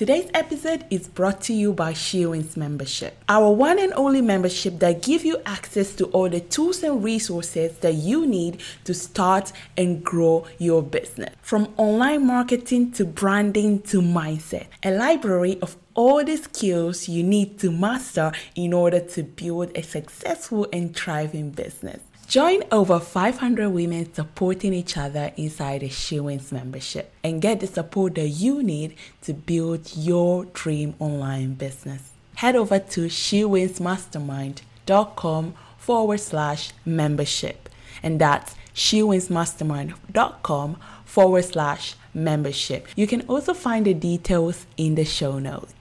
Today's 0.00 0.30
episode 0.32 0.86
is 0.88 1.06
brought 1.08 1.42
to 1.42 1.52
you 1.52 1.74
by 1.74 1.92
SheWins 1.92 2.56
membership, 2.56 3.22
our 3.28 3.52
one 3.52 3.78
and 3.78 3.92
only 3.92 4.22
membership 4.22 4.78
that 4.78 5.02
give 5.02 5.26
you 5.26 5.42
access 5.44 5.94
to 5.96 6.06
all 6.06 6.30
the 6.30 6.40
tools 6.40 6.82
and 6.82 7.04
resources 7.04 7.76
that 7.80 7.92
you 7.92 8.26
need 8.26 8.62
to 8.84 8.94
start 8.94 9.52
and 9.76 10.02
grow 10.02 10.46
your 10.56 10.82
business. 10.82 11.34
From 11.42 11.74
online 11.76 12.26
marketing 12.26 12.92
to 12.92 13.04
branding 13.04 13.82
to 13.92 14.00
mindset, 14.00 14.68
a 14.82 14.90
library 14.90 15.58
of 15.60 15.76
all 15.92 16.24
the 16.24 16.38
skills 16.38 17.06
you 17.06 17.22
need 17.22 17.58
to 17.58 17.70
master 17.70 18.32
in 18.54 18.72
order 18.72 19.00
to 19.00 19.22
build 19.22 19.70
a 19.74 19.82
successful 19.82 20.66
and 20.72 20.96
thriving 20.96 21.50
business. 21.50 22.00
Join 22.30 22.62
over 22.70 22.98
500 23.00 23.68
women 23.70 24.14
supporting 24.14 24.72
each 24.72 24.96
other 24.96 25.32
inside 25.36 25.80
the 25.80 25.88
SheWins 25.88 26.52
membership 26.52 27.12
and 27.24 27.42
get 27.42 27.58
the 27.58 27.66
support 27.66 28.14
that 28.14 28.28
you 28.28 28.62
need 28.62 28.94
to 29.22 29.34
build 29.34 29.96
your 29.96 30.44
dream 30.44 30.94
online 31.00 31.54
business. 31.54 32.12
Head 32.36 32.54
over 32.54 32.78
to 32.78 33.06
shewinsmastermind.com 33.06 35.54
forward 35.76 36.20
slash 36.20 36.70
membership. 36.84 37.68
And 38.00 38.20
that's 38.20 38.54
shewinsmastermind.com 38.76 40.76
forward 41.04 41.44
slash 41.44 41.96
membership. 42.14 42.86
You 42.94 43.08
can 43.08 43.22
also 43.22 43.54
find 43.54 43.84
the 43.84 43.94
details 43.94 44.66
in 44.76 44.94
the 44.94 45.04
show 45.04 45.40
notes. 45.40 45.74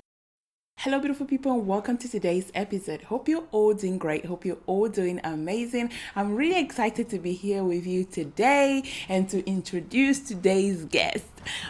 Hello, 0.84 0.98
beautiful 0.98 1.26
people, 1.26 1.52
and 1.52 1.68
welcome 1.68 1.98
to 1.98 2.08
today's 2.08 2.54
episode. 2.56 3.02
Hope 3.02 3.28
you're 3.28 3.44
all 3.52 3.74
doing 3.74 3.98
great. 3.98 4.24
Hope 4.24 4.46
you're 4.46 4.64
all 4.66 4.88
doing 4.88 5.20
amazing. 5.26 5.92
I'm 6.16 6.36
really 6.36 6.58
excited 6.58 7.10
to 7.10 7.20
be 7.20 7.34
here 7.34 7.66
with 7.66 7.86
you 7.86 8.06
today 8.06 8.84
and 9.10 9.28
to 9.28 9.46
introduce 9.46 10.22
today's 10.22 10.86
guest. 10.86 11.26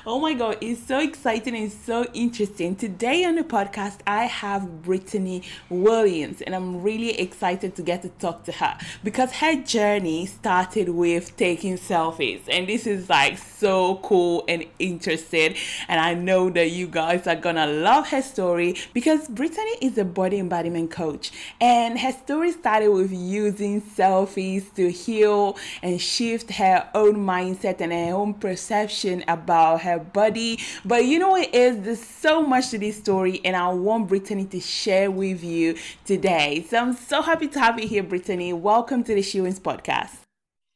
Oh 0.05 0.19
my 0.19 0.33
God, 0.33 0.57
it's 0.61 0.85
so 0.87 0.99
exciting 0.99 1.55
and 1.55 1.71
so 1.71 2.05
interesting. 2.13 2.75
Today 2.75 3.25
on 3.25 3.35
the 3.35 3.43
podcast, 3.43 3.99
I 4.07 4.23
have 4.23 4.81
Brittany 4.81 5.43
Williams, 5.69 6.41
and 6.41 6.55
I'm 6.55 6.81
really 6.81 7.19
excited 7.19 7.75
to 7.75 7.81
get 7.81 8.01
to 8.03 8.09
talk 8.09 8.43
to 8.45 8.51
her 8.53 8.77
because 9.03 9.31
her 9.33 9.55
journey 9.55 10.25
started 10.25 10.89
with 10.89 11.35
taking 11.37 11.77
selfies, 11.77 12.41
and 12.49 12.67
this 12.67 12.87
is 12.87 13.09
like 13.09 13.37
so 13.37 13.97
cool 13.97 14.45
and 14.47 14.65
interesting. 14.79 15.55
And 15.87 15.99
I 15.99 16.13
know 16.13 16.49
that 16.51 16.71
you 16.71 16.87
guys 16.87 17.27
are 17.27 17.35
gonna 17.35 17.67
love 17.67 18.07
her 18.09 18.21
story 18.21 18.75
because 18.93 19.27
Brittany 19.27 19.75
is 19.81 19.97
a 19.97 20.05
body 20.05 20.39
embodiment 20.39 20.91
coach, 20.91 21.31
and 21.59 21.99
her 21.99 22.11
story 22.11 22.51
started 22.51 22.89
with 22.89 23.11
using 23.11 23.81
selfies 23.81 24.73
to 24.75 24.89
heal 24.89 25.57
and 25.83 26.01
shift 26.01 26.51
her 26.51 26.89
own 26.95 27.15
mindset 27.17 27.81
and 27.81 27.91
her 27.91 28.15
own 28.15 28.33
perception 28.33 29.23
about 29.27 29.58
about 29.59 29.81
her 29.81 29.99
body. 29.99 30.59
But 30.85 31.05
you 31.05 31.19
know 31.19 31.35
it 31.35 31.53
is 31.53 31.81
there's 31.81 32.03
so 32.03 32.41
much 32.41 32.69
to 32.69 32.77
this 32.77 32.97
story, 32.97 33.41
and 33.43 33.55
I 33.55 33.67
want 33.69 34.07
Brittany 34.07 34.45
to 34.45 34.59
share 34.59 35.11
with 35.11 35.43
you 35.43 35.75
today. 36.05 36.65
So 36.69 36.77
I'm 36.77 36.93
so 36.93 37.21
happy 37.21 37.47
to 37.49 37.59
have 37.59 37.79
you 37.79 37.87
here, 37.87 38.03
Brittany. 38.03 38.53
Welcome 38.53 39.03
to 39.03 39.13
the 39.13 39.21
She 39.21 39.39
SheWins 39.39 39.59
podcast. 39.59 40.15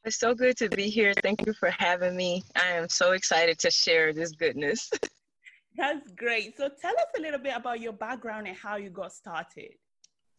It's 0.03 0.19
so 0.19 0.35
good 0.35 0.57
to 0.57 0.67
be 0.67 0.89
here. 0.89 1.13
Thank 1.23 1.45
you 1.45 1.53
for 1.53 1.69
having 1.69 2.17
me. 2.17 2.43
I 2.57 2.71
am 2.73 2.89
so 2.89 3.13
excited 3.13 3.57
to 3.59 3.71
share 3.71 4.11
this 4.11 4.31
goodness. 4.33 4.91
That's 5.77 6.11
great. 6.11 6.57
So 6.57 6.69
tell 6.81 6.91
us 6.91 7.05
a 7.17 7.21
little 7.21 7.39
bit 7.39 7.55
about 7.55 7.79
your 7.79 7.93
background 7.93 8.47
and 8.47 8.57
how 8.57 8.75
you 8.75 8.89
got 8.89 9.13
started. 9.13 9.71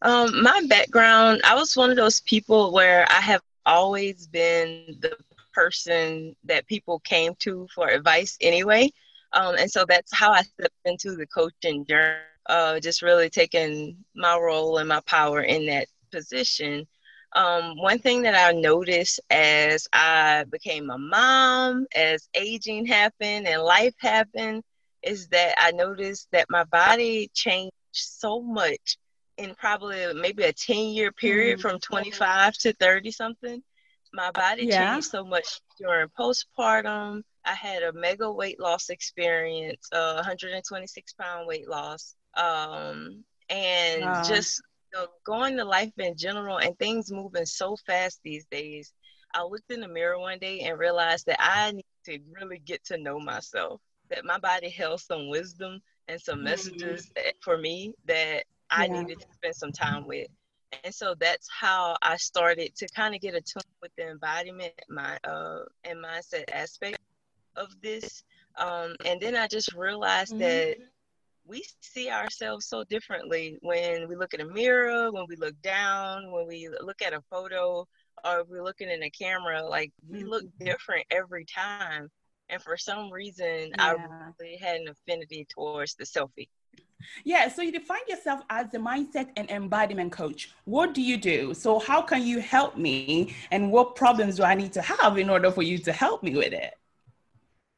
Um, 0.03 0.43
my 0.43 0.61
background, 0.69 1.41
I 1.43 1.55
was 1.55 1.75
one 1.75 1.89
of 1.89 1.97
those 1.97 2.19
people 2.21 2.71
where 2.71 3.07
I 3.09 3.21
have 3.21 3.41
always 3.65 4.27
been 4.27 4.97
the 4.99 5.17
person 5.55 6.35
that 6.43 6.67
people 6.67 6.99
came 6.99 7.33
to 7.39 7.67
for 7.73 7.87
advice 7.87 8.37
anyway. 8.41 8.91
Um, 9.33 9.55
and 9.57 9.71
so 9.71 9.85
that's 9.87 10.15
how 10.15 10.31
I 10.31 10.43
stepped 10.43 10.75
into 10.85 11.15
the 11.15 11.25
coaching 11.27 11.85
journey, 11.85 12.17
uh, 12.47 12.79
just 12.79 13.01
really 13.01 13.29
taking 13.29 13.97
my 14.15 14.37
role 14.37 14.77
and 14.77 14.89
my 14.89 15.01
power 15.07 15.41
in 15.41 15.65
that 15.67 15.87
position. 16.11 16.85
Um, 17.33 17.75
one 17.77 17.99
thing 17.99 18.21
that 18.21 18.35
I 18.35 18.57
noticed 18.57 19.19
as 19.29 19.87
I 19.91 20.45
became 20.49 20.89
a 20.89 20.97
mom, 20.97 21.85
as 21.93 22.29
aging 22.33 22.85
happened 22.85 23.47
and 23.47 23.61
life 23.61 23.95
happened, 23.99 24.63
is 25.03 25.27
that 25.29 25.55
I 25.57 25.71
noticed 25.71 26.29
that 26.31 26.49
my 26.49 26.63
body 26.65 27.29
changed 27.33 27.73
so 27.91 28.41
much 28.41 28.97
in 29.37 29.53
probably 29.55 30.13
maybe 30.13 30.43
a 30.43 30.53
10 30.53 30.77
year 30.77 31.11
period 31.11 31.59
mm-hmm. 31.59 31.67
from 31.67 31.79
25 31.79 32.53
to 32.59 32.73
30 32.73 33.11
something 33.11 33.63
my 34.15 34.31
body 34.31 34.65
yeah. 34.65 34.93
changed 34.93 35.09
so 35.09 35.23
much 35.23 35.61
during 35.77 36.07
postpartum. 36.17 37.21
I 37.43 37.53
had 37.53 37.83
a 37.83 37.93
mega 37.93 38.31
weight 38.31 38.59
loss 38.59 38.89
experience, 38.89 39.87
uh, 39.91 40.13
126 40.15 41.13
pound 41.13 41.47
weight 41.47 41.67
loss, 41.67 42.15
um, 42.35 43.23
and 43.49 44.01
wow. 44.01 44.23
just 44.23 44.61
you 44.93 44.99
know, 44.99 45.07
going 45.25 45.57
to 45.57 45.65
life 45.65 45.91
in 45.97 46.17
general 46.17 46.57
and 46.57 46.77
things 46.79 47.11
moving 47.11 47.45
so 47.45 47.75
fast 47.85 48.19
these 48.23 48.45
days. 48.45 48.93
I 49.33 49.43
looked 49.43 49.69
in 49.69 49.81
the 49.81 49.87
mirror 49.87 50.17
one 50.17 50.39
day 50.39 50.61
and 50.61 50.79
realized 50.79 51.25
that 51.27 51.39
I 51.39 51.73
need 51.73 51.85
to 52.05 52.19
really 52.31 52.59
get 52.59 52.83
to 52.85 52.97
know 52.97 53.19
myself. 53.19 53.81
That 54.09 54.23
my 54.23 54.39
body 54.39 54.69
held 54.69 55.01
some 55.01 55.29
wisdom 55.29 55.81
and 56.07 56.21
some 56.21 56.37
mm-hmm. 56.37 56.45
messages 56.45 57.11
that, 57.15 57.33
for 57.41 57.57
me 57.57 57.93
that 58.05 58.45
I 58.69 58.85
yeah. 58.85 59.01
needed 59.01 59.19
to 59.19 59.27
spend 59.33 59.55
some 59.55 59.71
time 59.71 60.07
with 60.07 60.27
and 60.83 60.93
so 60.93 61.15
that's 61.19 61.47
how 61.49 61.95
I 62.01 62.17
started 62.17 62.75
to 62.75 62.87
kind 62.95 63.15
of 63.15 63.21
get 63.21 63.35
attuned 63.35 63.63
with 63.81 63.91
the 63.97 64.09
embodiment 64.09 64.73
my 64.89 65.17
uh 65.23 65.63
and 65.83 66.03
mindset 66.03 66.45
aspect 66.51 66.99
of 67.55 67.69
this. 67.81 68.23
Um, 68.57 68.95
and 69.05 69.19
then 69.19 69.35
I 69.35 69.47
just 69.47 69.73
realized 69.73 70.31
mm-hmm. 70.31 70.39
that 70.39 70.77
we 71.45 71.63
see 71.81 72.09
ourselves 72.09 72.65
so 72.65 72.83
differently 72.83 73.57
when 73.61 74.07
we 74.07 74.15
look 74.15 74.33
in 74.33 74.41
a 74.41 74.45
mirror, 74.45 75.11
when 75.11 75.25
we 75.29 75.35
look 75.35 75.59
down, 75.61 76.31
when 76.31 76.47
we 76.47 76.69
look 76.81 77.01
at 77.01 77.13
a 77.13 77.21
photo, 77.29 77.87
or 78.23 78.39
if 78.39 78.47
we're 78.47 78.63
looking 78.63 78.89
in 78.89 79.03
a 79.03 79.09
camera. 79.09 79.63
Like 79.63 79.91
we 80.09 80.23
look 80.23 80.43
mm-hmm. 80.43 80.65
different 80.65 81.05
every 81.11 81.45
time. 81.45 82.09
And 82.49 82.61
for 82.61 82.77
some 82.77 83.11
reason, 83.11 83.69
yeah. 83.69 83.73
I 83.79 83.95
really 84.39 84.57
had 84.57 84.81
an 84.81 84.87
affinity 84.87 85.47
towards 85.49 85.95
the 85.95 86.03
selfie. 86.03 86.49
Yeah, 87.23 87.47
so 87.47 87.61
you 87.61 87.71
define 87.71 88.01
yourself 88.07 88.41
as 88.49 88.73
a 88.73 88.77
mindset 88.77 89.29
and 89.35 89.49
embodiment 89.49 90.11
coach. 90.11 90.51
What 90.65 90.93
do 90.93 91.01
you 91.01 91.17
do? 91.17 91.53
So, 91.53 91.79
how 91.79 92.01
can 92.01 92.25
you 92.25 92.39
help 92.39 92.77
me? 92.77 93.35
And 93.51 93.71
what 93.71 93.95
problems 93.95 94.37
do 94.37 94.43
I 94.43 94.55
need 94.55 94.73
to 94.73 94.81
have 94.81 95.17
in 95.17 95.29
order 95.29 95.51
for 95.51 95.63
you 95.63 95.77
to 95.79 95.91
help 95.91 96.23
me 96.23 96.35
with 96.35 96.53
it? 96.53 96.75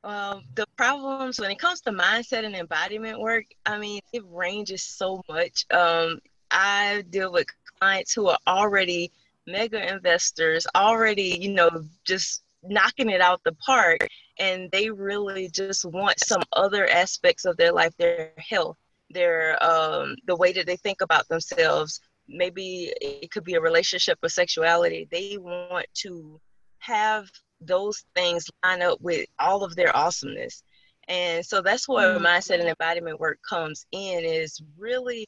Well, 0.04 0.44
the 0.56 0.66
problems 0.78 1.40
when 1.40 1.52
it 1.52 1.60
comes 1.60 1.82
to 1.82 1.92
mindset 1.92 2.46
and 2.46 2.56
embodiment 2.56 3.20
work, 3.20 3.46
I 3.66 3.78
mean, 3.78 4.02
it 4.14 4.24
ranges 4.28 4.84
so 4.84 5.22
much. 5.28 5.66
Um, 5.72 6.20
I 6.52 7.04
deal 7.10 7.32
with 7.32 7.48
clients 7.80 8.14
who 8.14 8.28
are 8.28 8.38
already 8.48 9.12
mega 9.46 9.92
investors, 9.92 10.66
already, 10.76 11.38
you 11.42 11.54
know, 11.54 11.70
just 12.06 12.44
knocking 12.64 13.10
it 13.10 13.22
out 13.22 13.42
the 13.44 13.54
park, 13.54 14.08
and 14.40 14.70
they 14.72 14.90
really 14.90 15.50
just 15.50 15.86
want 15.86 16.20
some 16.20 16.44
other 16.54 16.88
aspects 16.88 17.46
of 17.46 17.58
their 17.58 17.72
life, 17.72 17.96
their 17.98 18.32
health 18.38 18.78
their 19.09 19.62
um, 19.63 20.16
the 20.25 20.35
way 20.35 20.51
that 20.53 20.66
they 20.66 20.78
think 20.78 21.01
about 21.01 21.28
themselves. 21.28 22.00
Maybe 22.29 22.94
it 23.00 23.31
could 23.31 23.45
be 23.45 23.53
a 23.53 23.62
relationship 23.62 24.19
or 24.22 24.29
sexuality. 24.29 25.07
They 25.09 25.38
want 25.38 25.85
to 26.01 26.41
have 26.79 27.29
those 27.62 28.03
things 28.16 28.50
line 28.63 28.81
up 28.81 29.00
with 29.01 29.28
all 29.40 29.63
of 29.63 29.75
their 29.75 29.95
awesomeness. 29.95 30.63
And 31.07 31.45
so 31.45 31.62
that's 31.62 31.88
where 31.88 32.16
mm-hmm. 32.16 32.25
mindset 32.25 32.59
and 32.59 32.68
embodiment 32.68 33.19
work 33.19 33.40
comes 33.47 33.85
in 33.91 34.25
is 34.25 34.62
really 34.78 35.25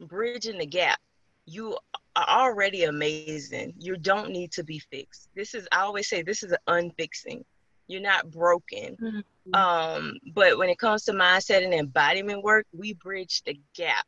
bridging 0.00 0.58
the 0.58 0.66
gap. 0.66 0.98
You 1.46 1.78
are 2.16 2.28
already 2.28 2.84
amazing. 2.84 3.74
You 3.78 3.96
don't 3.96 4.30
need 4.30 4.52
to 4.52 4.64
be 4.64 4.80
fixed. 4.90 5.28
This 5.34 5.54
is 5.54 5.66
i 5.72 5.80
always 5.80 6.08
say 6.08 6.22
this 6.22 6.42
is 6.42 6.52
an 6.52 6.58
unfixing. 6.68 7.44
You're 7.88 8.00
not 8.00 8.30
broken. 8.30 8.96
Mm-hmm. 9.00 9.20
Um, 9.54 10.18
but 10.34 10.56
when 10.58 10.68
it 10.68 10.78
comes 10.78 11.04
to 11.04 11.12
mindset 11.12 11.64
and 11.64 11.74
embodiment 11.74 12.42
work, 12.42 12.66
we 12.72 12.94
bridge 12.94 13.42
the 13.44 13.58
gap. 13.74 14.06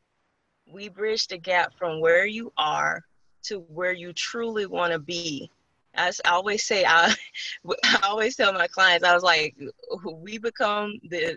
We 0.67 0.89
bridge 0.89 1.27
the 1.27 1.39
gap 1.39 1.73
from 1.79 2.01
where 2.01 2.27
you 2.27 2.53
are 2.57 3.03
to 3.45 3.61
where 3.69 3.93
you 3.93 4.13
truly 4.13 4.67
want 4.67 4.93
to 4.93 4.99
be. 4.99 5.51
As 5.95 6.21
I 6.25 6.31
always 6.31 6.65
say, 6.65 6.85
I, 6.85 7.15
I 7.85 8.01
always 8.05 8.37
tell 8.37 8.53
my 8.53 8.67
clients, 8.67 9.05
I 9.05 9.15
was 9.15 9.23
like, 9.23 9.57
we 10.05 10.39
become 10.39 10.99
the, 11.09 11.37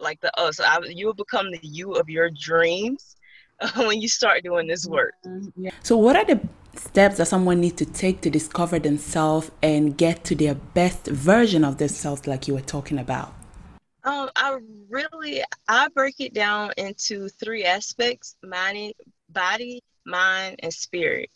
like 0.00 0.20
the 0.20 0.36
us. 0.38 0.60
I, 0.60 0.78
you 0.84 1.06
will 1.06 1.14
become 1.14 1.50
the 1.50 1.60
you 1.62 1.92
of 1.94 2.08
your 2.08 2.30
dreams 2.30 3.16
when 3.76 4.00
you 4.00 4.08
start 4.08 4.42
doing 4.42 4.66
this 4.66 4.86
work. 4.86 5.14
Mm-hmm. 5.26 5.68
So, 5.82 5.96
what 5.96 6.16
are 6.16 6.24
the 6.24 6.40
steps 6.78 7.16
that 7.16 7.28
someone 7.28 7.60
needs 7.60 7.76
to 7.76 7.84
take 7.84 8.20
to 8.20 8.30
discover 8.30 8.78
themselves 8.78 9.50
and 9.62 9.96
get 9.96 10.24
to 10.24 10.34
their 10.34 10.54
best 10.54 11.06
version 11.06 11.64
of 11.64 11.78
themselves 11.78 12.26
like 12.26 12.48
you 12.48 12.54
were 12.54 12.60
talking 12.60 12.98
about 12.98 13.32
um, 14.04 14.28
i 14.36 14.58
really 14.88 15.42
i 15.68 15.88
break 15.88 16.20
it 16.20 16.34
down 16.34 16.72
into 16.76 17.28
three 17.28 17.64
aspects 17.64 18.36
mind 18.42 18.92
body 19.28 19.82
mind 20.06 20.56
and 20.62 20.72
spirit 20.72 21.30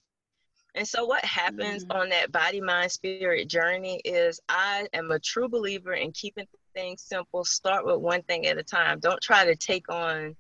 and 0.75 0.89
so 0.89 1.05
what 1.05 1.25
happens 1.25 1.85
mm-hmm. 1.85 2.01
on 2.01 2.09
that 2.09 2.33
body 2.33 2.61
mind 2.61 2.91
spirit 2.91 3.49
journey 3.49 4.01
is 4.05 4.41
i 4.49 4.87
am 4.93 5.11
a 5.11 5.19
true 5.19 5.49
believer 5.49 5.93
in 5.93 6.13
keeping 6.13 6.47
things 6.73 7.03
simple. 7.03 7.45
Start 7.45 7.87
with 7.87 7.97
one 7.97 8.23
thing 8.23 8.47
at 8.47 8.59
a 8.59 8.63
time. 8.63 9.01
Don't 9.01 9.21
try 9.21 9.45
to 9.45 9.57
take 9.57 9.91
on 9.91 10.37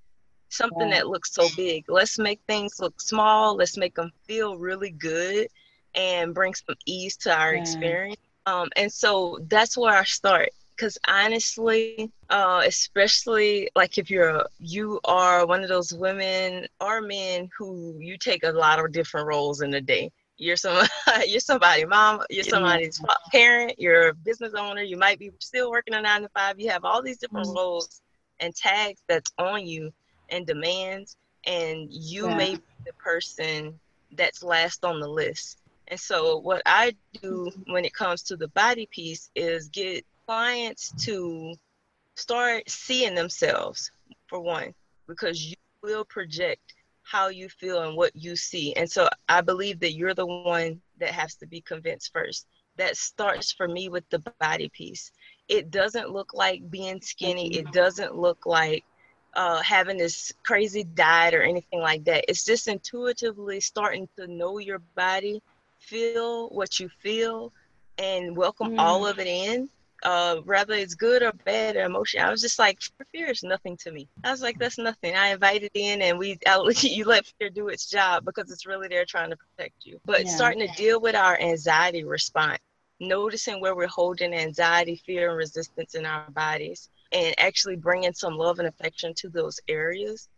something 0.52 0.88
yeah. 0.88 0.96
that 0.96 1.08
looks 1.08 1.32
so 1.32 1.49
big. 1.56 1.84
Let's 1.88 2.19
make 2.19 2.40
things 2.46 2.81
look 2.81 3.00
small. 3.00 3.56
Let's 3.56 3.76
make 3.76 3.94
them 3.94 4.12
feel 4.26 4.56
really 4.56 4.90
good 4.90 5.49
and 5.94 6.34
bring 6.34 6.54
some 6.54 6.76
ease 6.87 7.16
to 7.19 7.34
our 7.37 7.54
yeah. 7.54 7.60
experience. 7.60 8.20
Um, 8.46 8.69
and 8.76 8.93
so 8.93 9.38
that's 9.49 9.76
where 9.76 9.96
I 9.96 10.04
start. 10.04 10.50
Because 10.70 10.99
honestly, 11.06 12.10
uh, 12.31 12.62
especially 12.66 13.69
like 13.76 13.99
if 13.99 14.10
you're 14.10 14.44
you 14.58 14.99
are 15.04 15.46
one 15.46 15.62
of 15.62 15.69
those 15.69 15.93
women 15.93 16.66
or 16.81 17.00
men 17.00 17.49
who 17.56 17.94
you 18.00 18.16
take 18.16 18.43
a 18.43 18.50
lot 18.50 18.81
of 18.81 18.90
different 18.90 19.26
roles 19.26 19.60
in 19.60 19.75
a 19.75 19.81
day. 19.81 20.10
You're 20.38 20.56
some 20.56 20.84
you're 21.26 21.40
somebody 21.40 21.84
mom, 21.84 22.22
you're 22.31 22.43
somebody's 22.43 23.00
parent, 23.31 23.75
you're 23.78 24.08
a 24.08 24.14
business 24.14 24.54
owner, 24.54 24.82
you 24.82 24.96
might 24.96 25.19
be 25.19 25.31
still 25.38 25.70
working 25.70 25.94
a 25.94 26.00
nine 26.00 26.22
to 26.22 26.28
five. 26.31 26.58
You 26.58 26.70
have 26.70 26.84
all 26.84 27.02
these 27.02 27.19
different 27.19 27.46
mm-hmm. 27.46 27.58
roles 27.58 28.00
and 28.40 28.54
tags 28.56 29.02
that's 29.08 29.31
on 29.38 29.64
you 29.66 29.93
and 30.32 30.46
demands, 30.46 31.17
and 31.44 31.88
you 31.93 32.29
yeah. 32.29 32.37
may 32.37 32.55
be 32.56 32.62
the 32.87 32.93
person 32.94 33.79
that's 34.17 34.43
last 34.43 34.84
on 34.84 34.99
the 34.99 35.08
list. 35.08 35.58
And 35.88 36.00
so, 36.00 36.38
what 36.38 36.62
I 36.67 36.94
do 37.20 37.50
when 37.67 37.84
it 37.84 37.94
comes 37.94 38.23
to 38.25 38.37
the 38.37 38.49
body 38.49 38.87
piece 38.90 39.31
is 39.37 39.69
get 39.69 40.05
clients 40.26 40.93
to 41.05 41.55
start 42.17 42.69
seeing 42.69 43.14
themselves, 43.14 43.90
for 44.26 44.40
one, 44.40 44.75
because 45.06 45.44
you 45.44 45.56
will 45.82 46.05
project 46.05 46.75
how 47.02 47.28
you 47.28 47.49
feel 47.49 47.82
and 47.82 47.96
what 47.96 48.14
you 48.14 48.37
see. 48.37 48.73
And 48.75 48.90
so, 48.90 49.08
I 49.28 49.43
believe 49.43 49.81
that 49.81 49.93
you're 49.93 50.14
the 50.14 50.26
one 50.26 50.81
that 50.99 51.11
has 51.11 51.35
to 51.37 51.46
be 51.46 51.61
convinced 51.61 52.11
first. 52.12 52.46
That 52.78 52.96
starts 52.96 53.52
for 53.52 53.69
me 53.69 53.90
with 53.90 54.08
the 54.08 54.23
body 54.40 54.70
piece. 54.70 55.12
It 55.49 55.70
doesn't 55.70 56.11
look 56.11 56.32
like 56.32 56.70
being 56.70 57.02
skinny, 57.02 57.55
it 57.55 57.70
doesn't 57.73 58.17
look 58.17 58.46
like 58.46 58.85
uh, 59.34 59.62
having 59.62 59.96
this 59.96 60.32
crazy 60.43 60.84
diet 60.84 61.34
or 61.34 61.43
anything 61.43 61.81
like 61.81 62.05
that. 62.05 62.25
It's 62.29 62.44
just 62.44 62.69
intuitively 62.69 63.61
starting 63.61 64.08
to 64.17 64.26
know 64.26 64.58
your 64.58 64.81
body, 64.94 65.43
feel 65.79 66.49
what 66.50 66.79
you 66.79 66.88
feel, 67.00 67.52
and 67.99 68.37
welcome 68.37 68.73
mm. 68.73 68.79
all 68.79 69.06
of 69.06 69.19
it 69.19 69.26
in. 69.26 69.69
Uh, 70.05 70.38
whether 70.38 70.75
it's 70.75 70.96
good 70.96 71.23
or 71.23 71.31
bad 71.44 71.76
or 71.76 71.84
emotion, 71.84 72.20
I 72.20 72.29
was 72.29 72.40
just 72.40 72.58
like, 72.58 72.81
fear 73.12 73.29
is 73.29 73.44
nothing 73.44 73.76
to 73.79 73.93
me. 73.93 74.08
I 74.25 74.32
was 74.32 74.43
like, 74.43 74.58
that's 74.58 74.76
nothing. 74.76 75.14
I 75.14 75.29
invited 75.29 75.70
in, 75.75 76.02
and 76.02 76.19
we 76.19 76.38
I, 76.46 76.61
you 76.81 77.05
let 77.05 77.32
fear 77.38 77.50
do 77.50 77.69
its 77.69 77.88
job 77.88 78.25
because 78.25 78.50
it's 78.50 78.67
really 78.67 78.88
there 78.88 79.05
trying 79.05 79.31
to 79.31 79.37
protect 79.37 79.87
you. 79.87 80.00
But 80.05 80.25
yeah. 80.25 80.31
starting 80.31 80.67
to 80.67 80.75
deal 80.75 81.00
with 81.00 81.14
our 81.14 81.40
anxiety 81.40 82.02
response, 82.02 82.58
noticing 82.99 83.61
where 83.61 83.76
we're 83.76 83.87
holding 83.87 84.35
anxiety, 84.35 85.00
fear, 85.06 85.28
and 85.28 85.38
resistance 85.38 85.94
in 85.94 86.05
our 86.05 86.28
bodies, 86.31 86.88
and 87.12 87.35
actually 87.38 87.76
bringing 87.76 88.12
some 88.12 88.37
love 88.37 88.59
and 88.59 88.69
affection 88.69 89.12
to 89.14 89.29
those 89.29 89.61
areas. 89.69 90.29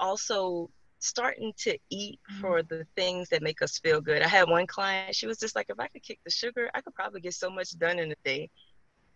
Also, 0.00 0.70
starting 1.02 1.52
to 1.58 1.76
eat 1.90 2.18
mm-hmm. 2.30 2.40
for 2.40 2.62
the 2.62 2.86
things 2.96 3.28
that 3.28 3.42
make 3.42 3.60
us 3.60 3.78
feel 3.78 4.00
good. 4.00 4.22
I 4.22 4.28
had 4.28 4.48
one 4.48 4.66
client, 4.66 5.14
she 5.14 5.26
was 5.26 5.38
just 5.38 5.56
like, 5.56 5.66
if 5.68 5.78
I 5.78 5.88
could 5.88 6.02
kick 6.02 6.20
the 6.24 6.30
sugar, 6.30 6.70
I 6.74 6.80
could 6.80 6.94
probably 6.94 7.20
get 7.20 7.34
so 7.34 7.50
much 7.50 7.76
done 7.78 7.98
in 7.98 8.12
a 8.12 8.16
day. 8.24 8.48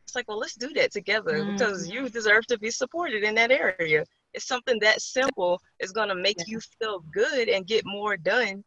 It's 0.05 0.15
like, 0.15 0.29
well, 0.29 0.39
let's 0.39 0.55
do 0.55 0.73
that 0.75 0.93
together 0.93 1.39
mm-hmm. 1.39 1.53
because 1.53 1.89
you 1.89 2.09
deserve 2.09 2.47
to 2.49 2.59
be 2.59 2.71
supported 2.71 3.23
in 3.25 3.35
that 3.37 3.51
area. 3.51 4.05
It's 4.35 4.47
something 4.47 4.79
that 4.81 5.01
simple 5.01 5.61
is 5.81 5.93
going 5.93 6.09
to 6.09 6.15
make 6.15 6.39
yeah. 6.39 6.45
you 6.49 6.61
feel 6.79 7.01
good 7.13 7.49
and 7.49 7.67
get 7.67 7.85
more 7.87 8.17
done. 8.17 8.63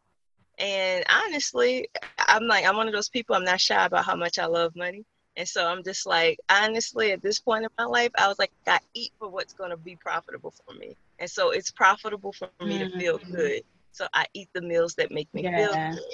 And 0.58 1.04
honestly, 1.08 1.88
I'm 2.18 2.46
like, 2.46 2.66
I'm 2.66 2.76
one 2.76 2.88
of 2.88 2.92
those 2.92 3.08
people, 3.08 3.36
I'm 3.36 3.44
not 3.44 3.60
shy 3.60 3.84
about 3.84 4.04
how 4.04 4.16
much 4.16 4.38
I 4.38 4.46
love 4.46 4.74
money. 4.76 5.04
And 5.36 5.48
so 5.48 5.66
I'm 5.66 5.82
just 5.82 6.06
like, 6.06 6.38
honestly, 6.48 7.12
at 7.12 7.22
this 7.22 7.38
point 7.38 7.64
in 7.64 7.70
my 7.78 7.84
life, 7.84 8.10
I 8.18 8.28
was 8.28 8.38
like, 8.38 8.52
I 8.66 8.78
eat 8.94 9.12
for 9.18 9.28
what's 9.28 9.52
going 9.52 9.70
to 9.70 9.76
be 9.76 9.96
profitable 9.96 10.52
for 10.66 10.74
me. 10.74 10.96
And 11.18 11.30
so 11.30 11.50
it's 11.50 11.70
profitable 11.70 12.32
for 12.32 12.48
me 12.60 12.80
mm-hmm. 12.80 12.92
to 12.92 12.98
feel 12.98 13.18
mm-hmm. 13.18 13.34
good. 13.34 13.62
So 13.92 14.06
I 14.12 14.26
eat 14.34 14.48
the 14.52 14.60
meals 14.60 14.94
that 14.96 15.10
make 15.10 15.32
me 15.34 15.44
yeah. 15.44 15.56
feel 15.56 15.94
good. 15.94 16.04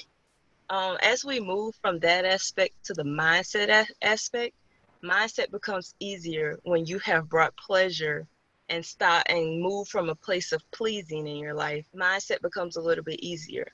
Um, 0.69 0.97
as 1.03 1.25
we 1.25 1.41
move 1.41 1.75
from 1.81 1.99
that 2.01 2.25
aspect 2.25 2.85
to 2.85 2.95
the 2.95 3.05
mindset 3.05 3.69
a- 3.69 4.07
aspect, 4.07 4.55
mindset 5.03 5.51
becomes 5.51 5.95
easier 6.01 6.59
when 6.65 6.87
you 6.87 6.99
have 7.01 7.29
brought 7.29 7.57
pleasure 7.57 8.27
and 8.69 8.85
stop 8.85 9.23
and 9.29 9.63
move 9.63 9.89
from 9.89 10.09
a 10.09 10.15
place 10.15 10.53
of 10.53 10.69
pleasing 10.73 11.27
in 11.29 11.37
your 11.37 11.55
life. 11.55 11.87
Mindset 11.95 12.43
becomes 12.43 12.77
a 12.77 12.81
little 12.81 13.05
bit 13.05 13.21
easier. 13.21 13.69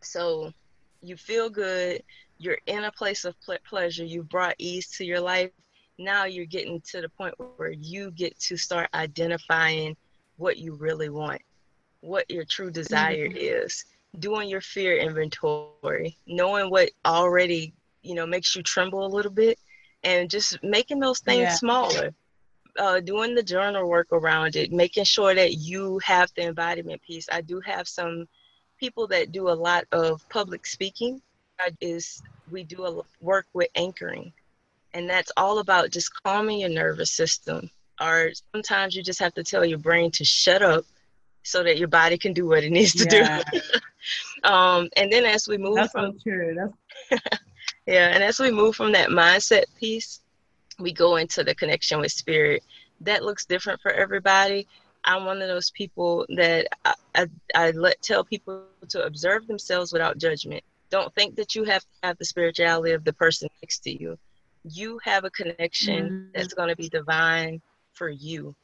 So 0.00 0.52
you 1.02 1.16
feel 1.16 1.48
good, 1.48 2.02
you're 2.38 2.58
in 2.66 2.84
a 2.84 2.92
place 2.92 3.24
of 3.24 3.40
ple- 3.40 3.56
pleasure, 3.68 4.04
you've 4.04 4.28
brought 4.28 4.54
ease 4.58 4.88
to 4.90 5.04
your 5.04 5.20
life. 5.20 5.50
Now 5.98 6.24
you're 6.24 6.46
getting 6.46 6.80
to 6.92 7.00
the 7.00 7.08
point 7.08 7.34
where 7.56 7.70
you 7.70 8.10
get 8.10 8.38
to 8.40 8.56
start 8.56 8.88
identifying 8.92 9.96
what 10.36 10.58
you 10.58 10.74
really 10.74 11.08
want, 11.08 11.40
what 12.00 12.30
your 12.30 12.44
true 12.44 12.70
desire 12.70 13.28
mm-hmm. 13.28 13.38
is, 13.38 13.84
doing 14.18 14.48
your 14.48 14.60
fear 14.60 14.98
inventory, 14.98 16.16
knowing 16.26 16.70
what 16.70 16.90
already, 17.04 17.72
you 18.02 18.14
know, 18.14 18.26
makes 18.26 18.54
you 18.54 18.62
tremble 18.62 19.06
a 19.06 19.08
little 19.08 19.30
bit, 19.30 19.58
and 20.04 20.28
just 20.28 20.62
making 20.62 21.00
those 21.00 21.20
things 21.20 21.40
yeah. 21.40 21.54
smaller. 21.54 22.14
Uh, 22.78 23.00
doing 23.00 23.34
the 23.34 23.42
journal 23.42 23.88
work 23.88 24.08
around 24.12 24.54
it, 24.54 24.70
making 24.70 25.02
sure 25.02 25.34
that 25.34 25.54
you 25.54 25.98
have 26.00 26.30
the 26.36 26.42
embodiment 26.42 27.00
piece. 27.00 27.26
I 27.32 27.40
do 27.40 27.58
have 27.60 27.88
some 27.88 28.28
people 28.78 29.06
that 29.06 29.32
do 29.32 29.48
a 29.48 29.50
lot 29.50 29.86
of 29.92 30.28
public 30.28 30.66
speaking 30.66 31.22
is 31.80 32.22
we 32.50 32.64
do 32.64 32.84
a 32.84 33.02
work 33.20 33.46
with 33.52 33.68
anchoring. 33.74 34.32
And 34.94 35.08
that's 35.08 35.32
all 35.36 35.58
about 35.58 35.90
just 35.90 36.22
calming 36.22 36.60
your 36.60 36.70
nervous 36.70 37.10
system. 37.10 37.70
Or 38.00 38.30
sometimes 38.52 38.94
you 38.94 39.02
just 39.02 39.20
have 39.20 39.34
to 39.34 39.44
tell 39.44 39.64
your 39.64 39.78
brain 39.78 40.10
to 40.12 40.24
shut 40.24 40.62
up 40.62 40.84
so 41.42 41.62
that 41.62 41.78
your 41.78 41.88
body 41.88 42.18
can 42.18 42.32
do 42.32 42.46
what 42.46 42.64
it 42.64 42.70
needs 42.70 42.92
to 42.92 43.08
yeah. 43.16 43.40
do 43.52 43.60
um, 44.48 44.88
and 44.96 45.12
then 45.12 45.24
as 45.24 45.46
we 45.46 45.56
move 45.56 45.76
that's 45.76 45.92
from 45.92 46.18
so 46.18 46.74
yeah 47.86 48.08
and 48.08 48.20
as 48.20 48.40
we 48.40 48.50
move 48.50 48.74
from 48.74 48.90
that 48.90 49.10
mindset 49.10 49.62
piece 49.78 50.22
we 50.78 50.92
go 50.92 51.16
into 51.16 51.42
the 51.44 51.54
connection 51.54 52.00
with 52.00 52.12
spirit. 52.12 52.62
That 53.00 53.24
looks 53.24 53.44
different 53.44 53.80
for 53.80 53.90
everybody. 53.90 54.66
I'm 55.04 55.24
one 55.24 55.40
of 55.40 55.48
those 55.48 55.70
people 55.70 56.26
that 56.36 56.66
I, 56.84 56.94
I, 57.14 57.26
I, 57.54 57.70
let 57.72 58.00
tell 58.02 58.24
people 58.24 58.64
to 58.88 59.04
observe 59.04 59.46
themselves 59.46 59.92
without 59.92 60.18
judgment. 60.18 60.64
Don't 60.90 61.14
think 61.14 61.36
that 61.36 61.54
you 61.54 61.64
have 61.64 61.82
to 61.82 61.88
have 62.02 62.18
the 62.18 62.24
spirituality 62.24 62.92
of 62.92 63.04
the 63.04 63.12
person 63.12 63.48
next 63.62 63.80
to 63.80 63.90
you. 63.90 64.18
You 64.64 64.98
have 65.04 65.24
a 65.24 65.30
connection 65.30 66.04
mm-hmm. 66.04 66.28
that's 66.34 66.54
going 66.54 66.68
to 66.68 66.76
be 66.76 66.88
divine 66.88 67.60
for 67.92 68.08
you. 68.08 68.54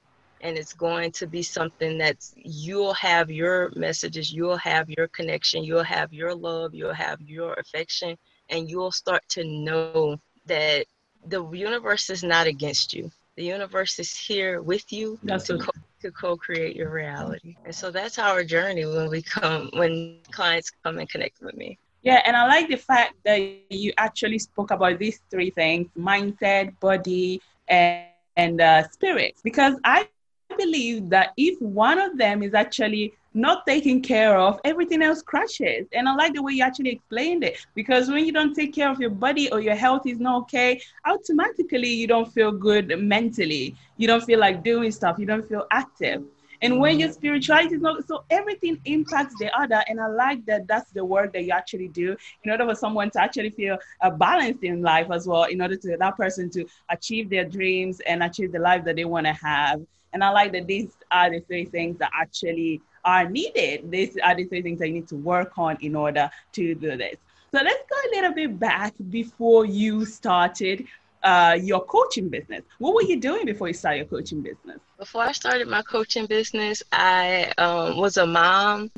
And 0.41 0.59
it's 0.59 0.73
going 0.73 1.13
to 1.13 1.27
be 1.27 1.43
something 1.43 1.99
that's 1.99 2.33
you'll 2.37 2.95
have 2.95 3.31
your 3.31 3.71
messages, 3.77 4.33
you'll 4.33 4.57
have 4.57 4.91
your 4.91 5.07
connection, 5.09 5.63
you'll 5.63 5.85
have 5.85 6.13
your 6.13 6.35
love, 6.35 6.75
you'll 6.75 6.93
have 6.93 7.21
your 7.21 7.55
affection, 7.55 8.19
and 8.49 8.69
you'll 8.69 8.91
start 8.91 9.23
to 9.31 9.45
know 9.45 10.19
that 10.47 10.87
the 11.27 11.49
universe 11.51 12.11
is 12.11 12.25
not 12.25 12.49
against 12.49 12.93
you. 12.93 13.11
The 13.37 13.45
universe 13.45 13.99
is 13.99 14.15
here 14.17 14.61
with 14.61 14.93
you 14.93 15.19
that's 15.23 15.47
to, 15.47 15.59
co- 15.59 15.73
to 16.03 16.11
co-create 16.11 16.77
your 16.77 16.91
reality. 16.91 17.57
And 17.65 17.75
so 17.75 17.91
that's 17.91 18.19
our 18.19 18.45
journey 18.45 18.85
when 18.85 19.09
we 19.09 19.23
come 19.23 19.71
when 19.75 20.19
clients 20.33 20.71
come 20.83 20.99
and 20.99 21.09
connect 21.09 21.41
with 21.41 21.55
me. 21.55 21.79
Yeah, 22.03 22.21
and 22.27 22.37
I 22.37 22.47
like 22.47 22.69
the 22.69 22.77
fact 22.77 23.15
that 23.25 23.41
you 23.41 23.65
actually 23.67 24.39
spoke 24.39 24.71
about 24.71 24.99
these 24.99 25.21
three 25.31 25.51
things 25.51 25.89
mindset, 25.99 26.79
body, 26.81 27.41
and, 27.69 28.09
and 28.37 28.61
uh, 28.61 28.89
spirit. 28.89 29.35
Because 29.45 29.77
I 29.85 30.09
believe 30.57 31.11
that 31.11 31.33
if 31.37 31.61
one 31.61 31.99
of 31.99 32.17
them 32.19 32.43
is 32.43 32.55
actually 32.55 33.13
not 33.35 33.67
taken 33.67 34.01
care 34.01 34.37
of, 34.37 34.61
everything 34.65 35.03
else 35.03 35.23
crashes. 35.23 35.87
And 35.93 36.09
I 36.09 36.15
like 36.15 36.35
the 36.35 36.43
way 36.43 36.53
you 36.53 36.63
actually 36.65 36.91
explained 36.91 37.45
it 37.45 37.57
because 37.75 38.09
when 38.09 38.25
you 38.25 38.33
don't 38.33 38.55
take 38.55 38.75
care 38.75 38.91
of 38.91 39.01
your 39.01 39.11
body 39.11 39.51
or 39.51 39.61
your 39.61 39.75
health 39.75 40.07
is 40.07 40.19
not 40.19 40.37
okay, 40.43 40.81
automatically 41.07 41.89
you 41.93 42.07
don't 42.07 42.31
feel 42.33 42.53
good 42.53 42.93
mentally. 42.99 43.77
You 43.97 44.07
don't 44.09 44.23
feel 44.25 44.39
like 44.41 44.63
doing 44.65 44.91
stuff, 44.93 45.19
you 45.19 45.27
don't 45.27 45.47
feel 45.49 45.67
active. 45.71 46.23
And 46.63 46.79
when 46.79 47.01
your 47.01 47.09
mm-hmm. 47.09 47.15
spirituality 47.15 47.75
is 47.75 47.81
not, 47.83 48.07
so 48.07 48.25
everything 48.31 48.81
impacts 48.85 49.35
the 49.39 49.51
other. 49.59 49.83
And 49.89 50.01
I 50.01 50.07
like 50.07 50.47
that 50.47 50.69
that's 50.69 50.91
the 50.93 51.05
work 51.05 51.33
that 51.33 51.43
you 51.43 51.51
actually 51.51 51.89
do 51.89 52.17
in 52.45 52.51
order 52.51 52.67
for 52.67 52.77
someone 52.77 53.11
to 53.11 53.21
actually 53.21 53.51
feel 53.51 53.79
a 54.01 54.11
balance 54.11 54.59
in 54.63 54.81
life 54.81 55.11
as 55.11 55.27
well, 55.27 55.45
in 55.45 55.61
order 55.61 55.77
to 55.77 55.97
that 55.97 56.17
person 56.17 56.49
to 56.51 56.65
achieve 56.89 57.29
their 57.29 57.45
dreams 57.45 58.01
and 58.07 58.23
achieve 58.23 58.53
the 58.53 58.61
life 58.61 58.85
that 58.85 58.97
they 58.97 59.05
want 59.05 59.27
to 59.27 59.33
have. 59.33 59.83
And 60.13 60.23
I 60.23 60.31
like 60.31 60.53
that 60.53 60.67
these 60.67 60.93
are 61.11 61.31
the 61.31 61.41
three 61.41 61.65
things 61.65 61.99
that 61.99 62.11
actually 62.15 62.81
are 63.05 63.29
needed. 63.29 63.91
These 63.91 64.17
are 64.23 64.35
the 64.35 64.45
three 64.45 64.63
things 64.63 64.79
that 64.79 64.89
you 64.89 64.95
need 64.95 65.09
to 65.09 65.17
work 65.17 65.59
on 65.59 65.77
in 65.81 65.97
order 65.97 66.31
to 66.53 66.75
do 66.75 66.97
this. 66.97 67.17
So 67.55 67.61
let's 67.63 67.83
go 67.91 67.97
a 67.97 68.11
little 68.15 68.35
bit 68.35 68.59
back 68.59 68.95
before 69.11 69.67
you 69.67 70.07
started 70.07 70.87
uh, 71.23 71.59
your 71.61 71.85
coaching 71.85 72.29
business. 72.29 72.63
What 72.79 72.95
were 72.95 73.03
you 73.03 73.21
doing 73.21 73.47
before 73.47 73.69
you 73.69 73.75
started 73.75 73.99
your 73.99 74.07
coaching 74.07 74.43
business? 74.43 74.79
Before 74.99 75.23
I 75.23 75.33
started 75.33 75.69
my 75.69 75.83
coaching 75.83 76.27
business, 76.27 76.83
I 76.93 77.53
um, 77.59 77.97
was 77.97 78.17
a 78.17 78.27
mom 78.27 78.91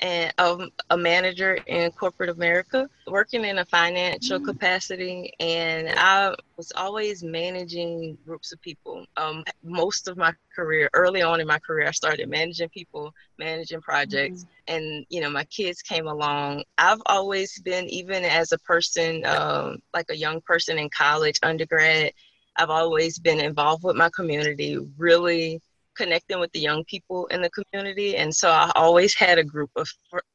and 0.00 0.32
um, 0.38 0.70
a 0.90 0.96
manager 0.96 1.58
in 1.66 1.90
corporate 1.92 2.30
America, 2.30 2.88
working 3.06 3.44
in 3.44 3.58
a 3.58 3.64
financial 3.64 4.38
mm. 4.38 4.44
capacity, 4.44 5.32
and 5.40 5.88
I 5.96 6.34
was 6.56 6.72
always 6.76 7.22
managing 7.22 8.16
groups 8.24 8.52
of 8.52 8.60
people. 8.60 9.06
Um, 9.16 9.44
most 9.64 10.08
of 10.08 10.16
my 10.16 10.32
career, 10.54 10.88
early 10.94 11.22
on 11.22 11.40
in 11.40 11.46
my 11.46 11.58
career, 11.58 11.88
I 11.88 11.92
started 11.92 12.28
managing 12.28 12.68
people, 12.68 13.12
managing 13.38 13.80
projects, 13.80 14.44
mm. 14.44 14.48
and 14.68 15.06
you 15.08 15.20
know, 15.20 15.30
my 15.30 15.44
kids 15.44 15.82
came 15.82 16.06
along. 16.06 16.64
I've 16.78 17.02
always 17.06 17.58
been, 17.60 17.88
even 17.88 18.24
as 18.24 18.52
a 18.52 18.58
person, 18.58 19.24
um, 19.26 19.78
like 19.92 20.06
a 20.10 20.16
young 20.16 20.40
person 20.42 20.78
in 20.78 20.90
college, 20.90 21.38
undergrad, 21.42 22.12
I've 22.56 22.70
always 22.70 23.18
been 23.18 23.40
involved 23.40 23.84
with 23.84 23.96
my 23.96 24.10
community, 24.10 24.78
really 24.96 25.60
connecting 25.98 26.38
with 26.38 26.52
the 26.52 26.60
young 26.60 26.84
people 26.84 27.26
in 27.26 27.42
the 27.42 27.50
community. 27.50 28.16
And 28.16 28.34
so 28.34 28.48
I 28.48 28.70
always 28.76 29.14
had 29.14 29.38
a 29.38 29.44
group 29.44 29.70
of, 29.76 29.88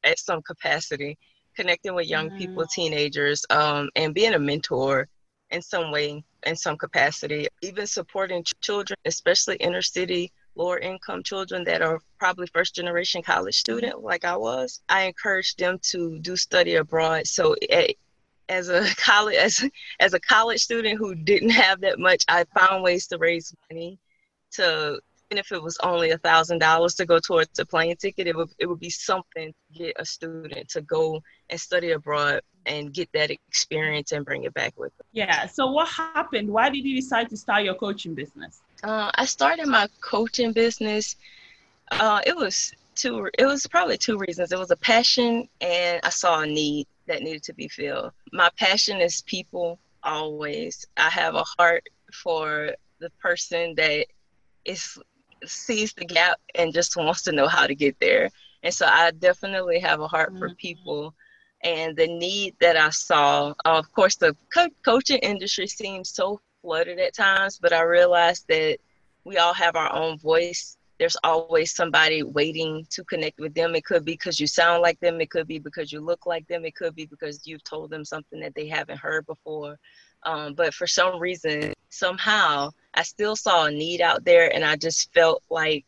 at 0.04 0.20
some 0.20 0.42
capacity, 0.44 1.18
connecting 1.56 1.96
with 1.96 2.08
young 2.08 2.28
mm-hmm. 2.28 2.38
people, 2.38 2.66
teenagers, 2.68 3.46
um, 3.50 3.90
and 3.96 4.14
being 4.14 4.34
a 4.34 4.40
mentor 4.40 5.08
in 5.52 5.62
some 5.62 5.92
way, 5.92 6.24
in 6.46 6.56
some 6.56 6.78
capacity, 6.78 7.48
even 7.62 7.88
supporting 7.88 8.44
ch- 8.44 8.54
children, 8.62 8.98
especially 9.06 9.56
inner 9.58 9.82
city, 9.82 10.32
lower 10.56 10.80
income 10.80 11.24
children 11.24 11.64
that 11.64 11.82
are 11.82 12.00
probably 12.20 12.48
first 12.48 12.76
generation 12.76 13.24
college 13.24 13.56
mm-hmm. 13.56 13.74
student 13.74 14.04
like 14.04 14.26
I 14.26 14.36
was. 14.36 14.82
I 14.90 15.04
encouraged 15.04 15.60
them 15.60 15.80
to 15.92 16.20
do 16.20 16.36
study 16.36 16.76
abroad. 16.76 17.26
So 17.28 17.56
as 18.50 18.70
a 18.70 18.84
college 18.98 19.38
as 19.38 19.64
as 20.00 20.14
a 20.14 20.20
college 20.20 20.62
student 20.62 20.98
who 20.98 21.16
didn't 21.16 21.52
have 21.52 21.82
that 21.82 22.00
much, 22.00 22.26
I 22.28 22.44
found 22.58 22.84
ways 22.84 23.08
to 23.08 23.18
raise 23.18 23.54
money 23.70 23.98
to 24.54 25.00
even 25.34 25.40
if 25.40 25.52
it 25.52 25.64
was 25.64 25.78
only 25.82 26.12
a 26.12 26.18
thousand 26.20 26.60
dollars 26.60 26.94
to 26.96 27.06
go 27.06 27.18
towards 27.18 27.58
a 27.58 27.66
plane 27.66 27.96
ticket, 27.98 28.28
it 28.28 28.36
would 28.36 28.50
it 28.60 28.68
would 28.68 28.80
be 28.80 28.90
something 28.90 29.52
to 29.52 29.80
get 29.80 29.94
a 29.98 30.06
student 30.06 30.70
to 30.70 30.82
go 30.82 31.22
and 31.50 31.60
study 31.60 31.92
abroad 31.92 32.42
and 32.68 32.94
get 32.94 33.10
that 33.14 33.32
experience 33.32 34.12
and 34.12 34.24
bring 34.26 34.44
it 34.44 34.54
back 34.54 34.74
with 34.78 34.96
them. 34.98 35.08
Yeah. 35.12 35.48
So 35.48 35.72
what 35.72 35.88
happened? 35.90 36.50
Why 36.50 36.70
did 36.70 36.86
you 36.86 36.96
decide 36.96 37.30
to 37.30 37.38
start 37.38 37.64
your 37.64 37.74
coaching 37.74 38.14
business? 38.14 38.62
Uh, 38.84 39.10
I 39.16 39.26
started 39.26 39.68
my 39.68 39.88
coaching 40.02 40.54
business. 40.54 41.16
Uh, 41.92 42.22
it 42.28 42.36
was 42.36 42.74
two. 42.96 43.28
It 43.38 43.46
was 43.46 43.66
probably 43.66 43.98
two 43.98 44.18
reasons. 44.18 44.52
It 44.52 44.60
was 44.60 44.72
a 44.72 44.78
passion, 44.78 45.50
and 45.62 46.00
I 46.04 46.10
saw 46.10 46.42
a 46.42 46.46
need 46.46 46.86
that 47.08 47.24
needed 47.24 47.44
to 47.44 47.54
be 47.54 47.68
filled. 47.68 48.12
My 48.32 48.50
passion 48.60 49.02
is 49.02 49.22
people. 49.22 49.80
Always, 50.06 50.86
I 50.98 51.10
have 51.10 51.36
a 51.36 51.46
heart 51.58 51.88
for 52.12 52.76
the 53.00 53.10
person 53.22 53.74
that 53.76 54.06
is 54.66 54.98
sees 55.46 55.94
the 55.94 56.06
gap 56.06 56.40
and 56.56 56.74
just 56.74 56.96
wants 56.96 57.24
to 57.24 57.32
know 57.32 57.48
how 57.48 57.68
to 57.68 57.76
get 57.76 58.00
there. 58.00 58.30
And 58.64 58.74
so 58.74 58.86
I 58.86 59.12
definitely 59.12 59.80
have 59.80 60.00
a 60.00 60.08
heart 60.08 60.30
mm-hmm. 60.30 60.40
for 60.40 60.56
people 60.56 61.14
and 61.64 61.96
the 61.96 62.08
need 62.08 62.56
that 62.60 62.78
I 62.78 62.90
saw. 62.90 63.54
Of 63.66 63.92
course, 63.94 64.16
the 64.16 64.36
co- 64.54 64.70
coaching 64.84 65.20
industry 65.20 65.68
seems 65.68 66.10
so 66.10 66.42
flooded 66.62 67.00
at 67.00 67.14
times, 67.14 67.60
but 67.62 67.74
I 67.74 67.82
realized 67.82 68.46
that 68.50 68.78
we 69.24 69.38
all 69.38 69.54
have 69.54 69.76
our 69.76 69.94
own 69.94 70.18
voice. 70.18 70.78
There's 71.00 71.18
always 71.24 71.74
somebody 71.74 72.24
waiting 72.24 72.86
to 72.92 73.04
connect 73.06 73.40
with 73.40 73.54
them. 73.54 73.76
It 73.76 73.86
could 73.86 74.06
be 74.06 74.14
because 74.14 74.40
you 74.40 74.48
sound 74.48 74.82
like 74.82 75.00
them, 75.00 75.20
it 75.22 75.30
could 75.30 75.48
be 75.48 75.60
because 75.60 75.92
you 75.92 76.02
look 76.02 76.26
like 76.26 76.48
them, 76.48 76.66
it 76.66 76.76
could 76.76 76.96
be 76.96 77.06
because 77.06 77.46
you've 77.46 77.64
told 77.64 77.90
them 77.90 78.06
something 78.06 78.40
that 78.42 78.56
they 78.56 78.68
haven't 78.68 79.00
heard 79.00 79.26
before. 79.26 79.78
Um, 80.26 80.54
but 80.54 80.74
for 80.74 80.88
some 80.88 81.20
reason, 81.20 81.74
somehow, 81.90 82.72
I 82.94 83.04
still 83.04 83.36
saw 83.36 83.66
a 83.66 83.72
need 83.72 84.02
out 84.02 84.24
there, 84.24 84.54
and 84.54 84.64
I 84.64 84.76
just 84.76 85.14
felt 85.14 85.44
like, 85.50 85.86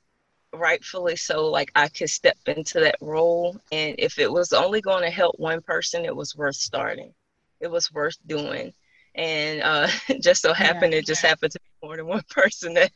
rightfully 0.53 1.15
so, 1.15 1.47
like 1.47 1.71
I 1.75 1.87
could 1.89 2.09
step 2.09 2.37
into 2.47 2.79
that 2.79 2.95
role. 3.01 3.59
And 3.71 3.95
if 3.97 4.19
it 4.19 4.31
was 4.31 4.53
only 4.53 4.81
going 4.81 5.03
to 5.03 5.09
help 5.09 5.37
one 5.37 5.61
person, 5.61 6.05
it 6.05 6.15
was 6.15 6.35
worth 6.35 6.55
starting. 6.55 7.13
It 7.59 7.67
was 7.67 7.91
worth 7.91 8.17
doing. 8.25 8.73
And 9.15 9.61
uh, 9.61 9.87
just 10.21 10.41
so 10.41 10.53
happened, 10.53 10.93
yeah, 10.93 10.99
it 10.99 11.05
just 11.05 11.23
yeah. 11.23 11.29
happened 11.29 11.51
to 11.53 11.59
be 11.59 11.87
more 11.87 11.97
than 11.97 12.07
one 12.07 12.23
person 12.29 12.73
that 12.75 12.91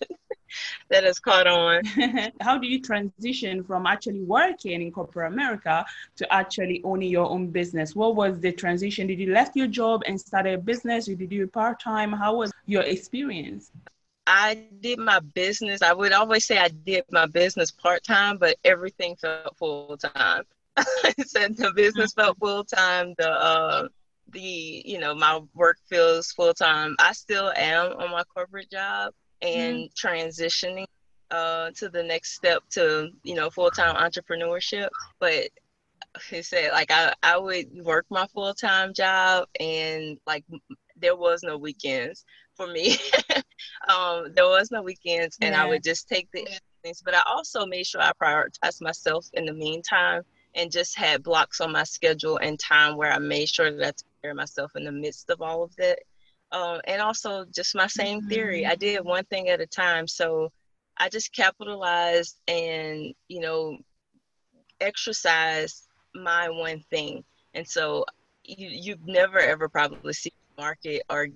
that 0.89 1.03
has 1.03 1.19
caught 1.19 1.47
on. 1.47 1.83
How 2.41 2.57
do 2.57 2.67
you 2.67 2.81
transition 2.81 3.63
from 3.63 3.85
actually 3.85 4.21
working 4.21 4.81
in 4.81 4.91
corporate 4.91 5.31
America 5.31 5.85
to 6.17 6.33
actually 6.33 6.81
owning 6.83 7.09
your 7.09 7.29
own 7.29 7.47
business? 7.47 7.95
What 7.95 8.15
was 8.15 8.39
the 8.39 8.51
transition? 8.51 9.07
Did 9.07 9.19
you 9.19 9.31
left 9.31 9.55
your 9.55 9.67
job 9.67 10.01
and 10.05 10.19
started 10.19 10.53
a 10.53 10.57
business? 10.57 11.05
Did 11.05 11.19
you 11.21 11.27
do 11.27 11.47
part 11.47 11.79
time? 11.79 12.11
How 12.11 12.35
was 12.37 12.51
your 12.65 12.83
experience? 12.83 13.71
I 14.27 14.55
did 14.81 14.99
my 14.99 15.19
business. 15.19 15.81
I 15.81 15.93
would 15.93 16.11
always 16.11 16.45
say 16.45 16.57
I 16.57 16.67
did 16.69 17.03
my 17.11 17.25
business 17.25 17.71
part 17.71 18.03
time, 18.03 18.37
but 18.37 18.57
everything 18.63 19.15
felt 19.15 19.57
full 19.57 19.97
time. 19.97 20.43
said 21.25 21.57
the 21.57 21.71
business 21.75 22.13
felt 22.13 22.37
full 22.37 22.63
time. 22.63 23.13
The 23.17 23.29
uh, 23.31 23.87
the 24.31 24.83
you 24.85 24.99
know 24.99 25.15
my 25.15 25.41
work 25.55 25.77
feels 25.87 26.31
full 26.31 26.53
time. 26.53 26.95
I 26.99 27.13
still 27.13 27.51
am 27.55 27.93
on 27.93 28.11
my 28.11 28.23
corporate 28.33 28.69
job 28.69 29.13
and 29.41 29.89
mm-hmm. 29.89 30.07
transitioning 30.07 30.85
uh, 31.31 31.71
to 31.75 31.89
the 31.89 32.03
next 32.03 32.33
step 32.33 32.63
to 32.71 33.09
you 33.23 33.35
know 33.35 33.49
full 33.49 33.71
time 33.71 33.95
entrepreneurship. 33.95 34.89
But 35.19 35.49
he 36.29 36.41
said 36.41 36.71
like 36.71 36.91
I 36.91 37.13
I 37.23 37.37
would 37.37 37.67
work 37.83 38.05
my 38.09 38.27
full 38.27 38.53
time 38.53 38.93
job 38.93 39.47
and 39.59 40.17
like 40.25 40.43
there 41.01 41.15
was 41.15 41.43
no 41.43 41.57
weekends 41.57 42.25
for 42.55 42.67
me. 42.67 42.97
um, 43.87 44.33
there 44.33 44.47
was 44.47 44.71
no 44.71 44.81
weekends, 44.81 45.37
and 45.41 45.53
yeah. 45.53 45.63
I 45.63 45.67
would 45.67 45.83
just 45.83 46.07
take 46.07 46.29
the 46.31 46.47
things. 46.83 47.01
But 47.03 47.15
I 47.15 47.21
also 47.25 47.65
made 47.65 47.85
sure 47.85 48.01
I 48.01 48.11
prioritized 48.21 48.81
myself 48.81 49.25
in 49.33 49.45
the 49.45 49.53
meantime, 49.53 50.23
and 50.55 50.71
just 50.71 50.97
had 50.97 51.23
blocks 51.23 51.61
on 51.61 51.71
my 51.71 51.83
schedule 51.83 52.37
and 52.37 52.59
time 52.59 52.97
where 52.97 53.11
I 53.11 53.19
made 53.19 53.49
sure 53.49 53.71
that 53.71 53.87
I 53.87 53.91
took 53.91 54.21
care 54.21 54.31
of 54.31 54.37
myself 54.37 54.71
in 54.75 54.83
the 54.83 54.91
midst 54.91 55.29
of 55.29 55.41
all 55.41 55.63
of 55.63 55.75
that. 55.77 55.99
Um, 56.51 56.81
and 56.85 57.01
also 57.01 57.45
just 57.53 57.75
my 57.75 57.87
same 57.87 58.21
mm-hmm. 58.21 58.29
theory. 58.29 58.65
I 58.65 58.75
did 58.75 59.03
one 59.05 59.23
thing 59.25 59.49
at 59.49 59.61
a 59.61 59.67
time, 59.67 60.07
so 60.07 60.51
I 60.97 61.09
just 61.09 61.33
capitalized 61.33 62.37
and 62.47 63.13
you 63.27 63.39
know 63.39 63.77
exercised 64.81 65.87
my 66.15 66.49
one 66.49 66.83
thing. 66.89 67.23
And 67.53 67.67
so 67.67 68.05
you 68.43 68.69
you've 68.69 69.07
never 69.07 69.39
ever 69.39 69.69
probably 69.69 70.13
see 70.13 70.33
market 70.57 71.03
or 71.09 71.27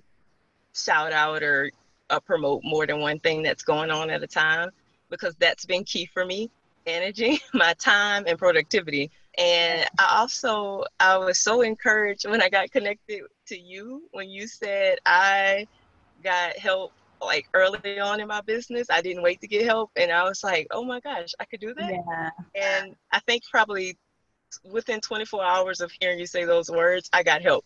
shout 0.74 1.12
out 1.12 1.42
or 1.42 1.70
uh, 2.10 2.20
promote 2.20 2.62
more 2.64 2.86
than 2.86 3.00
one 3.00 3.18
thing 3.20 3.42
that's 3.42 3.62
going 3.62 3.90
on 3.90 4.10
at 4.10 4.22
a 4.22 4.26
time 4.26 4.70
because 5.10 5.34
that's 5.36 5.64
been 5.64 5.84
key 5.84 6.06
for 6.12 6.24
me 6.24 6.50
managing 6.86 7.38
my 7.54 7.72
time 7.74 8.24
and 8.26 8.38
productivity 8.38 9.10
and 9.38 9.88
i 9.98 10.16
also 10.18 10.84
i 11.00 11.16
was 11.16 11.38
so 11.38 11.62
encouraged 11.62 12.28
when 12.28 12.42
i 12.42 12.48
got 12.48 12.70
connected 12.70 13.22
to 13.46 13.58
you 13.58 14.02
when 14.12 14.28
you 14.28 14.46
said 14.46 14.98
i 15.06 15.66
got 16.22 16.56
help 16.56 16.92
like 17.20 17.48
early 17.54 17.98
on 18.00 18.20
in 18.20 18.28
my 18.28 18.40
business. 18.42 18.88
I 18.90 19.00
didn't 19.00 19.22
wait 19.22 19.40
to 19.40 19.46
get 19.46 19.64
help. 19.64 19.90
And 19.96 20.12
i 20.12 20.22
was 20.24 20.44
like 20.44 20.66
oh 20.70 20.84
my 20.84 21.00
gosh 21.00 21.32
i 21.40 21.44
could 21.44 21.60
do 21.60 21.74
that? 21.74 21.90
Yeah. 21.90 22.30
and 22.54 22.96
i 23.12 23.20
think 23.20 23.42
probably 23.50 23.96
within 24.70 25.00
24 25.00 25.42
hours 25.42 25.80
of 25.80 25.90
hearing 26.00 26.18
you 26.18 26.26
say 26.26 26.44
those 26.44 26.70
words 26.70 27.08
i 27.12 27.22
got 27.22 27.42
help. 27.42 27.64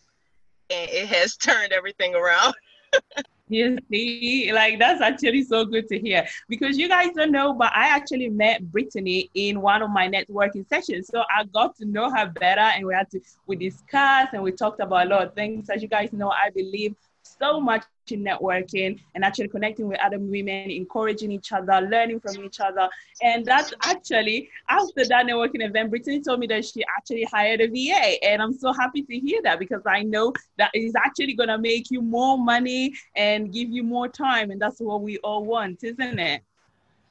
And 0.69 0.89
it 0.89 1.07
has 1.07 1.35
turned 1.37 1.73
everything 1.73 2.15
around 2.15 2.53
you 3.49 3.77
see, 3.91 4.51
like 4.53 4.79
that's 4.79 5.01
actually 5.01 5.43
so 5.43 5.65
good 5.65 5.87
to 5.89 5.99
hear 5.99 6.25
because 6.47 6.77
you 6.77 6.87
guys 6.87 7.09
don't 7.15 7.31
know, 7.31 7.53
but 7.53 7.71
I 7.73 7.87
actually 7.87 8.29
met 8.29 8.71
Brittany 8.71 9.29
in 9.33 9.59
one 9.61 9.81
of 9.81 9.89
my 9.89 10.07
networking 10.07 10.67
sessions. 10.69 11.07
So 11.07 11.23
I 11.35 11.43
got 11.45 11.75
to 11.77 11.85
know 11.85 12.11
her 12.11 12.27
better 12.27 12.61
and 12.61 12.85
we 12.85 12.93
had 12.93 13.09
to 13.11 13.19
we 13.47 13.55
discussed 13.55 14.33
and 14.33 14.43
we 14.43 14.51
talked 14.51 14.79
about 14.79 15.07
a 15.07 15.09
lot 15.09 15.27
of 15.27 15.33
things. 15.33 15.69
As 15.69 15.81
you 15.81 15.87
guys 15.87 16.13
know, 16.13 16.29
I 16.29 16.51
believe 16.51 16.95
so 17.41 17.59
much 17.59 17.83
in 18.11 18.23
networking 18.23 18.99
and 19.13 19.23
actually 19.23 19.47
connecting 19.47 19.87
with 19.87 19.99
other 20.03 20.17
women, 20.19 20.71
encouraging 20.71 21.31
each 21.31 21.51
other, 21.51 21.81
learning 21.81 22.19
from 22.19 22.43
each 22.43 22.59
other. 22.59 22.89
And 23.21 23.45
that's 23.45 23.73
actually 23.83 24.49
after 24.67 25.05
that 25.05 25.25
networking 25.25 25.63
event, 25.63 25.89
Brittany 25.89 26.21
told 26.21 26.39
me 26.39 26.47
that 26.47 26.65
she 26.65 26.83
actually 26.97 27.25
hired 27.25 27.61
a 27.61 27.67
VA. 27.67 28.23
And 28.23 28.41
I'm 28.41 28.53
so 28.53 28.73
happy 28.73 29.03
to 29.03 29.19
hear 29.19 29.41
that 29.43 29.59
because 29.59 29.83
I 29.85 30.03
know 30.03 30.33
that 30.57 30.71
is 30.73 30.93
actually 30.95 31.33
going 31.33 31.49
to 31.49 31.57
make 31.57 31.91
you 31.91 32.01
more 32.01 32.37
money 32.37 32.93
and 33.15 33.53
give 33.53 33.69
you 33.69 33.83
more 33.83 34.07
time. 34.07 34.51
And 34.51 34.61
that's 34.61 34.79
what 34.79 35.01
we 35.01 35.17
all 35.19 35.45
want, 35.45 35.83
isn't 35.83 36.19
it? 36.19 36.41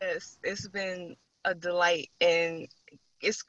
Yes, 0.01 0.39
it's 0.43 0.69
been 0.69 1.17
a 1.45 1.55
delight. 1.55 2.11
And 2.21 2.67
it's 3.21 3.45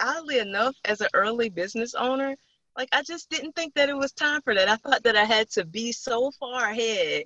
oddly 0.00 0.38
enough, 0.38 0.74
as 0.84 1.00
an 1.00 1.08
early 1.14 1.48
business 1.48 1.94
owner, 1.94 2.36
like 2.76 2.88
I 2.92 3.02
just 3.02 3.30
didn't 3.30 3.52
think 3.52 3.74
that 3.74 3.88
it 3.88 3.96
was 3.96 4.12
time 4.12 4.40
for 4.42 4.54
that. 4.54 4.68
I 4.68 4.76
thought 4.76 5.02
that 5.04 5.16
I 5.16 5.24
had 5.24 5.50
to 5.50 5.64
be 5.64 5.92
so 5.92 6.30
far 6.32 6.70
ahead 6.70 7.24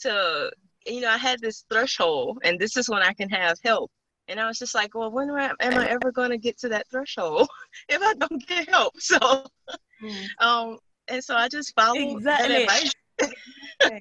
to, 0.00 0.50
you 0.86 1.00
know, 1.00 1.10
I 1.10 1.16
had 1.16 1.40
this 1.40 1.64
threshold, 1.70 2.38
and 2.44 2.58
this 2.58 2.76
is 2.76 2.88
when 2.88 3.02
I 3.02 3.12
can 3.12 3.28
have 3.30 3.58
help. 3.64 3.90
And 4.28 4.40
I 4.40 4.46
was 4.46 4.58
just 4.58 4.74
like, 4.74 4.94
well, 4.94 5.10
when 5.10 5.30
am 5.30 5.56
I 5.60 5.88
ever 5.88 6.10
going 6.10 6.30
to 6.30 6.38
get 6.38 6.58
to 6.58 6.68
that 6.70 6.88
threshold 6.90 7.48
if 7.88 8.00
I 8.02 8.14
don't 8.14 8.46
get 8.46 8.68
help? 8.68 8.94
So, 9.00 9.18
mm. 10.02 10.26
um, 10.40 10.78
and 11.08 11.22
so 11.22 11.36
I 11.36 11.48
just 11.48 11.74
followed 11.74 12.22
that. 12.24 12.50
exactly. 12.50 12.90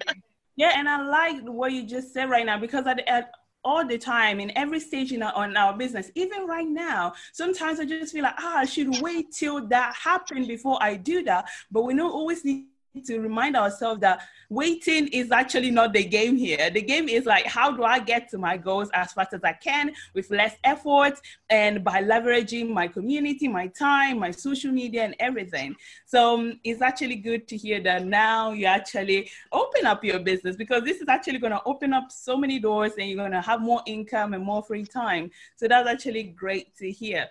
yeah, 0.56 0.74
and 0.76 0.90
I 0.90 1.06
like 1.08 1.44
what 1.44 1.72
you 1.72 1.84
just 1.84 2.14
said 2.14 2.30
right 2.30 2.46
now 2.46 2.60
because 2.60 2.88
at, 2.88 3.08
at 3.08 3.32
all 3.66 3.86
the 3.86 3.98
time 3.98 4.40
in 4.40 4.56
every 4.56 4.80
stage 4.80 5.12
in 5.12 5.24
our, 5.24 5.34
on 5.34 5.58
our 5.58 5.76
business, 5.76 6.12
even 6.16 6.48
right 6.48 6.68
now. 6.68 7.14
Sometimes 7.34 7.80
I 7.80 7.86
just 7.86 8.14
feel 8.14 8.24
like, 8.24 8.36
ah, 8.38 8.60
I 8.60 8.66
should 8.66 9.02
wait 9.02 9.32
till 9.32 9.68
that 9.68 9.96
happened 9.96 10.48
before 10.48 10.78
I 10.82 10.96
do 10.96 11.24
that. 11.24 11.50
But 11.72 11.82
we 11.82 11.96
don't 11.96 12.12
always 12.12 12.46
need 12.46 12.68
to 13.04 13.20
remind 13.20 13.56
ourselves 13.56 14.02
that 14.02 14.22
waiting 14.50 15.08
is 15.08 15.32
actually 15.32 15.72
not 15.72 15.94
the 15.94 16.04
game 16.04 16.38
here. 16.38 16.70
The 16.70 16.82
game 16.82 17.10
is 17.10 17.26
like, 17.26 17.46
how 17.46 17.72
do 17.72 17.84
I 17.84 18.00
get 18.00 18.30
to 18.30 18.38
my 18.38 18.58
goals 18.58 18.90
as 18.94 19.14
fast 19.14 19.34
as 19.34 19.44
I 19.44 19.54
can 19.54 19.92
with 20.14 20.30
less 20.32 20.56
effort 20.64 21.20
and 21.50 21.84
by 21.84 22.04
leveraging 22.04 22.70
my 22.70 22.88
community, 22.88 23.48
my 23.48 23.68
time, 23.68 24.20
my 24.20 24.32
social 24.32 24.72
media, 24.72 25.04
and 25.04 25.16
everything. 25.20 25.76
So 26.06 26.36
um, 26.36 26.60
it's 26.64 26.82
actually 26.82 27.18
good 27.18 27.48
to 27.50 27.58
hear 27.58 27.82
that 27.82 28.06
now 28.06 28.52
you 28.52 28.66
actually 28.66 29.30
open 29.52 29.86
up 29.86 30.04
your 30.04 30.20
business 30.20 30.56
because 30.56 30.84
this 30.84 31.02
is 31.02 31.08
actually 31.08 31.40
going 31.40 31.54
to 31.54 31.62
open 31.66 31.94
up 31.94 32.12
so 32.12 32.38
many 32.38 32.60
doors 32.60 32.94
and 32.98 33.08
you're 33.10 33.18
going 33.18 33.32
to 33.32 33.42
have 33.42 33.62
more 33.62 33.82
income 33.86 34.34
and 34.34 34.44
more 34.44 34.64
free 34.64 34.86
time. 34.86 35.30
So 35.56 35.68
that's 35.68 35.88
actually 35.88 36.24
great 36.24 36.76
to 36.78 36.90
hear. 36.90 37.28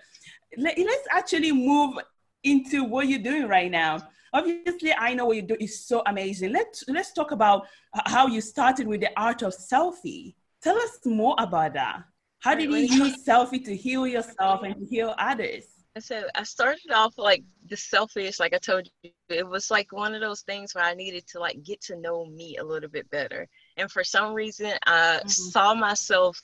Let's 0.57 1.09
actually 1.11 1.53
move 1.53 1.99
into 2.45 2.85
what 2.85 3.09
you're 3.09 3.19
doing 3.19 3.49
right 3.49 3.71
now 3.71 3.99
obviously 4.35 4.93
i 4.99 5.15
know 5.15 5.27
what 5.27 5.37
you 5.37 5.43
do 5.43 5.57
is 5.61 5.87
so 5.87 6.03
amazing 6.07 6.53
let's 6.53 6.85
let's 6.89 7.13
talk 7.13 7.31
about 7.31 7.67
how 8.07 8.27
you 8.27 8.41
started 8.41 8.87
with 8.87 9.01
the 9.01 9.11
art 9.17 9.43
of 9.43 9.55
selfie 9.55 10.35
tell 10.63 10.77
us 10.77 10.99
more 11.07 11.35
about 11.39 11.73
that 11.73 12.03
how 12.41 12.55
did 12.55 12.71
you 12.71 12.77
use 12.77 13.25
selfie 13.25 13.65
to 13.65 13.75
heal 13.75 14.07
yourself 14.07 14.63
and 14.63 14.77
to 14.77 14.85
heal 14.85 15.15
others 15.19 15.65
so 16.01 16.25
I 16.35 16.43
started 16.43 16.91
off 16.93 17.17
like 17.19 17.45
the 17.69 17.77
selfish, 17.77 18.41
like 18.41 18.53
I 18.53 18.59
told 18.59 18.89
you, 19.03 19.11
it 19.29 19.47
was 19.47 19.71
like 19.71 19.93
one 19.93 20.15
of 20.15 20.21
those 20.21 20.41
things 20.43 20.75
where 20.75 20.85
I 20.85 20.95
needed 20.95 21.25
to 21.29 21.39
like 21.39 21.63
get 21.63 21.81
to 21.83 21.97
know 21.97 22.27
me 22.27 22.57
a 22.57 22.65
little 22.65 22.89
bit 22.89 23.09
better. 23.11 23.47
And 23.77 23.89
for 23.91 24.03
some 24.03 24.35
reason, 24.35 24.73
I 24.87 25.21
mm-hmm. 25.21 25.29
saw 25.29 25.75
myself 25.75 26.37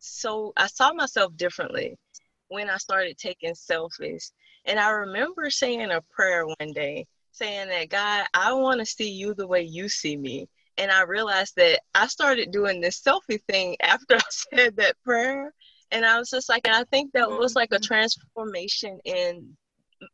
so 0.00 0.52
I 0.56 0.66
saw 0.66 0.92
myself 0.92 1.36
differently 1.36 1.96
when 2.48 2.68
I 2.68 2.76
started 2.78 3.16
taking 3.16 3.54
selfies. 3.54 4.32
And 4.64 4.78
I 4.78 4.90
remember 4.90 5.50
saying 5.50 5.90
a 5.90 6.00
prayer 6.10 6.44
one 6.44 6.72
day 6.72 7.06
saying 7.36 7.68
that, 7.68 7.88
God, 7.88 8.26
I 8.34 8.52
want 8.52 8.80
to 8.80 8.86
see 8.86 9.10
you 9.10 9.34
the 9.34 9.46
way 9.46 9.62
you 9.62 9.88
see 9.88 10.16
me. 10.16 10.48
And 10.78 10.90
I 10.90 11.02
realized 11.02 11.56
that 11.56 11.80
I 11.94 12.06
started 12.06 12.50
doing 12.50 12.80
this 12.80 13.00
selfie 13.00 13.42
thing 13.48 13.76
after 13.82 14.16
I 14.16 14.20
said 14.30 14.76
that 14.76 14.96
prayer. 15.04 15.52
And 15.90 16.04
I 16.04 16.18
was 16.18 16.30
just 16.30 16.48
like, 16.48 16.66
and 16.66 16.74
I 16.74 16.84
think 16.84 17.12
that 17.12 17.30
was 17.30 17.54
like 17.54 17.70
a 17.72 17.76
mm-hmm. 17.76 17.84
transformation 17.84 18.98
in 19.04 19.56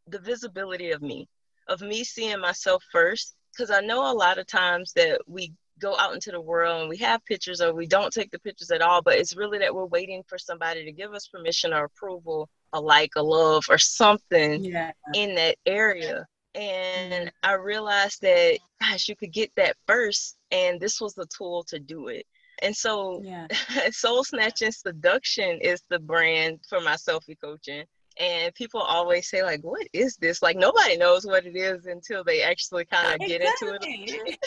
the 0.07 0.19
visibility 0.19 0.91
of 0.91 1.03
me, 1.03 1.29
of 1.69 1.81
me 1.81 2.05
seeing 2.05 2.41
myself 2.41 2.85
first. 2.93 3.35
Because 3.53 3.71
I 3.71 3.81
know 3.81 4.11
a 4.11 4.15
lot 4.15 4.39
of 4.39 4.47
times 4.47 4.93
that 4.95 5.21
we 5.27 5.53
go 5.79 5.97
out 5.99 6.15
into 6.15 6.31
the 6.31 6.41
world 6.41 6.81
and 6.81 6.89
we 6.89 6.97
have 6.99 7.25
pictures 7.25 7.61
or 7.61 7.75
we 7.75 7.87
don't 7.87 8.13
take 8.13 8.31
the 8.31 8.39
pictures 8.39 8.71
at 8.71 8.81
all, 8.81 9.03
but 9.03 9.15
it's 9.19 9.37
really 9.37 9.59
that 9.59 9.75
we're 9.75 9.85
waiting 9.87 10.23
for 10.27 10.39
somebody 10.39 10.85
to 10.85 10.93
give 10.93 11.13
us 11.13 11.27
permission 11.27 11.73
or 11.73 11.85
approval, 11.85 12.49
a 12.73 12.81
like, 12.81 13.11
a 13.17 13.23
love, 13.23 13.65
or 13.69 13.79
something 13.79 14.65
yeah. 14.65 14.93
in 15.15 15.35
that 15.35 15.57
area. 15.67 16.27
And 16.55 17.13
mm-hmm. 17.13 17.29
I 17.43 17.55
realized 17.55 18.23
that, 18.23 18.59
gosh, 18.81 19.09
you 19.09 19.17
could 19.17 19.33
get 19.33 19.51
that 19.57 19.77
first, 19.87 20.37
and 20.51 20.81
this 20.81 21.01
was 21.01 21.15
the 21.15 21.27
tool 21.27 21.65
to 21.69 21.79
do 21.79 22.09
it. 22.09 22.27
And 22.61 22.77
so, 22.77 23.21
yeah. 23.25 23.47
Soul 23.91 24.25
Snatching 24.25 24.73
Seduction 24.73 25.59
is 25.61 25.83
the 25.89 25.99
brand 25.99 26.61
for 26.69 26.81
my 26.81 26.95
selfie 26.95 27.41
coaching. 27.43 27.85
And 28.19 28.55
people 28.55 28.81
always 28.81 29.29
say, 29.29 29.43
like, 29.43 29.63
what 29.63 29.87
is 29.93 30.17
this? 30.17 30.43
Like, 30.43 30.57
nobody 30.57 30.97
knows 30.99 31.25
what 31.25 31.47
it 31.47 31.57
is 31.57 31.87
until 31.87 32.23
they 32.23 32.43
actually 32.43 32.85
kind 32.85 33.15
of 33.15 33.27
get 33.27 33.41
into 33.41 33.79
it. 33.81 34.39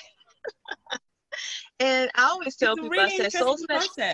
and 1.80 2.12
I 2.16 2.26
always 2.26 2.56
tell 2.56 2.74
it's 2.74 2.82
people, 2.82 2.90
really 2.90 3.14
I 3.14 3.18
said, 3.18 3.32
Soul 3.32 3.58
Snatching 3.58 4.14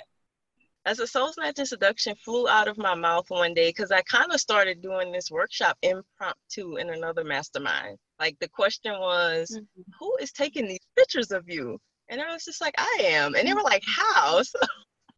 as 0.85 0.99
a 0.99 1.07
soul 1.07 1.31
snatching 1.31 1.65
seduction 1.65 2.15
flew 2.15 2.47
out 2.47 2.67
of 2.67 2.77
my 2.77 2.95
mouth 2.95 3.25
one 3.29 3.53
day 3.53 3.69
because 3.69 3.91
I 3.91 4.01
kind 4.03 4.31
of 4.31 4.39
started 4.39 4.81
doing 4.81 5.11
this 5.11 5.29
workshop 5.29 5.77
impromptu 5.81 6.77
in 6.77 6.89
another 6.89 7.23
mastermind. 7.23 7.97
Like 8.19 8.35
the 8.39 8.49
question 8.49 8.93
was, 8.93 9.51
mm-hmm. 9.51 9.81
who 9.99 10.15
is 10.19 10.31
taking 10.31 10.67
these 10.67 10.79
pictures 10.97 11.31
of 11.31 11.43
you? 11.47 11.77
And 12.09 12.19
I 12.19 12.33
was 12.33 12.43
just 12.43 12.61
like, 12.61 12.75
I 12.77 12.97
am. 13.03 13.35
And 13.35 13.47
they 13.47 13.53
were 13.53 13.61
like, 13.61 13.83
how? 13.85 14.41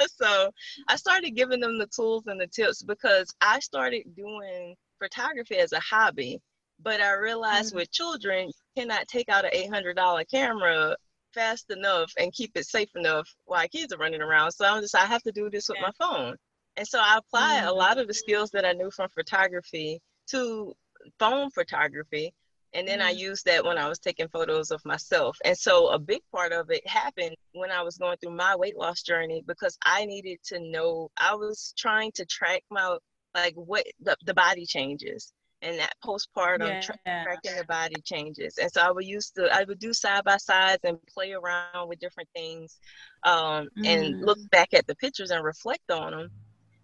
So, 0.02 0.08
so 0.08 0.52
I 0.90 0.96
started 0.96 1.36
giving 1.36 1.60
them 1.60 1.78
the 1.78 1.88
tools 1.96 2.24
and 2.26 2.42
the 2.42 2.48
tips 2.48 2.82
because 2.82 3.32
I 3.42 3.60
started 3.60 4.04
doing 4.18 4.76
photography 5.00 5.58
as 5.58 5.72
a 5.72 5.80
hobby. 5.80 6.40
But 6.82 7.00
I 7.00 7.14
realized 7.14 7.70
mm-hmm. 7.70 7.78
with 7.78 7.92
children, 7.92 8.48
you 8.48 8.54
cannot 8.76 9.08
take 9.08 9.30
out 9.30 9.46
an 9.46 9.52
$800 9.52 10.26
camera 10.30 10.96
fast 11.34 11.72
enough 11.72 12.12
and 12.18 12.34
keep 12.34 12.52
it 12.56 12.66
safe 12.66 12.90
enough 12.96 13.28
while 13.46 13.68
kids 13.68 13.94
are 13.94 13.98
running 13.98 14.22
around. 14.22 14.52
So 14.52 14.66
I'm 14.66 14.82
just 14.82 14.96
I 14.96 15.06
have 15.06 15.24
to 15.24 15.32
do 15.32 15.50
this 15.50 15.70
with 15.70 15.80
my 15.82 15.92
phone. 16.00 16.36
And 16.78 16.88
so 16.88 17.00
I 17.00 17.18
apply 17.18 17.60
mm-hmm. 17.60 17.68
a 17.68 17.74
lot 17.74 17.98
of 17.98 18.08
the 18.08 18.14
skills 18.14 18.52
that 18.52 18.66
I 18.66 18.74
knew 18.74 18.92
from 18.92 19.10
photography 19.10 20.02
to 20.28 20.74
phone 21.20 21.50
photography. 21.52 22.34
And 22.74 22.88
then 22.88 23.00
mm-hmm. 23.00 23.08
I 23.08 23.12
used 23.12 23.46
that 23.46 23.64
when 23.64 23.78
I 23.78 23.88
was 23.88 24.00
taking 24.00 24.28
photos 24.30 24.72
of 24.72 24.82
myself. 24.86 25.38
And 25.46 25.58
so 25.58 25.90
a 25.90 26.00
big 26.00 26.22
part 26.32 26.52
of 26.52 26.72
it 26.72 26.88
happened 26.88 27.36
when 27.54 27.70
I 27.70 27.84
was 27.84 27.98
going 27.98 28.18
through 28.18 28.36
my 28.36 28.56
weight 28.56 28.78
loss 28.78 29.04
journey 29.04 29.44
because 29.46 29.78
I 29.86 30.06
needed 30.06 30.40
to 30.46 30.60
know 30.60 31.10
I 31.18 31.36
was 31.36 31.74
trying 31.78 32.12
to 32.14 32.26
track 32.26 32.64
my 32.72 32.98
like 33.36 33.54
what 33.56 33.86
the, 34.00 34.16
the 34.26 34.34
body 34.34 34.66
changes 34.66 35.34
and 35.64 35.80
that 35.80 35.94
postpartum 36.04 36.68
yeah. 36.68 36.82
tra- 36.82 36.98
tracking 37.06 37.58
the 37.58 37.66
body 37.68 37.96
changes. 38.04 38.58
And 38.58 38.72
so 38.72 38.82
I 38.82 38.92
would 38.92 39.06
use 39.06 39.32
to 39.32 39.50
I 39.52 39.64
would 39.64 39.80
do 39.80 39.94
side 39.94 40.24
by 40.24 40.38
sides 40.38 40.82
and 40.84 40.98
play 41.08 41.32
around 41.32 41.88
with 41.88 42.00
different 42.00 42.30
things, 42.36 42.78
um, 43.24 43.70
mm. 43.78 43.86
and 43.86 44.22
look 44.22 44.38
mm. 44.38 44.50
back 44.52 44.74
at 44.74 44.86
the 44.86 44.96
pictures 44.96 45.32
and 45.32 45.44
reflect 45.44 45.90
on 45.90 46.12
them. 46.12 46.30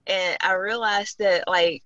And 0.07 0.37
I 0.41 0.53
realized 0.53 1.19
that 1.19 1.43
like 1.47 1.83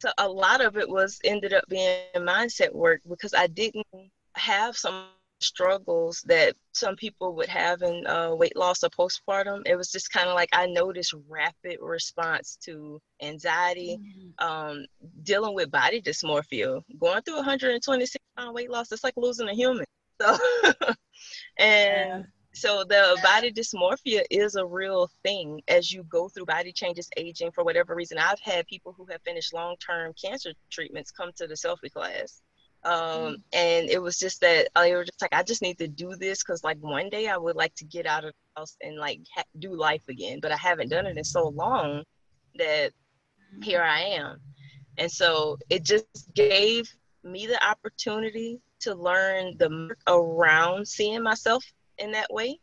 so 0.00 0.10
a 0.16 0.28
lot 0.28 0.62
of 0.62 0.76
it 0.78 0.88
was 0.88 1.20
ended 1.24 1.52
up 1.52 1.64
being 1.68 2.00
mindset 2.16 2.74
work 2.74 3.02
because 3.08 3.34
I 3.34 3.46
didn't 3.46 3.86
have 4.34 4.76
some 4.76 5.04
struggles 5.40 6.22
that 6.26 6.54
some 6.72 6.96
people 6.96 7.34
would 7.34 7.48
have 7.48 7.82
in 7.82 8.06
uh, 8.06 8.34
weight 8.34 8.56
loss 8.56 8.82
or 8.84 8.90
postpartum. 8.90 9.62
It 9.66 9.76
was 9.76 9.90
just 9.90 10.12
kind 10.12 10.28
of 10.28 10.34
like 10.34 10.50
I 10.52 10.66
noticed 10.66 11.14
rapid 11.28 11.78
response 11.80 12.56
to 12.64 13.00
anxiety, 13.22 13.98
mm-hmm. 13.98 14.46
um, 14.46 14.86
dealing 15.22 15.54
with 15.54 15.70
body 15.70 16.00
dysmorphia, 16.00 16.82
going 16.98 17.22
through 17.22 17.36
126 17.36 18.24
pound 18.36 18.54
weight 18.54 18.70
loss. 18.70 18.92
It's 18.92 19.04
like 19.04 19.14
losing 19.16 19.48
a 19.48 19.54
human. 19.54 19.86
So, 20.20 20.38
and 21.58 22.08
yeah. 22.08 22.22
so 22.52 22.84
the 22.84 23.18
body 23.22 23.52
dysmorphia 23.52 24.22
is 24.30 24.54
a 24.56 24.66
real 24.66 25.10
thing 25.22 25.62
as 25.68 25.92
you 25.92 26.04
go 26.04 26.28
through 26.28 26.44
body 26.44 26.72
changes, 26.72 27.08
aging 27.16 27.52
for 27.52 27.64
whatever 27.64 27.94
reason. 27.94 28.18
I've 28.18 28.40
had 28.40 28.66
people 28.66 28.94
who 28.96 29.06
have 29.10 29.22
finished 29.22 29.54
long 29.54 29.76
term 29.84 30.12
cancer 30.22 30.52
treatments 30.70 31.10
come 31.10 31.30
to 31.36 31.46
the 31.46 31.54
selfie 31.54 31.92
class 31.92 32.42
um 32.84 32.92
mm-hmm. 32.92 33.34
and 33.52 33.90
it 33.90 34.00
was 34.00 34.18
just 34.18 34.40
that 34.40 34.68
I 34.74 34.94
was 34.94 35.06
just 35.06 35.20
like 35.20 35.34
I 35.34 35.42
just 35.42 35.60
need 35.60 35.78
to 35.78 35.88
do 35.88 36.14
this 36.16 36.42
because 36.42 36.64
like 36.64 36.78
one 36.80 37.10
day 37.10 37.28
I 37.28 37.36
would 37.36 37.56
like 37.56 37.74
to 37.76 37.84
get 37.84 38.06
out 38.06 38.24
of 38.24 38.32
the 38.32 38.60
house 38.60 38.76
and 38.80 38.96
like 38.96 39.20
ha- 39.34 39.44
do 39.58 39.74
life 39.74 40.02
again 40.08 40.38
but 40.40 40.50
I 40.50 40.56
haven't 40.56 40.88
done 40.88 41.06
it 41.06 41.18
in 41.18 41.24
so 41.24 41.48
long 41.48 42.04
that 42.56 42.90
mm-hmm. 42.90 43.62
here 43.62 43.82
I 43.82 44.00
am 44.00 44.38
and 44.96 45.10
so 45.10 45.58
it 45.68 45.82
just 45.82 46.06
gave 46.34 46.90
me 47.22 47.46
the 47.46 47.62
opportunity 47.62 48.60
to 48.80 48.94
learn 48.94 49.56
the 49.58 49.94
around 50.06 50.88
seeing 50.88 51.22
myself 51.22 51.62
in 51.98 52.12
that 52.12 52.32
way 52.32 52.58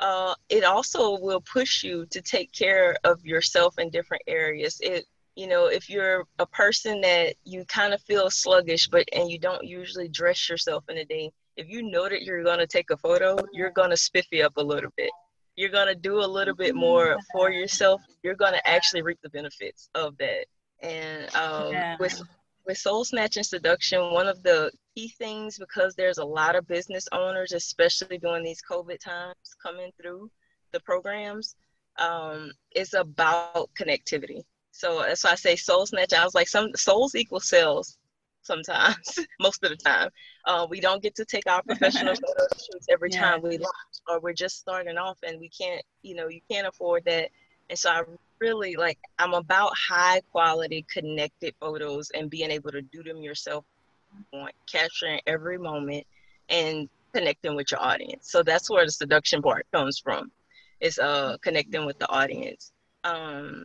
uh, 0.00 0.34
it 0.48 0.64
also 0.64 1.18
will 1.20 1.40
push 1.40 1.84
you 1.84 2.04
to 2.10 2.20
take 2.20 2.52
care 2.52 2.96
of 3.04 3.24
yourself 3.24 3.78
in 3.78 3.88
different 3.90 4.22
areas 4.26 4.78
it 4.82 5.06
you 5.36 5.46
know 5.46 5.66
if 5.66 5.90
you're 5.90 6.24
a 6.38 6.46
person 6.46 7.00
that 7.00 7.34
you 7.44 7.64
kind 7.66 7.92
of 7.92 8.00
feel 8.02 8.30
sluggish 8.30 8.88
but 8.88 9.08
and 9.12 9.30
you 9.30 9.38
don't 9.38 9.64
usually 9.64 10.08
dress 10.08 10.48
yourself 10.48 10.84
in 10.88 10.98
a 10.98 11.04
day 11.04 11.30
if 11.56 11.68
you 11.68 11.82
know 11.82 12.08
that 12.08 12.22
you're 12.22 12.44
going 12.44 12.58
to 12.58 12.66
take 12.66 12.90
a 12.90 12.96
photo 12.96 13.36
you're 13.52 13.70
going 13.70 13.90
to 13.90 13.96
spiffy 13.96 14.42
up 14.42 14.56
a 14.56 14.62
little 14.62 14.90
bit. 14.96 15.10
You're 15.56 15.70
going 15.70 15.86
to 15.86 15.94
do 15.94 16.18
a 16.18 16.26
little 16.26 16.54
bit 16.54 16.74
more 16.74 17.16
for 17.32 17.50
yourself. 17.50 18.02
You're 18.24 18.34
going 18.34 18.54
to 18.54 18.68
actually 18.68 19.02
reap 19.02 19.18
the 19.22 19.30
benefits 19.30 19.88
of 19.94 20.16
that. 20.18 20.46
And 20.80 21.32
um, 21.36 21.72
yeah. 21.72 21.96
with 22.00 22.20
with 22.66 22.78
soul 22.78 23.04
snatching 23.04 23.42
seduction 23.42 24.00
one 24.12 24.26
of 24.26 24.42
the 24.42 24.72
key 24.94 25.08
things 25.18 25.58
because 25.58 25.94
there's 25.94 26.16
a 26.16 26.24
lot 26.24 26.56
of 26.56 26.66
business 26.66 27.06
owners 27.12 27.52
especially 27.52 28.16
during 28.16 28.42
these 28.42 28.62
covid 28.70 28.98
times 28.98 29.34
coming 29.62 29.90
through 30.00 30.30
the 30.72 30.80
programs 30.80 31.56
um, 31.98 32.50
is 32.74 32.94
about 32.94 33.68
connectivity 33.78 34.40
so 34.74 35.04
that's 35.06 35.22
why 35.22 35.30
I 35.30 35.34
say 35.36 35.54
soul 35.54 35.86
snatch. 35.86 36.12
I 36.12 36.24
was 36.24 36.34
like, 36.34 36.48
some 36.48 36.74
souls 36.74 37.14
equal 37.14 37.38
sales 37.38 37.96
sometimes, 38.42 39.20
most 39.40 39.62
of 39.62 39.70
the 39.70 39.76
time. 39.76 40.10
Uh, 40.46 40.66
we 40.68 40.80
don't 40.80 41.00
get 41.00 41.14
to 41.14 41.24
take 41.24 41.46
our 41.46 41.62
professional 41.62 42.12
shoots 42.56 42.86
every 42.90 43.08
yeah. 43.12 43.20
time 43.20 43.40
we 43.40 43.50
launch, 43.56 43.96
or 44.08 44.18
we're 44.18 44.32
just 44.32 44.58
starting 44.58 44.98
off 44.98 45.16
and 45.22 45.38
we 45.38 45.48
can't, 45.48 45.80
you 46.02 46.16
know, 46.16 46.26
you 46.26 46.40
can't 46.50 46.66
afford 46.66 47.04
that. 47.04 47.30
And 47.70 47.78
so 47.78 47.88
I 47.88 48.02
really 48.40 48.74
like, 48.74 48.98
I'm 49.20 49.32
about 49.32 49.72
high 49.76 50.20
quality 50.32 50.84
connected 50.92 51.54
photos 51.60 52.10
and 52.10 52.28
being 52.28 52.50
able 52.50 52.72
to 52.72 52.82
do 52.82 53.04
them 53.04 53.18
yourself, 53.18 53.64
capturing 54.66 55.20
every 55.28 55.56
moment 55.56 56.04
and 56.48 56.88
connecting 57.14 57.54
with 57.54 57.70
your 57.70 57.80
audience. 57.80 58.28
So 58.28 58.42
that's 58.42 58.68
where 58.68 58.84
the 58.84 58.90
seduction 58.90 59.40
part 59.40 59.68
comes 59.72 60.00
from, 60.00 60.32
is 60.80 60.98
uh, 60.98 61.36
connecting 61.42 61.86
with 61.86 62.00
the 62.00 62.10
audience. 62.10 62.72
Um, 63.04 63.64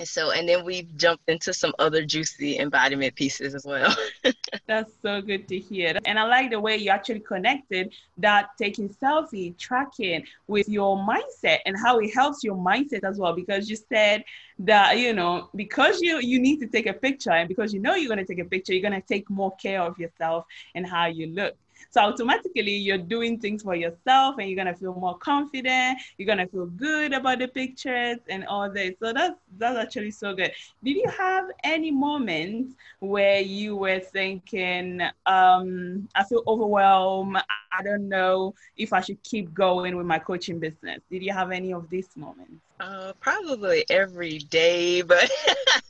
and 0.00 0.08
so, 0.08 0.30
and 0.30 0.48
then 0.48 0.64
we've 0.64 0.96
jumped 0.96 1.28
into 1.28 1.52
some 1.52 1.74
other 1.78 2.06
juicy 2.06 2.58
embodiment 2.58 3.14
pieces 3.14 3.54
as 3.54 3.66
well. 3.66 3.94
That's 4.66 4.90
so 5.02 5.20
good 5.20 5.46
to 5.48 5.58
hear. 5.58 5.98
And 6.06 6.18
I 6.18 6.24
like 6.24 6.50
the 6.50 6.58
way 6.58 6.78
you 6.78 6.88
actually 6.88 7.20
connected 7.20 7.92
that 8.16 8.48
taking 8.56 8.88
selfie, 8.88 9.58
tracking 9.58 10.24
with 10.48 10.70
your 10.70 10.96
mindset 10.96 11.58
and 11.66 11.76
how 11.76 11.98
it 11.98 12.14
helps 12.14 12.42
your 12.42 12.56
mindset 12.56 13.04
as 13.04 13.18
well. 13.18 13.34
Because 13.34 13.68
you 13.68 13.76
said 13.76 14.24
that, 14.60 14.96
you 14.96 15.12
know, 15.12 15.50
because 15.54 16.00
you 16.00 16.18
you 16.20 16.40
need 16.40 16.60
to 16.60 16.66
take 16.66 16.86
a 16.86 16.94
picture 16.94 17.32
and 17.32 17.46
because 17.46 17.74
you 17.74 17.80
know 17.80 17.94
you're 17.94 18.08
going 18.08 18.24
to 18.24 18.34
take 18.34 18.42
a 18.42 18.48
picture, 18.48 18.72
you're 18.72 18.88
going 18.88 18.98
to 18.98 19.06
take 19.06 19.28
more 19.28 19.54
care 19.56 19.82
of 19.82 19.98
yourself 19.98 20.46
and 20.74 20.86
how 20.86 21.08
you 21.08 21.26
look. 21.26 21.54
So 21.90 22.00
automatically 22.00 22.74
you're 22.74 22.98
doing 22.98 23.38
things 23.38 23.62
for 23.62 23.74
yourself 23.74 24.36
and 24.38 24.48
you're 24.48 24.56
gonna 24.56 24.74
feel 24.74 24.94
more 24.94 25.16
confident, 25.18 25.98
you're 26.18 26.26
gonna 26.26 26.46
feel 26.46 26.66
good 26.66 27.12
about 27.12 27.38
the 27.38 27.48
pictures 27.48 28.18
and 28.28 28.44
all 28.46 28.70
this. 28.70 28.94
So 29.00 29.12
that's 29.12 29.38
that's 29.58 29.78
actually 29.78 30.10
so 30.10 30.34
good. 30.34 30.52
Did 30.82 30.96
you 30.96 31.08
have 31.16 31.46
any 31.64 31.90
moments 31.90 32.74
where 33.00 33.40
you 33.40 33.76
were 33.76 34.00
thinking, 34.00 35.00
um, 35.26 36.08
I 36.14 36.24
feel 36.24 36.42
overwhelmed, 36.46 37.38
I 37.38 37.82
don't 37.82 38.08
know 38.08 38.54
if 38.76 38.92
I 38.92 39.00
should 39.00 39.22
keep 39.22 39.52
going 39.54 39.96
with 39.96 40.06
my 40.06 40.18
coaching 40.18 40.58
business? 40.58 41.00
Did 41.10 41.22
you 41.22 41.32
have 41.32 41.50
any 41.50 41.72
of 41.72 41.88
these 41.88 42.08
moments? 42.16 42.62
Uh, 42.80 43.12
probably 43.20 43.84
every 43.90 44.38
day, 44.38 45.02
but 45.02 45.30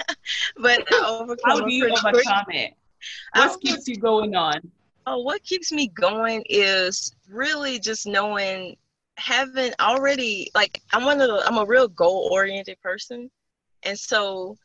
but 0.57 0.81
I 0.93 1.07
overcome 1.07 1.39
How 1.45 1.61
do 1.61 1.73
you 1.73 1.91
overcome 1.91 2.47
it? 2.51 2.75
What 3.35 3.61
keeps 3.61 3.89
you 3.89 3.97
going 3.97 4.35
on? 4.35 4.61
Oh, 5.11 5.19
what 5.19 5.43
keeps 5.43 5.73
me 5.73 5.89
going 5.89 6.45
is 6.49 7.17
really 7.29 7.81
just 7.81 8.07
knowing 8.07 8.77
having 9.17 9.73
already 9.81 10.53
like 10.55 10.81
I'm 10.93 11.05
one 11.05 11.21
of 11.21 11.27
the, 11.27 11.43
I'm 11.49 11.59
a 11.59 11.67
real 11.67 11.89
goal 11.89 12.29
oriented 12.31 12.81
person. 12.81 13.29
And 13.83 13.99
so 13.99 14.57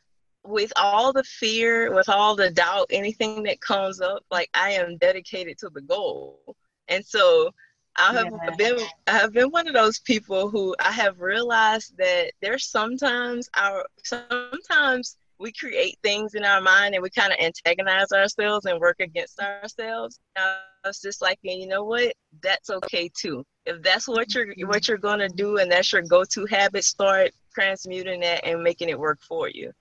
with 0.44 0.72
all 0.76 1.12
the 1.12 1.24
fear, 1.24 1.96
with 1.96 2.10
all 2.10 2.36
the 2.36 2.52
doubt, 2.52 2.86
anything 2.92 3.42
that 3.44 3.60
comes 3.60 4.02
up, 4.02 4.24
like 4.30 4.52
I 4.54 4.74
am 4.74 4.98
dedicated 4.98 5.58
to 5.60 5.70
the 5.74 5.82
goal. 5.82 6.56
And 6.90 7.04
so 7.04 7.50
I 7.98 8.14
have 8.14 8.32
yeah. 8.32 8.56
been 8.56 8.78
I 9.08 9.14
have 9.14 9.34
been 9.34 9.50
one 9.50 9.68
of 9.68 9.74
those 9.74 9.98
people 9.98 10.48
who 10.48 10.76
I 10.80 10.92
have 10.92 11.22
realized 11.22 11.98
that 11.98 12.34
there's 12.40 12.68
sometimes 12.68 13.50
our 13.56 13.84
sometimes 14.04 15.18
we 15.46 15.52
create 15.52 15.96
things 16.02 16.34
in 16.34 16.44
our 16.44 16.60
mind 16.60 16.96
and 16.96 17.04
we 17.04 17.10
kind 17.12 17.32
of 17.32 17.38
antagonize 17.40 18.12
ourselves 18.12 18.66
and 18.66 18.80
work 18.80 19.00
against 19.00 19.40
ourselves. 19.40 20.20
Uh, 20.36 20.56
it's 20.84 21.04
just 21.04 21.22
like, 21.22 21.38
and 21.44 21.62
you 21.62 21.68
know 21.68 21.84
what? 21.84 22.14
That's 22.42 22.72
okay 22.72 23.12
too. 23.16 23.46
If 23.68 23.84
that's 23.84 24.08
what 24.08 24.34
you're 24.34 24.56
what 24.66 24.88
you're 24.88 24.98
gonna 24.98 25.30
do 25.30 25.58
and 25.58 25.72
that's 25.72 25.94
your 25.94 26.02
go-to 26.02 26.48
habit, 26.48 26.84
start 26.84 27.30
transmuting 27.54 28.22
that 28.22 28.44
and 28.44 28.64
making 28.64 28.90
it 28.90 29.00
work 29.00 29.20
for 29.22 29.48
you. 29.48 29.72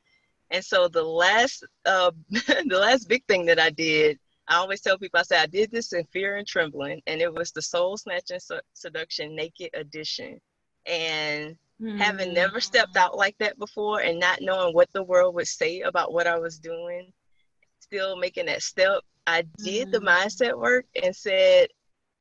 And 0.50 0.62
so 0.62 0.86
the 0.86 1.02
last 1.02 1.64
uh, 1.86 2.10
the 2.30 2.78
last 2.78 3.08
big 3.08 3.24
thing 3.26 3.46
that 3.46 3.58
I 3.58 3.70
did, 3.70 4.18
I 4.46 4.56
always 4.56 4.82
tell 4.82 4.98
people, 4.98 5.18
I 5.18 5.22
say 5.22 5.38
I 5.38 5.46
did 5.46 5.70
this 5.70 5.94
in 5.94 6.04
fear 6.12 6.36
and 6.36 6.46
trembling, 6.46 7.00
and 7.06 7.22
it 7.22 7.32
was 7.32 7.52
the 7.52 7.62
Soul 7.62 7.96
Snatching 7.96 8.40
Seduction 8.74 9.34
Naked 9.34 9.70
Edition. 9.72 10.38
And 10.84 11.56
Mm-hmm. 11.84 11.98
Having 11.98 12.32
never 12.32 12.60
stepped 12.60 12.96
out 12.96 13.14
like 13.14 13.36
that 13.38 13.58
before 13.58 14.00
and 14.00 14.18
not 14.18 14.40
knowing 14.40 14.72
what 14.72 14.90
the 14.94 15.02
world 15.02 15.34
would 15.34 15.46
say 15.46 15.82
about 15.82 16.14
what 16.14 16.26
I 16.26 16.38
was 16.38 16.58
doing, 16.58 17.12
still 17.78 18.16
making 18.16 18.46
that 18.46 18.62
step, 18.62 19.02
I 19.26 19.42
did 19.58 19.88
mm-hmm. 19.88 19.90
the 19.90 20.00
mindset 20.00 20.58
work 20.58 20.86
and 21.02 21.14
said, 21.14 21.68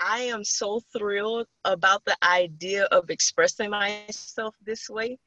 I 0.01 0.23
am 0.23 0.43
so 0.43 0.81
thrilled 0.91 1.47
about 1.63 2.03
the 2.03 2.17
idea 2.23 2.85
of 2.85 3.09
expressing 3.09 3.69
myself 3.69 4.53
this 4.65 4.89
way 4.89 5.17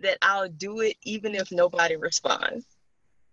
that 0.00 0.18
I'll 0.20 0.50
do 0.50 0.80
it 0.80 0.96
even 1.04 1.34
if 1.34 1.50
nobody 1.50 1.96
responds. 1.96 2.66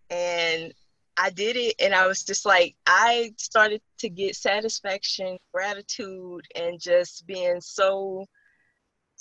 And 0.09 0.73
I 1.17 1.29
did 1.29 1.57
it, 1.57 1.75
and 1.79 1.93
I 1.93 2.07
was 2.07 2.23
just 2.23 2.45
like, 2.45 2.75
I 2.87 3.33
started 3.37 3.81
to 3.99 4.09
get 4.09 4.37
satisfaction, 4.37 5.37
gratitude, 5.53 6.45
and 6.55 6.79
just 6.79 7.27
being 7.27 7.59
so 7.59 8.25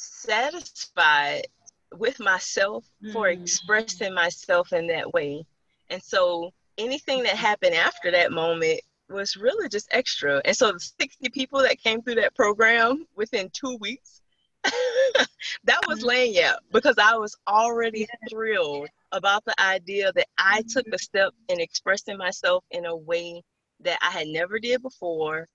satisfied 0.03 1.47
with 1.99 2.21
myself 2.21 2.85
mm. 3.03 3.13
for 3.13 3.29
expressing 3.29 4.15
myself 4.15 4.73
in 4.73 4.87
that 4.89 5.13
way. 5.13 5.45
And 5.91 6.03
so 6.03 6.53
anything 6.79 7.23
that 7.25 7.37
happened 7.37 7.75
after 7.75 8.11
that 8.11 8.33
moment 8.33 8.81
was 9.09 9.37
really 9.37 9.69
just 9.69 9.89
extra. 9.91 10.41
And 10.45 10.57
so 10.57 10.73
the 10.73 10.81
60 10.81 11.29
people 11.31 11.61
that 11.61 11.81
came 11.81 12.03
through 12.03 12.17
that 12.17 12.35
program 12.35 13.07
within 13.15 13.51
two 13.53 13.77
weeks, 13.81 14.23
that 15.65 15.81
was 15.87 16.03
mm-hmm. 16.03 16.09
lagniappe 16.09 16.59
because 16.73 16.97
I 16.99 17.17
was 17.17 17.37
already 17.47 18.07
thrilled 18.31 18.89
about 19.11 19.45
the 19.45 19.61
idea 19.61 20.13
that 20.15 20.29
I 20.39 20.63
took 20.69 20.87
a 20.93 20.99
step 20.99 21.33
in 21.49 21.61
expressing 21.61 22.17
myself 22.17 22.65
in 22.71 22.87
a 22.87 22.97
way 22.97 23.43
that 23.81 23.99
I 24.01 24.11
had 24.11 24.29
never 24.29 24.59
did 24.59 24.81
before 24.81 25.49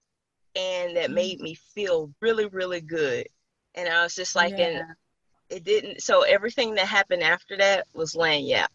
and 0.55 0.95
that 0.95 1.05
mm-hmm. 1.05 1.15
made 1.15 1.39
me 1.39 1.55
feel 1.55 2.13
really, 2.21 2.45
really 2.47 2.81
good 2.81 3.27
and 3.77 3.87
I 3.87 4.03
was 4.03 4.15
just 4.15 4.35
like, 4.35 4.57
yeah. 4.57 4.65
and 4.65 4.83
it 5.49 5.63
didn't. 5.63 6.01
So 6.01 6.23
everything 6.23 6.75
that 6.75 6.87
happened 6.87 7.23
after 7.23 7.55
that 7.57 7.87
was 7.93 8.15
lagniappe. 8.15 8.67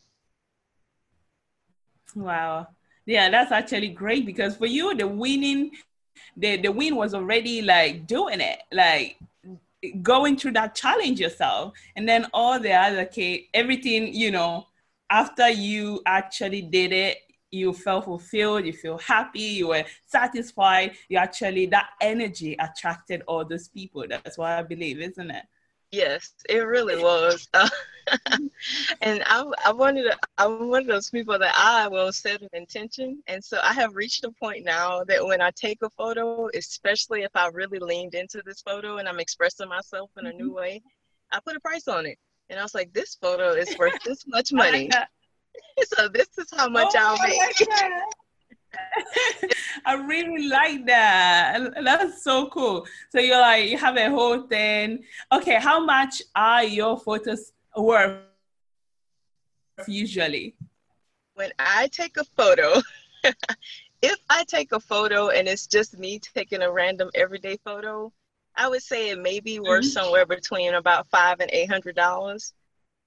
Wow. 2.14 2.68
Yeah, 3.04 3.28
that's 3.30 3.52
actually 3.52 3.88
great 3.88 4.24
because 4.24 4.56
for 4.56 4.66
you, 4.66 4.94
the 4.94 5.08
winning, 5.08 5.72
the 6.36 6.56
the 6.56 6.70
win 6.70 6.94
was 6.94 7.14
already 7.14 7.62
like 7.62 8.06
doing 8.06 8.40
it, 8.40 8.60
like 8.70 9.18
going 10.02 10.36
through 10.36 10.52
that 10.52 10.74
challenge 10.76 11.18
yourself, 11.18 11.74
and 11.96 12.08
then 12.08 12.26
all 12.32 12.60
the 12.60 12.72
other 12.72 13.00
okay, 13.00 13.48
everything 13.52 14.14
you 14.14 14.30
know 14.30 14.66
after 15.10 15.50
you 15.50 16.00
actually 16.06 16.62
did 16.62 16.92
it, 16.92 17.18
you 17.52 17.72
felt 17.72 18.06
fulfilled, 18.06 18.64
you 18.64 18.72
feel 18.72 18.98
happy, 18.98 19.40
you 19.40 19.68
were 19.68 19.84
satisfied, 20.06 20.96
you 21.08 21.18
actually, 21.18 21.66
that 21.66 21.90
energy 22.00 22.56
attracted 22.58 23.22
all 23.28 23.44
those 23.44 23.68
people. 23.68 24.04
That's 24.08 24.38
what 24.38 24.50
I 24.50 24.62
believe, 24.62 25.00
isn't 25.00 25.30
it? 25.30 25.44
Yes, 25.92 26.32
it 26.48 26.66
really 26.66 27.00
was. 27.00 27.48
Uh, 28.04 28.36
and 29.00 29.22
I, 29.26 29.44
I 29.64 29.72
wanted 29.72 30.02
to, 30.02 30.18
I'm 30.36 30.68
one 30.68 30.82
of 30.82 30.88
those 30.88 31.08
people 31.08 31.38
that 31.38 31.54
I 31.56 31.86
will 31.86 32.12
set 32.12 32.42
an 32.42 32.48
intention. 32.52 33.22
And 33.28 33.42
so 33.42 33.60
I 33.62 33.72
have 33.74 33.94
reached 33.94 34.24
a 34.24 34.32
point 34.32 34.64
now 34.64 35.04
that 35.04 35.24
when 35.24 35.40
I 35.40 35.52
take 35.54 35.78
a 35.82 35.90
photo, 35.90 36.48
especially 36.52 37.22
if 37.22 37.30
I 37.36 37.46
really 37.52 37.78
leaned 37.78 38.14
into 38.14 38.42
this 38.44 38.60
photo 38.60 38.96
and 38.96 39.08
I'm 39.08 39.20
expressing 39.20 39.68
myself 39.68 40.10
in 40.18 40.26
a 40.26 40.30
mm-hmm. 40.30 40.38
new 40.38 40.52
way, 40.52 40.82
I 41.30 41.38
put 41.44 41.54
a 41.54 41.60
price 41.60 41.86
on 41.86 42.06
it. 42.06 42.18
And 42.50 42.58
I 42.58 42.64
was 42.64 42.74
like, 42.74 42.92
this 42.92 43.14
photo 43.14 43.52
is 43.52 43.78
worth 43.78 44.02
this 44.04 44.26
much 44.26 44.52
money. 44.52 44.90
so 45.84 46.08
this 46.08 46.28
is 46.38 46.48
how 46.56 46.68
much 46.68 46.92
oh, 46.96 47.16
I'll 47.18 47.28
make. 47.28 47.68
I 49.86 49.94
really 49.94 50.48
like 50.48 50.86
that. 50.86 51.74
That's 51.82 52.22
so 52.22 52.48
cool. 52.48 52.86
So 53.10 53.20
you're 53.20 53.40
like 53.40 53.68
you 53.68 53.78
have 53.78 53.96
a 53.96 54.10
whole 54.10 54.42
thing. 54.42 55.04
Okay, 55.32 55.58
how 55.60 55.84
much 55.84 56.22
are 56.34 56.64
your 56.64 56.98
photos 56.98 57.52
worth 57.76 58.20
usually? 59.86 60.54
When 61.34 61.50
I 61.58 61.88
take 61.88 62.16
a 62.16 62.24
photo, 62.36 62.80
if 64.02 64.18
I 64.28 64.44
take 64.44 64.72
a 64.72 64.80
photo 64.80 65.30
and 65.30 65.48
it's 65.48 65.66
just 65.66 65.98
me 65.98 66.18
taking 66.18 66.62
a 66.62 66.70
random 66.70 67.10
everyday 67.14 67.58
photo, 67.64 68.12
I 68.56 68.68
would 68.68 68.82
say 68.82 69.10
it 69.10 69.20
may 69.20 69.40
be 69.40 69.60
worth 69.60 69.84
mm-hmm. 69.84 69.90
somewhere 69.90 70.26
between 70.26 70.74
about 70.74 71.08
five 71.08 71.40
and 71.40 71.50
eight 71.52 71.70
hundred 71.70 71.96
dollars. 71.96 72.52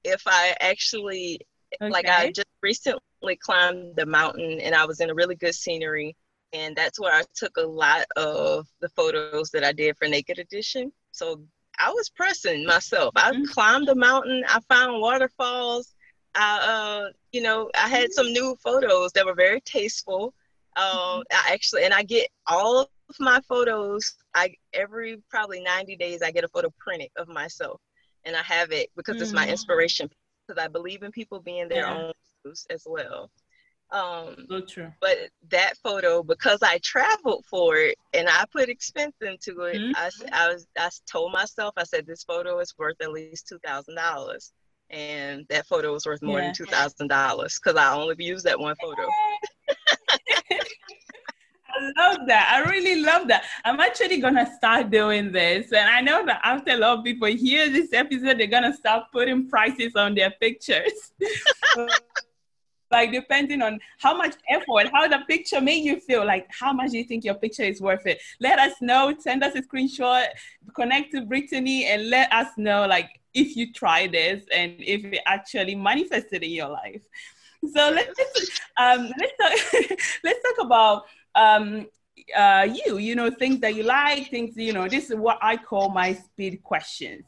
If 0.03 0.23
I 0.27 0.55
actually 0.59 1.41
Okay. 1.81 1.91
Like 1.91 2.07
I 2.07 2.31
just 2.31 2.47
recently 2.61 3.35
climbed 3.37 3.95
the 3.95 4.05
mountain 4.05 4.59
and 4.61 4.75
I 4.75 4.85
was 4.85 4.99
in 4.99 5.09
a 5.09 5.13
really 5.13 5.35
good 5.35 5.55
scenery. 5.55 6.15
And 6.53 6.75
that's 6.75 6.99
where 6.99 7.13
I 7.13 7.23
took 7.35 7.57
a 7.57 7.61
lot 7.65 8.05
of 8.15 8.67
the 8.79 8.89
photos 8.89 9.49
that 9.51 9.63
I 9.63 9.73
did 9.73 9.97
for 9.97 10.07
Naked 10.07 10.39
Edition. 10.39 10.91
So 11.11 11.41
I 11.79 11.91
was 11.91 12.09
pressing 12.09 12.65
myself. 12.65 13.13
I 13.15 13.31
mm-hmm. 13.31 13.45
climbed 13.45 13.87
the 13.87 13.95
mountain. 13.95 14.43
I 14.47 14.59
found 14.69 15.01
waterfalls. 15.01 15.93
I, 16.35 16.59
uh, 16.59 17.11
you 17.31 17.41
know, 17.41 17.69
I 17.75 17.87
had 17.87 18.13
some 18.13 18.31
new 18.31 18.55
photos 18.63 19.11
that 19.13 19.25
were 19.25 19.35
very 19.35 19.61
tasteful. 19.61 20.33
Um. 20.77 21.23
I 21.31 21.53
actually, 21.53 21.85
and 21.85 21.93
I 21.93 22.03
get 22.03 22.27
all 22.47 22.81
of 22.81 22.89
my 23.19 23.39
photos. 23.47 24.15
I 24.33 24.55
every 24.73 25.21
probably 25.29 25.61
90 25.61 25.95
days 25.95 26.21
I 26.21 26.31
get 26.31 26.43
a 26.43 26.49
photo 26.49 26.73
printed 26.77 27.09
of 27.15 27.29
myself, 27.29 27.79
and 28.25 28.35
I 28.35 28.43
have 28.43 28.71
it 28.71 28.89
because 28.95 29.15
mm-hmm. 29.15 29.23
it's 29.23 29.33
my 29.33 29.43
mm-hmm. 29.43 29.51
inspiration 29.51 30.09
because 30.47 30.63
I 30.63 30.67
believe 30.67 31.03
in 31.03 31.11
people 31.11 31.39
being 31.39 31.67
their 31.67 31.87
yeah. 31.87 31.97
own 31.97 32.13
as 32.69 32.83
well. 32.85 33.29
Um, 33.91 34.47
so 34.49 34.61
true. 34.61 34.91
But 34.99 35.17
that 35.51 35.77
photo, 35.83 36.23
because 36.23 36.59
I 36.63 36.79
traveled 36.83 37.45
for 37.49 37.77
it 37.77 37.97
and 38.13 38.27
I 38.27 38.45
put 38.51 38.69
expense 38.69 39.15
into 39.21 39.61
it, 39.61 39.77
mm-hmm. 39.77 39.91
I, 39.95 40.09
I 40.31 40.53
was 40.53 40.67
I 40.77 40.89
told 41.09 41.31
myself 41.31 41.73
I 41.77 41.83
said 41.83 42.05
this 42.05 42.23
photo 42.23 42.59
is 42.59 42.73
worth 42.77 42.95
at 43.01 43.11
least 43.11 43.47
two 43.47 43.59
thousand 43.63 43.95
dollars, 43.95 44.51
and 44.89 45.45
that 45.49 45.67
photo 45.67 45.93
was 45.93 46.05
worth 46.05 46.21
more 46.21 46.39
yeah. 46.39 46.45
than 46.45 46.55
two 46.55 46.65
thousand 46.65 47.07
dollars 47.07 47.59
because 47.63 47.77
I 47.77 47.93
only 47.93 48.15
used 48.17 48.45
that 48.45 48.59
one 48.59 48.75
photo. 48.81 49.07
I 51.75 51.91
love 51.97 52.27
that. 52.27 52.51
I 52.53 52.69
really 52.69 53.01
love 53.01 53.27
that. 53.27 53.43
I'm 53.63 53.79
actually 53.79 54.19
gonna 54.19 54.51
start 54.55 54.89
doing 54.89 55.31
this, 55.31 55.71
and 55.71 55.89
I 55.89 56.01
know 56.01 56.25
that 56.25 56.39
after 56.43 56.71
a 56.71 56.77
lot 56.77 56.99
of 56.99 57.03
people 57.03 57.27
hear 57.27 57.69
this 57.69 57.91
episode, 57.93 58.39
they're 58.39 58.47
gonna 58.47 58.73
start 58.73 59.05
putting 59.11 59.49
prices 59.49 59.95
on 59.95 60.15
their 60.15 60.31
pictures. 60.31 61.11
like 62.91 63.11
depending 63.11 63.61
on 63.61 63.79
how 63.99 64.15
much 64.15 64.35
effort, 64.49 64.89
how 64.93 65.07
the 65.07 65.19
picture 65.27 65.59
made 65.59 65.83
you 65.83 65.99
feel, 65.99 66.25
like 66.25 66.47
how 66.49 66.71
much 66.71 66.91
do 66.91 66.97
you 66.97 67.03
think 67.03 67.25
your 67.25 67.33
picture 67.35 67.63
is 67.63 67.81
worth 67.81 68.05
it? 68.05 68.21
Let 68.39 68.59
us 68.59 68.73
know. 68.81 69.13
Send 69.19 69.43
us 69.43 69.55
a 69.55 69.61
screenshot. 69.61 70.27
Connect 70.75 71.11
to 71.13 71.21
Brittany 71.21 71.85
and 71.87 72.09
let 72.09 72.31
us 72.31 72.47
know, 72.57 72.85
like 72.87 73.19
if 73.33 73.57
you 73.57 73.73
try 73.73 74.07
this 74.07 74.43
and 74.53 74.75
if 74.79 75.03
it 75.03 75.19
actually 75.25 75.75
manifested 75.75 76.43
in 76.43 76.51
your 76.51 76.69
life. 76.69 77.01
So 77.73 77.89
let's 77.89 78.19
um, 78.77 79.11
let's 79.19 79.33
talk, 79.41 79.99
let's 80.23 80.39
talk 80.43 80.65
about 80.65 81.05
um, 81.35 81.87
uh, 82.35 82.67
you. 82.85 82.97
You 82.97 83.15
know 83.15 83.29
things 83.29 83.59
that 83.59 83.75
you 83.75 83.83
like, 83.83 84.29
things 84.29 84.55
you 84.55 84.73
know. 84.73 84.87
This 84.87 85.09
is 85.09 85.15
what 85.15 85.37
I 85.41 85.57
call 85.57 85.89
my 85.89 86.13
speed 86.13 86.63
questions. 86.63 87.23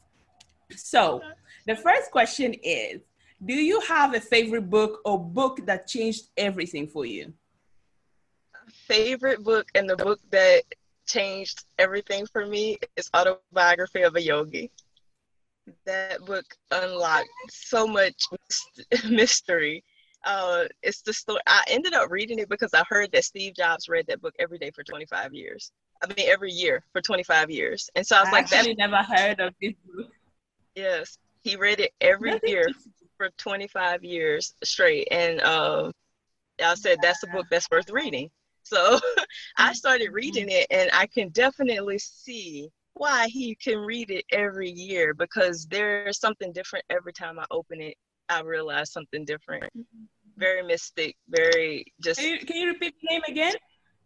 So 0.74 1.22
the 1.66 1.76
first 1.76 2.10
question 2.10 2.54
is: 2.62 3.00
Do 3.44 3.54
you 3.54 3.80
have 3.80 4.14
a 4.14 4.20
favorite 4.20 4.68
book 4.68 5.00
or 5.04 5.22
book 5.22 5.64
that 5.66 5.86
changed 5.86 6.24
everything 6.36 6.86
for 6.88 7.04
you? 7.04 7.32
Favorite 8.86 9.44
book 9.44 9.68
and 9.74 9.88
the 9.88 9.96
book 9.96 10.20
that 10.30 10.62
changed 11.06 11.64
everything 11.78 12.26
for 12.26 12.46
me 12.46 12.78
is 12.96 13.10
Autobiography 13.16 14.02
of 14.02 14.14
a 14.16 14.22
Yogi. 14.22 14.70
That 15.84 16.24
book 16.24 16.44
unlocked 16.70 17.28
so 17.50 17.86
much 17.86 18.22
mystery 19.08 19.84
uh, 20.24 20.64
it's 20.82 21.02
the 21.02 21.12
story. 21.12 21.40
I 21.46 21.62
ended 21.68 21.94
up 21.94 22.10
reading 22.10 22.38
it 22.38 22.48
because 22.48 22.74
I 22.74 22.82
heard 22.88 23.10
that 23.12 23.24
Steve 23.24 23.54
Jobs 23.54 23.88
read 23.88 24.06
that 24.08 24.20
book 24.20 24.34
every 24.38 24.58
day 24.58 24.70
for 24.74 24.82
25 24.82 25.32
years. 25.32 25.70
I 26.02 26.06
mean, 26.06 26.28
every 26.28 26.52
year 26.52 26.84
for 26.92 27.00
25 27.00 27.50
years. 27.50 27.88
And 27.94 28.06
so 28.06 28.16
I 28.16 28.20
was 28.20 28.28
I 28.28 28.32
like, 28.32 28.50
"That 28.50 28.76
never 28.76 28.96
heard 28.96 29.40
of 29.40 29.54
this 29.60 29.74
book." 29.84 30.10
Yes, 30.74 31.18
he 31.42 31.56
read 31.56 31.80
it 31.80 31.92
every 32.00 32.38
year 32.44 32.66
for 33.16 33.30
25 33.38 34.04
years 34.04 34.54
straight, 34.64 35.08
and 35.10 35.40
uh, 35.40 35.90
I 36.62 36.74
said, 36.74 36.98
"That's 37.02 37.22
a 37.22 37.28
book 37.28 37.46
that's 37.50 37.68
worth 37.70 37.90
reading." 37.90 38.30
So 38.62 39.00
I 39.56 39.72
started 39.72 40.10
reading 40.12 40.46
it, 40.50 40.66
and 40.70 40.90
I 40.92 41.06
can 41.06 41.30
definitely 41.30 41.98
see 41.98 42.68
why 42.94 43.28
he 43.28 43.54
can 43.54 43.78
read 43.78 44.10
it 44.10 44.24
every 44.32 44.70
year 44.70 45.14
because 45.14 45.66
there's 45.66 46.18
something 46.18 46.52
different 46.52 46.84
every 46.90 47.12
time 47.12 47.38
I 47.38 47.44
open 47.50 47.80
it 47.80 47.96
I 48.28 48.42
realized 48.42 48.92
something 48.92 49.24
different. 49.24 49.64
Mm-hmm. 49.64 50.04
Very 50.36 50.62
mystic, 50.62 51.16
very 51.28 51.84
just. 52.02 52.20
Can 52.20 52.30
you, 52.30 52.38
can 52.38 52.56
you 52.56 52.68
repeat 52.68 52.94
the 53.00 53.08
name 53.10 53.22
again? 53.28 53.54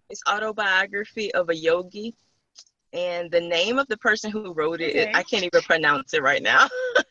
It's 0.09 0.23
autobiography 0.29 1.33
of 1.35 1.51
a 1.51 1.57
yogi, 1.57 2.15
and 2.93 3.31
the 3.31 3.41
name 3.41 3.79
of 3.79 3.87
the 3.89 3.97
person 3.99 4.31
who 4.31 4.53
wrote 4.53 4.81
it, 4.81 4.91
okay. 4.91 5.13
I 5.15 5.23
can't 5.23 5.45
even 5.45 5.63
pronounce 5.63 6.15
it 6.15 6.23
right 6.23 6.43
now, 6.43 6.69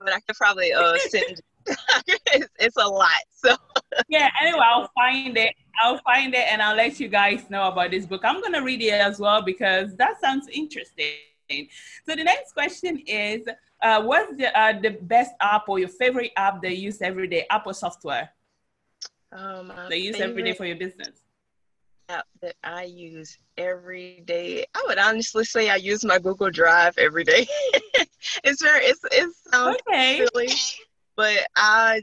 but 0.00 0.12
I 0.12 0.20
could 0.20 0.36
probably 0.36 0.72
uh, 0.72 0.96
send. 1.08 1.40
it's, 2.06 2.48
it's 2.60 2.76
a 2.76 2.86
lot, 2.86 3.10
so. 3.34 3.56
yeah. 4.08 4.28
Anyway, 4.40 4.60
I'll 4.62 4.88
find 4.94 5.36
it. 5.36 5.52
I'll 5.82 5.98
find 5.98 6.32
it, 6.32 6.46
and 6.48 6.62
I'll 6.62 6.76
let 6.76 7.00
you 7.00 7.08
guys 7.08 7.50
know 7.50 7.66
about 7.66 7.90
this 7.90 8.06
book. 8.06 8.22
I'm 8.24 8.40
gonna 8.40 8.62
read 8.62 8.82
it 8.82 8.92
as 8.92 9.18
well 9.18 9.42
because 9.42 9.96
that 9.96 10.20
sounds 10.20 10.46
interesting. 10.52 11.16
So 11.50 12.14
the 12.14 12.24
next 12.24 12.52
question 12.52 13.02
is 13.06 13.42
uh, 13.82 14.02
what's 14.02 14.36
the 14.36 14.58
uh, 14.58 14.78
the 14.80 14.90
best 15.02 15.32
app 15.40 15.68
or 15.68 15.78
your 15.78 15.88
favorite 15.88 16.32
app 16.36 16.62
that 16.62 16.76
you 16.76 16.84
use 16.84 17.02
every 17.02 17.28
day? 17.28 17.46
Apple 17.50 17.74
software. 17.74 18.30
Um, 19.32 19.72
they 19.88 19.98
use 19.98 20.20
every 20.20 20.42
day 20.42 20.54
for 20.54 20.64
your 20.64 20.76
business. 20.76 21.22
App 22.08 22.26
that 22.40 22.54
I 22.62 22.84
use 22.84 23.36
every 23.56 24.22
day. 24.24 24.64
I 24.74 24.84
would 24.86 24.98
honestly 24.98 25.44
say 25.44 25.68
I 25.68 25.76
use 25.76 26.04
my 26.04 26.18
Google 26.18 26.50
Drive 26.50 26.96
every 26.98 27.24
day. 27.24 27.46
it's 28.44 28.62
very 28.62 28.84
it's 28.84 29.00
it 29.10 29.30
sounds 29.52 29.76
okay. 29.88 30.24
silly, 30.32 30.48
but 31.16 31.46
I 31.56 32.02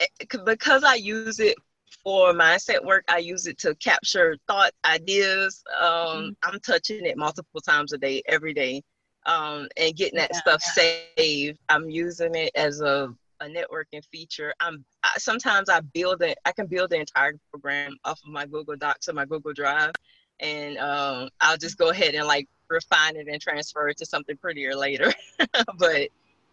eh, 0.00 0.06
because 0.44 0.82
I 0.82 0.94
use 0.94 1.38
it 1.38 1.56
for 2.02 2.32
mindset 2.32 2.84
work. 2.84 3.04
I 3.08 3.18
use 3.18 3.46
it 3.46 3.58
to 3.58 3.74
capture 3.76 4.36
thoughts, 4.48 4.76
ideas. 4.84 5.62
Um, 5.80 5.86
mm-hmm. 5.86 6.28
I'm 6.42 6.60
touching 6.60 7.06
it 7.06 7.16
multiple 7.16 7.60
times 7.60 7.92
a 7.92 7.98
day, 7.98 8.22
every 8.26 8.54
day 8.54 8.82
um, 9.26 9.68
and 9.76 9.94
getting 9.96 10.18
that 10.18 10.30
yeah, 10.32 10.38
stuff 10.38 10.62
yeah. 10.76 11.04
saved. 11.16 11.58
I'm 11.68 11.88
using 11.88 12.34
it 12.34 12.50
as 12.54 12.80
a, 12.80 13.14
a 13.40 13.46
networking 13.46 14.04
feature. 14.10 14.54
I'm 14.60 14.84
I, 15.02 15.10
sometimes 15.16 15.68
I 15.68 15.80
build 15.80 16.22
it. 16.22 16.38
I 16.44 16.52
can 16.52 16.66
build 16.66 16.90
the 16.90 16.96
entire 16.96 17.34
program 17.50 17.96
off 18.04 18.20
of 18.24 18.30
my 18.30 18.46
Google 18.46 18.76
Docs 18.76 19.08
or 19.08 19.14
my 19.14 19.24
Google 19.24 19.52
Drive, 19.52 19.92
and 20.40 20.78
um, 20.78 21.28
I'll 21.40 21.56
just 21.56 21.78
go 21.78 21.90
ahead 21.90 22.14
and 22.14 22.26
like 22.26 22.48
refine 22.68 23.16
it 23.16 23.28
and 23.28 23.40
transfer 23.40 23.88
it 23.88 23.96
to 23.98 24.06
something 24.06 24.36
prettier 24.36 24.74
later. 24.74 25.12
but 25.78 26.08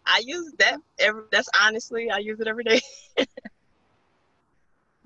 I 0.06 0.22
use 0.24 0.54
that 0.60 0.78
every. 1.00 1.24
That's 1.32 1.50
honestly, 1.62 2.10
I 2.10 2.18
use 2.20 2.40
it 2.40 2.48
every 2.48 2.64
day. 2.64 2.82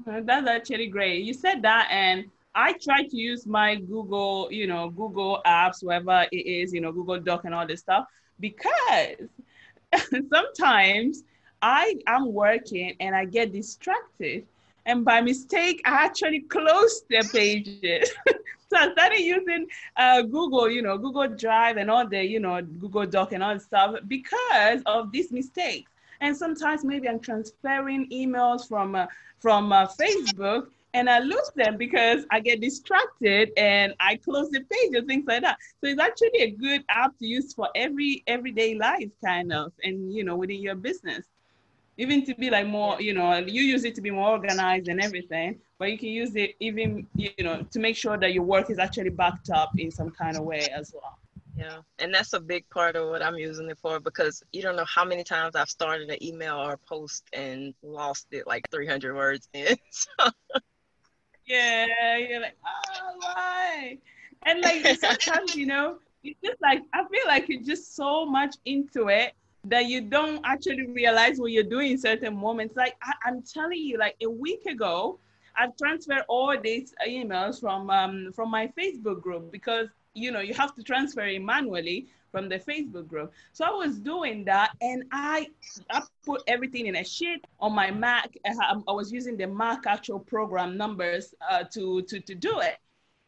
that's 0.05 0.47
actually 0.47 0.87
great. 0.87 1.23
You 1.23 1.33
said 1.33 1.61
that, 1.63 1.87
and 1.91 2.25
I 2.55 2.73
try 2.73 3.03
to 3.03 3.17
use 3.17 3.45
my 3.45 3.75
Google, 3.75 4.47
you 4.49 4.65
know, 4.65 4.89
Google 4.89 5.41
apps, 5.45 5.83
whatever 5.83 6.25
it 6.31 6.45
is, 6.45 6.73
you 6.73 6.79
know, 6.79 6.91
Google 6.91 7.19
Doc 7.19 7.43
and 7.43 7.53
all 7.53 7.67
this 7.67 7.81
stuff, 7.81 8.07
because 8.39 9.27
sometimes 10.31 11.23
I 11.61 11.95
am 12.07 12.31
working 12.33 12.95
and 12.99 13.13
I 13.13 13.25
get 13.25 13.51
distracted. 13.51 14.45
And 14.85 15.03
by 15.03 15.19
mistake, 15.19 15.81
I 15.85 16.05
actually 16.05 16.41
close 16.41 17.03
the 17.09 17.27
pages. 17.33 18.11
so 18.69 18.77
I 18.77 18.91
started 18.91 19.19
using 19.19 19.67
uh, 19.97 20.21
Google, 20.21 20.69
you 20.69 20.81
know, 20.81 20.97
Google 20.97 21.27
Drive 21.27 21.77
and 21.77 21.91
all 21.91 22.07
the, 22.07 22.23
you 22.23 22.39
know, 22.39 22.61
Google 22.61 23.05
Doc 23.05 23.33
and 23.33 23.43
all 23.43 23.59
stuff 23.59 23.95
because 24.07 24.81
of 24.85 25.11
these 25.11 25.31
mistakes. 25.31 25.91
And 26.21 26.37
sometimes 26.37 26.85
maybe 26.85 27.09
I'm 27.09 27.19
transferring 27.19 28.09
emails 28.09 28.67
from 28.67 28.95
uh, 28.95 29.07
from 29.39 29.73
uh, 29.73 29.87
Facebook 29.87 30.67
and 30.95 31.09
I 31.09 31.19
lose 31.19 31.51
them 31.55 31.75
because 31.77 32.25
I 32.31 32.39
get 32.39 32.61
distracted 32.61 33.51
and 33.57 33.93
I 33.99 34.15
close 34.15 34.49
the 34.49 34.61
page 34.61 34.93
and 34.93 35.05
things 35.05 35.25
like 35.27 35.41
that. 35.41 35.57
So 35.81 35.89
it's 35.89 35.99
actually 35.99 36.39
a 36.39 36.51
good 36.51 36.85
app 36.89 37.17
to 37.19 37.27
use 37.27 37.53
for 37.53 37.67
every 37.75 38.23
everyday 38.27 38.75
life 38.75 39.11
kind 39.23 39.51
of 39.51 39.73
and 39.83 40.13
you 40.13 40.23
know 40.23 40.37
within 40.37 40.61
your 40.61 40.75
business. 40.75 41.25
Even 41.97 42.25
to 42.25 42.35
be 42.35 42.49
like 42.49 42.67
more, 42.67 43.01
you 43.01 43.13
know, 43.13 43.37
you 43.37 43.61
use 43.61 43.85
it 43.85 43.95
to 43.95 44.01
be 44.01 44.11
more 44.11 44.31
organized 44.31 44.89
and 44.89 45.01
everything, 45.01 45.59
but 45.79 45.91
you 45.91 45.97
can 45.97 46.09
use 46.09 46.35
it 46.35 46.55
even, 46.59 47.07
you 47.15 47.31
know, 47.39 47.65
to 47.71 47.79
make 47.79 47.95
sure 47.95 48.17
that 48.17 48.33
your 48.33 48.43
work 48.43 48.69
is 48.69 48.79
actually 48.79 49.11
backed 49.11 49.49
up 49.49 49.71
in 49.77 49.89
some 49.91 50.11
kind 50.11 50.35
of 50.35 50.43
way 50.43 50.67
as 50.75 50.93
well. 50.93 51.17
Yeah, 51.57 51.77
and 51.99 52.13
that's 52.13 52.33
a 52.33 52.39
big 52.41 52.69
part 52.69 52.97
of 52.97 53.07
what 53.07 53.21
I'm 53.21 53.37
using 53.37 53.69
it 53.69 53.77
for 53.77 54.01
because 54.01 54.43
you 54.51 54.61
don't 54.61 54.75
know 54.75 54.85
how 54.85 55.05
many 55.05 55.23
times 55.23 55.55
I've 55.55 55.69
started 55.69 56.09
an 56.09 56.21
email 56.21 56.57
or 56.57 56.73
a 56.73 56.77
post 56.77 57.23
and 57.31 57.73
lost 57.81 58.27
it 58.31 58.45
like 58.45 58.69
300 58.71 59.15
words 59.15 59.47
in. 59.53 59.77
So 59.91 60.29
yeah, 61.47 62.17
you're 62.17 62.41
like, 62.41 62.57
oh, 62.65 63.15
why? 63.19 63.97
And 64.45 64.61
like 64.61 64.85
sometimes, 64.99 65.55
you 65.55 65.65
know, 65.65 65.97
it's 66.23 66.39
just 66.43 66.61
like, 66.61 66.81
I 66.93 67.03
feel 67.07 67.25
like 67.27 67.49
you're 67.49 67.61
just 67.61 67.95
so 67.95 68.25
much 68.25 68.55
into 68.65 69.09
it 69.09 69.33
that 69.65 69.85
you 69.85 70.01
don't 70.01 70.41
actually 70.45 70.87
realize 70.87 71.39
what 71.39 71.51
you're 71.51 71.63
doing 71.63 71.91
in 71.91 71.97
certain 71.97 72.35
moments. 72.35 72.75
Like, 72.75 72.95
I, 73.01 73.29
am 73.29 73.41
telling 73.41 73.79
you, 73.79 73.97
like 73.97 74.15
a 74.21 74.29
week 74.29 74.65
ago, 74.65 75.19
I've 75.57 75.75
transferred 75.77 76.23
all 76.27 76.55
these 76.61 76.93
emails 77.07 77.59
from 77.59 77.89
um, 77.89 78.31
from 78.33 78.51
my 78.51 78.71
Facebook 78.77 79.21
group 79.21 79.51
because 79.51 79.87
you 80.13 80.31
know 80.31 80.41
you 80.41 80.53
have 80.53 80.75
to 80.75 80.83
transfer 80.83 81.21
it 81.21 81.41
manually 81.41 82.07
from 82.35 82.49
the 82.49 82.59
Facebook 82.59 83.07
group. 83.07 83.31
So 83.53 83.63
I 83.63 83.69
was 83.69 83.97
doing 83.97 84.43
that 84.43 84.71
and 84.81 85.05
I, 85.13 85.47
I 85.89 86.01
put 86.25 86.43
everything 86.47 86.87
in 86.87 86.97
a 86.97 87.03
sheet 87.05 87.45
on 87.61 87.73
my 87.73 87.91
Mac. 87.91 88.35
I, 88.45 88.75
was 88.91 89.09
using 89.09 89.37
the 89.37 89.47
Mac 89.47 89.87
actual 89.87 90.19
program 90.19 90.75
numbers 90.75 91.33
uh, 91.49 91.63
to, 91.71 92.01
to, 92.01 92.19
to 92.19 92.35
do 92.35 92.59
it. 92.59 92.75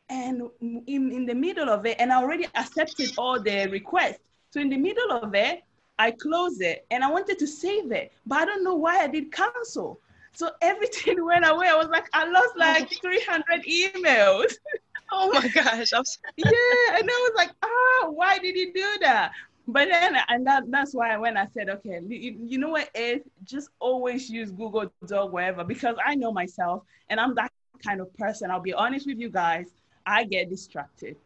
And 0.09 0.49
in, 0.61 1.11
in 1.13 1.25
the 1.25 1.33
middle 1.33 1.69
of 1.69 1.85
it, 1.85 1.95
and 1.99 2.11
I 2.11 2.17
already 2.17 2.47
accepted 2.53 3.13
all 3.17 3.41
the 3.41 3.69
requests. 3.71 4.19
So 4.49 4.59
in 4.59 4.69
the 4.69 4.77
middle 4.77 5.11
of 5.11 5.33
it, 5.35 5.63
I 5.97 6.11
closed 6.11 6.61
it 6.61 6.85
and 6.91 7.01
I 7.01 7.09
wanted 7.09 7.39
to 7.39 7.47
save 7.47 7.93
it, 7.93 8.11
but 8.25 8.39
I 8.39 8.45
don't 8.45 8.63
know 8.65 8.75
why 8.75 8.99
I 8.99 9.07
did 9.07 9.31
cancel. 9.31 10.01
So 10.33 10.51
everything 10.61 11.25
went 11.31 11.47
away. 11.47 11.67
I 11.69 11.75
was 11.75 11.87
like, 11.87 12.09
I 12.11 12.29
lost 12.29 12.57
like 12.57 12.91
300 13.01 13.63
emails. 13.63 14.53
oh 15.11 15.31
my 15.33 15.47
gosh. 15.47 15.93
I'm 15.93 16.03
yeah. 16.37 16.51
And 16.97 17.09
I 17.09 17.29
was 17.29 17.31
like, 17.35 17.51
oh, 17.63 18.11
why 18.15 18.39
did 18.39 18.55
you 18.55 18.73
do 18.73 18.97
that? 19.01 19.31
But 19.67 19.89
then, 19.89 20.15
and 20.29 20.47
that, 20.47 20.63
that's 20.69 20.93
why 20.93 21.17
when 21.17 21.35
I 21.35 21.45
said, 21.47 21.69
okay, 21.69 21.99
you, 22.07 22.37
you 22.39 22.57
know 22.57 22.69
what 22.69 22.89
is, 22.95 23.21
just 23.43 23.69
always 23.79 24.29
use 24.29 24.49
Google 24.49 24.89
Doc 25.05 25.33
wherever, 25.33 25.65
because 25.65 25.97
I 26.05 26.15
know 26.15 26.31
myself 26.31 26.83
and 27.09 27.19
I'm 27.19 27.35
that 27.35 27.51
kind 27.85 27.99
of 27.99 28.13
person. 28.15 28.49
I'll 28.49 28.61
be 28.61 28.73
honest 28.73 29.05
with 29.05 29.19
you 29.19 29.29
guys. 29.29 29.67
I 30.05 30.23
get 30.23 30.49
distracted. 30.49 31.17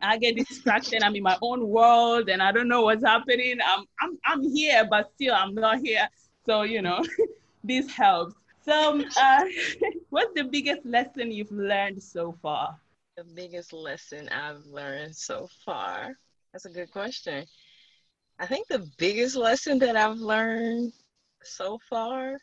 I 0.00 0.16
get 0.16 0.36
distracted. 0.36 1.02
I'm 1.02 1.14
in 1.14 1.22
my 1.22 1.36
own 1.42 1.68
world 1.68 2.30
and 2.30 2.42
I 2.42 2.52
don't 2.52 2.68
know 2.68 2.82
what's 2.82 3.04
happening. 3.04 3.58
I'm, 3.64 3.84
I'm, 4.00 4.18
I'm 4.24 4.54
here, 4.54 4.86
but 4.88 5.10
still 5.14 5.34
I'm 5.34 5.54
not 5.54 5.80
here. 5.80 6.08
So, 6.46 6.62
you 6.62 6.80
know, 6.80 7.04
this 7.64 7.90
helps. 7.90 8.34
So, 8.64 9.02
uh, 9.20 9.44
what's 10.08 10.32
the 10.34 10.44
biggest 10.44 10.86
lesson 10.86 11.30
you've 11.30 11.52
learned 11.52 12.02
so 12.02 12.34
far? 12.40 12.78
The 13.16 13.24
biggest 13.24 13.72
lesson 13.72 14.28
I've 14.30 14.66
learned 14.66 15.14
so 15.14 15.48
far. 15.64 16.16
That's 16.52 16.64
a 16.64 16.70
good 16.70 16.90
question. 16.90 17.46
I 18.40 18.46
think 18.46 18.66
the 18.66 18.90
biggest 18.98 19.36
lesson 19.36 19.78
that 19.78 19.96
I've 19.96 20.18
learned 20.18 20.92
so 21.44 21.78
far 21.88 22.38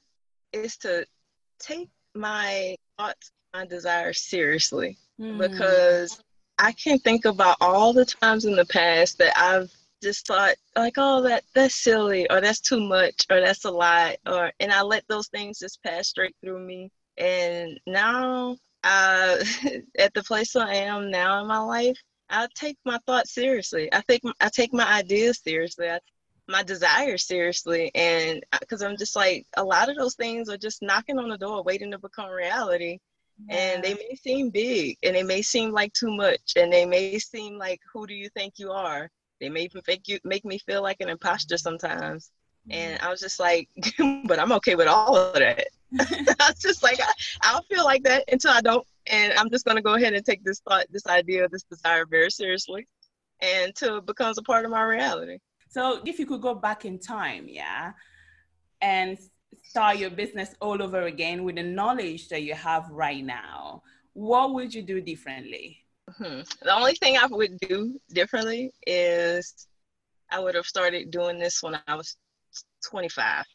is 0.53 0.77
to 0.77 1.05
take 1.59 1.89
my 2.15 2.75
thoughts, 2.97 3.31
my 3.53 3.65
desires 3.65 4.21
seriously 4.21 4.97
mm. 5.19 5.37
because 5.37 6.21
I 6.57 6.71
can 6.71 6.99
think 6.99 7.25
about 7.25 7.57
all 7.59 7.91
the 7.91 8.05
times 8.05 8.45
in 8.45 8.55
the 8.55 8.65
past 8.65 9.17
that 9.17 9.37
I've 9.37 9.71
just 10.01 10.25
thought 10.27 10.55
like, 10.75 10.93
oh, 10.97 11.21
that 11.23 11.43
that's 11.53 11.75
silly 11.75 12.29
or 12.29 12.39
that's 12.39 12.61
too 12.61 12.79
much 12.79 13.25
or 13.29 13.41
that's 13.41 13.65
a 13.65 13.71
lot 13.71 14.15
or 14.25 14.51
and 14.59 14.71
I 14.71 14.81
let 14.81 15.03
those 15.07 15.27
things 15.27 15.59
just 15.59 15.83
pass 15.83 16.07
straight 16.07 16.35
through 16.41 16.59
me. 16.59 16.91
And 17.17 17.79
now, 17.85 18.57
uh, 18.83 19.37
at 19.99 20.13
the 20.13 20.23
place 20.23 20.55
I 20.55 20.73
am 20.75 21.11
now 21.11 21.41
in 21.41 21.47
my 21.47 21.59
life, 21.59 21.97
I 22.29 22.47
take 22.55 22.77
my 22.85 22.97
thoughts 23.05 23.33
seriously. 23.33 23.89
I 23.91 24.01
think 24.01 24.23
I 24.39 24.49
take 24.49 24.73
my 24.73 24.87
ideas 24.87 25.41
seriously. 25.43 25.89
I 25.89 25.99
my 26.47 26.63
desires 26.63 27.25
seriously 27.25 27.91
and 27.95 28.43
because 28.59 28.81
i'm 28.81 28.97
just 28.97 29.15
like 29.15 29.45
a 29.57 29.63
lot 29.63 29.89
of 29.89 29.95
those 29.95 30.15
things 30.15 30.49
are 30.49 30.57
just 30.57 30.81
knocking 30.81 31.17
on 31.17 31.29
the 31.29 31.37
door 31.37 31.63
waiting 31.63 31.91
to 31.91 31.99
become 31.99 32.29
reality 32.29 32.97
yeah. 33.47 33.55
and 33.55 33.83
they 33.83 33.93
may 33.93 34.15
seem 34.21 34.49
big 34.49 34.97
and 35.03 35.15
they 35.15 35.23
may 35.23 35.41
seem 35.41 35.71
like 35.71 35.93
too 35.93 36.13
much 36.15 36.53
and 36.55 36.71
they 36.71 36.85
may 36.85 37.17
seem 37.19 37.57
like 37.57 37.79
who 37.93 38.05
do 38.05 38.13
you 38.13 38.29
think 38.29 38.53
you 38.57 38.71
are 38.71 39.09
they 39.39 39.49
may 39.49 39.63
even 39.63 39.81
make 39.87 40.07
you 40.07 40.19
make 40.23 40.43
me 40.43 40.57
feel 40.59 40.81
like 40.81 40.97
an 40.99 41.09
imposter 41.09 41.57
sometimes 41.57 42.31
and 42.69 42.99
i 43.01 43.09
was 43.09 43.19
just 43.19 43.39
like 43.39 43.67
but 44.25 44.39
i'm 44.39 44.51
okay 44.51 44.75
with 44.75 44.87
all 44.87 45.15
of 45.15 45.33
that 45.33 45.67
i 45.99 46.49
was 46.49 46.59
just 46.59 46.83
like 46.83 46.99
I, 47.01 47.11
i'll 47.43 47.63
feel 47.63 47.83
like 47.83 48.03
that 48.03 48.23
until 48.31 48.51
i 48.51 48.61
don't 48.61 48.85
and 49.07 49.33
i'm 49.33 49.49
just 49.49 49.65
going 49.65 49.77
to 49.77 49.83
go 49.83 49.95
ahead 49.95 50.13
and 50.13 50.25
take 50.25 50.43
this 50.43 50.59
thought 50.59 50.85
this 50.91 51.07
idea 51.07 51.47
this 51.49 51.63
desire 51.63 52.05
very 52.05 52.29
seriously 52.29 52.87
until 53.41 53.97
it 53.97 54.05
becomes 54.05 54.37
a 54.37 54.43
part 54.43 54.63
of 54.65 54.71
my 54.71 54.83
reality 54.83 55.37
so 55.71 56.01
if 56.05 56.19
you 56.19 56.25
could 56.25 56.41
go 56.41 56.53
back 56.53 56.83
in 56.83 56.99
time, 56.99 57.45
yeah, 57.47 57.93
and 58.81 59.17
start 59.63 59.97
your 59.99 60.09
business 60.09 60.53
all 60.59 60.83
over 60.83 61.03
again 61.03 61.45
with 61.45 61.55
the 61.55 61.63
knowledge 61.63 62.27
that 62.27 62.43
you 62.43 62.53
have 62.53 62.89
right 62.91 63.23
now, 63.23 63.81
what 64.11 64.53
would 64.53 64.73
you 64.73 64.81
do 64.81 64.99
differently? 64.99 65.77
Mm-hmm. 66.09 66.41
The 66.61 66.75
only 66.75 66.95
thing 66.95 67.17
I 67.17 67.25
would 67.25 67.57
do 67.59 67.97
differently 68.09 68.71
is 68.85 69.65
I 70.29 70.41
would 70.41 70.55
have 70.55 70.65
started 70.65 71.09
doing 71.09 71.39
this 71.39 71.63
when 71.63 71.79
I 71.87 71.95
was 71.95 72.17
25 72.81 73.45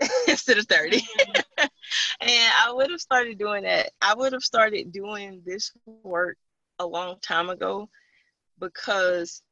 instead 0.28 0.58
of 0.58 0.66
30. 0.66 0.98
Mm-hmm. 0.98 1.40
and 2.20 2.52
I 2.64 2.72
would 2.72 2.90
have 2.90 3.00
started 3.00 3.38
doing 3.38 3.64
that. 3.64 3.90
I 4.00 4.14
would 4.14 4.32
have 4.32 4.42
started 4.42 4.92
doing 4.92 5.42
this 5.44 5.72
work 5.86 6.36
a 6.78 6.86
long 6.86 7.16
time 7.20 7.50
ago 7.50 7.88
because 8.58 9.42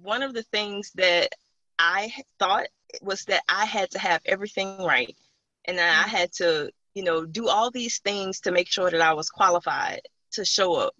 one 0.00 0.22
of 0.22 0.34
the 0.34 0.42
things 0.44 0.90
that 0.94 1.30
I 1.78 2.12
thought 2.38 2.66
was 3.00 3.24
that 3.24 3.42
I 3.48 3.64
had 3.64 3.90
to 3.92 3.98
have 3.98 4.20
everything 4.24 4.78
right. 4.78 5.16
And 5.64 5.78
that 5.78 6.00
I 6.00 6.08
mm-hmm. 6.08 6.16
had 6.16 6.32
to, 6.34 6.70
you 6.94 7.04
know, 7.04 7.24
do 7.24 7.48
all 7.48 7.70
these 7.70 7.98
things 8.00 8.40
to 8.40 8.52
make 8.52 8.68
sure 8.68 8.90
that 8.90 9.00
I 9.00 9.14
was 9.14 9.30
qualified 9.30 10.02
to 10.32 10.44
show 10.44 10.74
up 10.74 10.94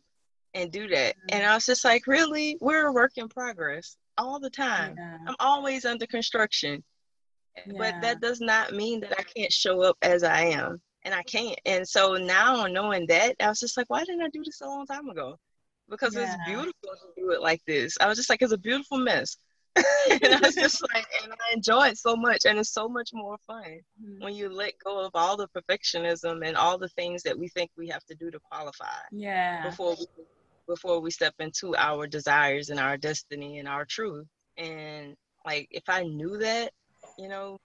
and 0.54 0.70
do 0.70 0.88
that. 0.88 1.16
Mm-hmm. 1.16 1.36
And 1.36 1.46
I 1.46 1.54
was 1.54 1.66
just 1.66 1.84
like, 1.84 2.06
really? 2.06 2.58
We're 2.60 2.86
a 2.86 2.92
work 2.92 3.12
in 3.16 3.28
progress 3.28 3.96
all 4.18 4.38
the 4.38 4.50
time. 4.50 4.94
Yeah. 4.96 5.18
I'm 5.26 5.36
always 5.40 5.84
under 5.84 6.06
construction. 6.06 6.84
Yeah. 7.66 7.74
But 7.76 8.00
that 8.02 8.20
does 8.20 8.40
not 8.40 8.72
mean 8.72 9.00
that 9.00 9.18
I 9.18 9.22
can't 9.22 9.52
show 9.52 9.82
up 9.82 9.96
as 10.02 10.22
I 10.22 10.42
am. 10.42 10.80
And 11.04 11.14
I 11.14 11.22
can't. 11.24 11.58
And 11.66 11.86
so 11.86 12.14
now 12.14 12.66
knowing 12.66 13.06
that, 13.08 13.34
I 13.40 13.48
was 13.48 13.60
just 13.60 13.76
like, 13.76 13.90
why 13.90 14.04
didn't 14.04 14.22
I 14.22 14.28
do 14.28 14.42
this 14.44 14.60
a 14.60 14.66
long 14.66 14.86
time 14.86 15.08
ago? 15.08 15.36
because 15.92 16.14
yeah. 16.14 16.22
it's 16.22 16.36
beautiful 16.46 16.72
to 16.90 17.20
do 17.20 17.30
it 17.30 17.40
like 17.40 17.62
this. 17.66 17.96
I 18.00 18.08
was 18.08 18.16
just 18.16 18.30
like, 18.30 18.42
it's 18.42 18.52
a 18.52 18.58
beautiful 18.58 18.98
mess. 18.98 19.36
and 19.76 20.34
I 20.34 20.40
was 20.40 20.54
just 20.54 20.82
like, 20.94 21.06
and 21.22 21.32
I 21.32 21.54
enjoy 21.54 21.88
it 21.88 21.98
so 21.98 22.16
much, 22.16 22.44
and 22.44 22.58
it's 22.58 22.72
so 22.72 22.88
much 22.88 23.10
more 23.12 23.36
fun 23.46 23.80
mm-hmm. 24.02 24.24
when 24.24 24.34
you 24.34 24.48
let 24.48 24.72
go 24.84 25.04
of 25.04 25.12
all 25.14 25.36
the 25.36 25.48
perfectionism 25.48 26.46
and 26.46 26.56
all 26.56 26.78
the 26.78 26.88
things 26.88 27.22
that 27.22 27.38
we 27.38 27.48
think 27.48 27.70
we 27.76 27.88
have 27.88 28.04
to 28.06 28.14
do 28.14 28.30
to 28.30 28.40
qualify. 28.50 28.86
Yeah. 29.12 29.68
Before 29.68 29.94
we 29.98 30.06
before 30.68 31.00
we 31.00 31.10
step 31.10 31.34
into 31.40 31.74
our 31.76 32.06
desires 32.06 32.70
and 32.70 32.78
our 32.78 32.96
destiny 32.96 33.58
and 33.58 33.66
our 33.66 33.84
truth. 33.84 34.26
And 34.56 35.16
like, 35.44 35.66
if 35.70 35.82
I 35.88 36.04
knew 36.04 36.38
that, 36.38 36.72
you 37.22 37.28
know, 37.28 37.58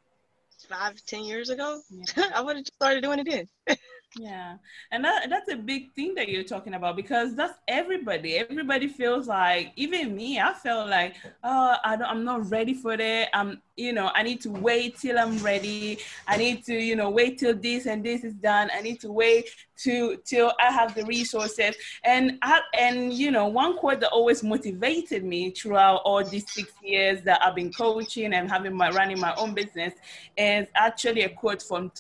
five, 0.69 0.93
ten 1.07 1.23
years 1.23 1.49
ago, 1.49 1.81
yeah. 1.89 2.29
I 2.35 2.41
would 2.41 2.55
have 2.57 2.65
just 2.65 2.75
started 2.75 3.01
doing 3.03 3.19
it 3.19 3.27
then. 3.29 3.77
yeah. 4.15 4.55
And 4.91 5.03
that, 5.03 5.29
that's 5.29 5.51
a 5.51 5.55
big 5.55 5.93
thing 5.93 6.15
that 6.15 6.29
you're 6.29 6.43
talking 6.43 6.73
about 6.75 6.95
because 6.95 7.35
that's 7.35 7.55
everybody. 7.67 8.37
Everybody 8.37 8.87
feels 8.87 9.27
like 9.27 9.73
even 9.75 10.15
me 10.15 10.39
i 10.39 10.53
felt 10.53 10.89
like 10.89 11.15
oh 11.43 11.75
I 11.83 11.95
don't, 11.95 12.07
i'm 12.07 12.23
not 12.23 12.49
ready 12.49 12.73
for 12.73 12.95
that. 12.95 13.29
I'm 13.33 13.61
you 13.75 13.93
know 13.93 14.09
i 14.15 14.23
need 14.23 14.41
to 14.41 14.49
wait 14.49 14.97
till 14.97 15.19
i'm 15.19 15.37
ready. 15.39 15.99
I 16.27 16.37
need 16.37 16.63
to 16.65 16.73
you 16.73 16.95
know 16.95 17.09
wait 17.09 17.39
till 17.39 17.55
this 17.55 17.85
and 17.85 18.03
this 18.03 18.23
is 18.23 18.33
done. 18.33 18.69
I 18.73 18.81
need 18.81 18.99
to 19.01 19.11
wait 19.11 19.49
to 19.83 20.17
till 20.25 20.53
i 20.59 20.71
have 20.71 20.95
the 20.95 21.05
resources. 21.05 21.75
And 22.03 22.39
I, 22.41 22.61
and 22.77 23.13
you 23.13 23.31
know 23.31 23.47
one 23.47 23.77
quote 23.77 23.99
that 23.99 24.09
always 24.09 24.41
motivated 24.43 25.23
me 25.23 25.51
throughout 25.51 25.97
all 26.05 26.23
these 26.23 26.49
six 26.51 26.71
years 26.81 27.21
that 27.23 27.41
i've 27.43 27.55
been 27.55 27.71
coaching 27.71 28.33
and 28.33 28.49
having 28.49 28.75
my 28.75 28.89
running 28.89 29.19
my 29.19 29.33
own 29.35 29.53
business 29.53 29.93
is 30.37 30.67
actually 30.75 31.23
a 31.23 31.29
quote 31.29 31.61
from 31.61 31.91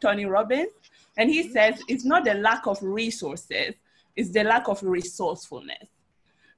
tony 0.00 0.24
robbins 0.24 0.70
and 1.18 1.28
he 1.28 1.42
mm-hmm. 1.42 1.52
says 1.52 1.82
it's 1.88 2.04
not 2.04 2.24
the 2.24 2.34
lack 2.34 2.66
of 2.66 2.82
resources, 2.82 3.74
it's 4.16 4.30
the 4.30 4.44
lack 4.44 4.68
of 4.68 4.82
resourcefulness. 4.82 5.88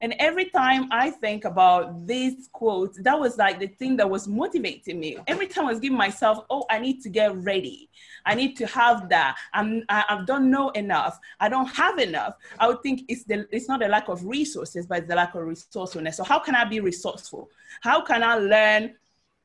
And 0.03 0.15
every 0.17 0.45
time 0.45 0.87
I 0.91 1.11
think 1.11 1.45
about 1.45 2.07
this 2.07 2.49
quote, 2.51 2.95
that 3.03 3.19
was 3.19 3.37
like 3.37 3.59
the 3.59 3.67
thing 3.67 3.95
that 3.97 4.09
was 4.09 4.27
motivating 4.27 4.99
me. 4.99 5.17
Every 5.27 5.45
time 5.45 5.65
I 5.67 5.69
was 5.69 5.79
giving 5.79 5.97
myself, 5.97 6.43
oh, 6.49 6.65
I 6.71 6.79
need 6.79 7.03
to 7.03 7.09
get 7.09 7.35
ready. 7.35 7.87
I 8.25 8.33
need 8.33 8.57
to 8.57 8.65
have 8.65 9.09
that. 9.09 9.37
I'm, 9.53 9.83
I, 9.89 10.03
I 10.09 10.23
don't 10.25 10.49
know 10.49 10.69
enough. 10.71 11.19
I 11.39 11.49
don't 11.49 11.67
have 11.67 11.99
enough. 11.99 12.33
I 12.57 12.67
would 12.67 12.81
think 12.81 13.03
it's 13.09 13.25
the 13.25 13.47
it's 13.51 13.67
not 13.67 13.83
a 13.83 13.87
lack 13.87 14.09
of 14.09 14.25
resources, 14.25 14.87
but 14.87 14.99
it's 14.99 15.07
the 15.07 15.15
lack 15.15 15.35
of 15.35 15.43
resourcefulness. 15.43 16.17
So 16.17 16.23
how 16.23 16.39
can 16.39 16.55
I 16.55 16.65
be 16.65 16.79
resourceful? 16.79 17.51
How 17.81 18.01
can 18.01 18.23
I 18.23 18.35
learn 18.37 18.95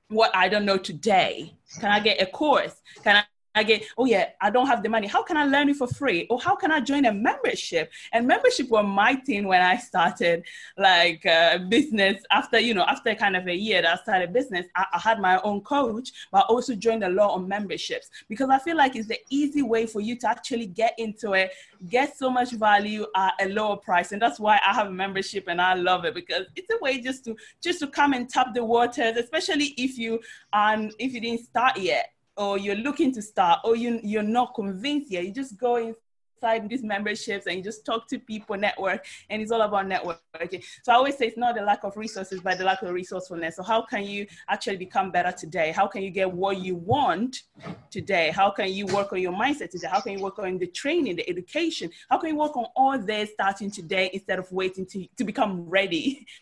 what 0.09 0.35
I 0.35 0.49
don't 0.49 0.65
know 0.65 0.79
today? 0.79 1.53
Can 1.81 1.91
I 1.91 2.01
get 2.01 2.23
a 2.23 2.27
course? 2.27 2.81
Can 3.05 3.23
I 3.57 3.63
get, 3.63 3.85
oh 3.97 4.05
yeah, 4.05 4.29
I 4.39 4.51
don't 4.51 4.67
have 4.67 4.83
the 4.83 4.91
money. 4.91 5.07
How 5.07 5.23
can 5.23 5.39
I 5.39 5.45
learn 5.45 5.71
it 5.71 5.77
for 5.77 5.89
free? 5.89 6.27
Or 6.29 6.39
how 6.39 6.55
can 6.55 6.71
I 6.71 6.81
join 6.81 7.07
a 7.07 7.13
membership? 7.13 7.91
And 8.13 8.27
membership 8.27 8.69
were 8.69 8.83
my 8.83 9.15
thing 9.15 9.47
when 9.47 9.63
I 9.63 9.79
started 9.79 10.45
like 10.77 11.25
uh, 11.25 11.59
business 11.71 12.23
after, 12.31 12.61
you 12.61 12.75
know, 12.75 12.83
after 12.83 13.15
kind 13.15 13.35
of 13.35 13.47
a 13.47 13.55
year 13.55 13.81
that 13.81 13.99
I 13.99 14.03
started 14.03 14.35
business, 14.35 14.67
I, 14.77 14.85
I 14.93 14.99
had 14.99 15.21
my 15.21 15.41
own 15.41 15.63
coach, 15.63 16.13
but 16.31 16.41
I 16.41 16.43
also 16.43 16.75
joined 16.75 17.03
a 17.03 17.09
lot 17.09 17.35
of 17.35 17.49
memberships 17.49 18.11
because 18.29 18.51
I 18.51 18.59
feel 18.59 18.77
like 18.77 18.95
it's 18.95 19.09
the 19.09 19.21
easy 19.31 19.63
way 19.63 19.87
for 19.87 20.03
you 20.03 20.17
to 20.17 20.29
actually 20.29 20.67
get 20.67 20.93
into 20.99 21.33
it, 21.33 21.53
get 21.89 22.15
so 22.15 22.29
much 22.29 22.51
value 22.53 23.07
at 23.17 23.33
a 23.41 23.49
lower 23.49 23.79
price. 23.79 24.13
And 24.13 24.21
that's 24.21 24.39
why 24.39 24.61
I 24.67 24.75
have 24.75 24.89
a 24.89 24.93
membership 24.93 25.45
and 25.49 25.63
I 25.63 25.73
love 25.75 26.05
it 26.05 26.15
because 26.15 26.45
it's 26.57 26.69
a 26.71 26.79
way 26.83 27.01
just 27.01 27.25
to, 27.25 27.35
just 27.63 27.79
to 27.79 27.87
come 27.87 28.13
and 28.13 28.29
tap 28.29 28.49
the 28.53 28.63
waters, 28.63 29.17
especially 29.17 29.73
if 29.79 29.97
you, 29.97 30.21
um, 30.53 30.91
if 30.99 31.15
you 31.15 31.23
didn't 31.23 31.45
start 31.45 31.79
yet 31.79 32.13
or 32.37 32.59
you're 32.59 32.77
looking 32.77 33.13
to 33.13 33.23
start 33.23 33.61
or 33.65 33.77
you, 33.77 34.01
you're 34.03 34.23
not 34.23 34.55
convinced 34.55 35.11
yet, 35.11 35.25
you 35.25 35.33
just 35.33 35.57
go 35.57 35.77
inside 35.77 36.69
these 36.69 36.83
memberships 36.83 37.47
and 37.47 37.57
you 37.57 37.63
just 37.63 37.85
talk 37.85 38.07
to 38.09 38.19
people, 38.19 38.57
network, 38.57 39.05
and 39.31 39.41
it's 39.41 39.51
all 39.51 39.63
about 39.63 39.87
networking. 39.87 40.63
So 40.83 40.93
I 40.93 40.97
always 40.97 41.17
say 41.17 41.27
it's 41.27 41.37
not 41.37 41.55
the 41.55 41.63
lack 41.63 41.85
of 41.85 41.97
resources, 41.97 42.41
but 42.41 42.59
the 42.59 42.65
lack 42.65 42.83
of 42.83 42.91
resourcefulness. 42.91 43.57
So 43.57 43.63
how 43.63 43.83
can 43.83 44.05
you 44.05 44.27
actually 44.49 44.77
become 44.77 45.11
better 45.11 45.33
today? 45.33 45.73
How 45.73 45.87
can 45.87 46.03
you 46.03 46.11
get 46.11 46.31
what 46.31 46.59
you 46.59 46.77
want 46.77 47.43
today? 47.91 48.31
How 48.31 48.51
can 48.51 48.73
you 48.73 48.87
work 48.87 49.13
on 49.13 49.21
your 49.21 49.33
mindset 49.33 49.71
today? 49.71 49.89
How 49.91 50.01
can 50.01 50.13
you 50.13 50.23
work 50.23 50.39
on 50.39 50.59
the 50.59 50.67
training, 50.67 51.17
the 51.17 51.29
education? 51.29 51.91
How 52.11 52.19
can 52.19 52.31
you 52.31 52.37
work 52.37 52.57
on 52.57 52.67
all 52.77 52.99
this 52.99 53.31
starting 53.33 53.71
today 53.71 54.11
instead 54.13 54.39
of 54.39 54.51
waiting 54.53 54.87
to, 54.87 55.07
to 55.17 55.25
become 55.25 55.69
ready? 55.69 56.27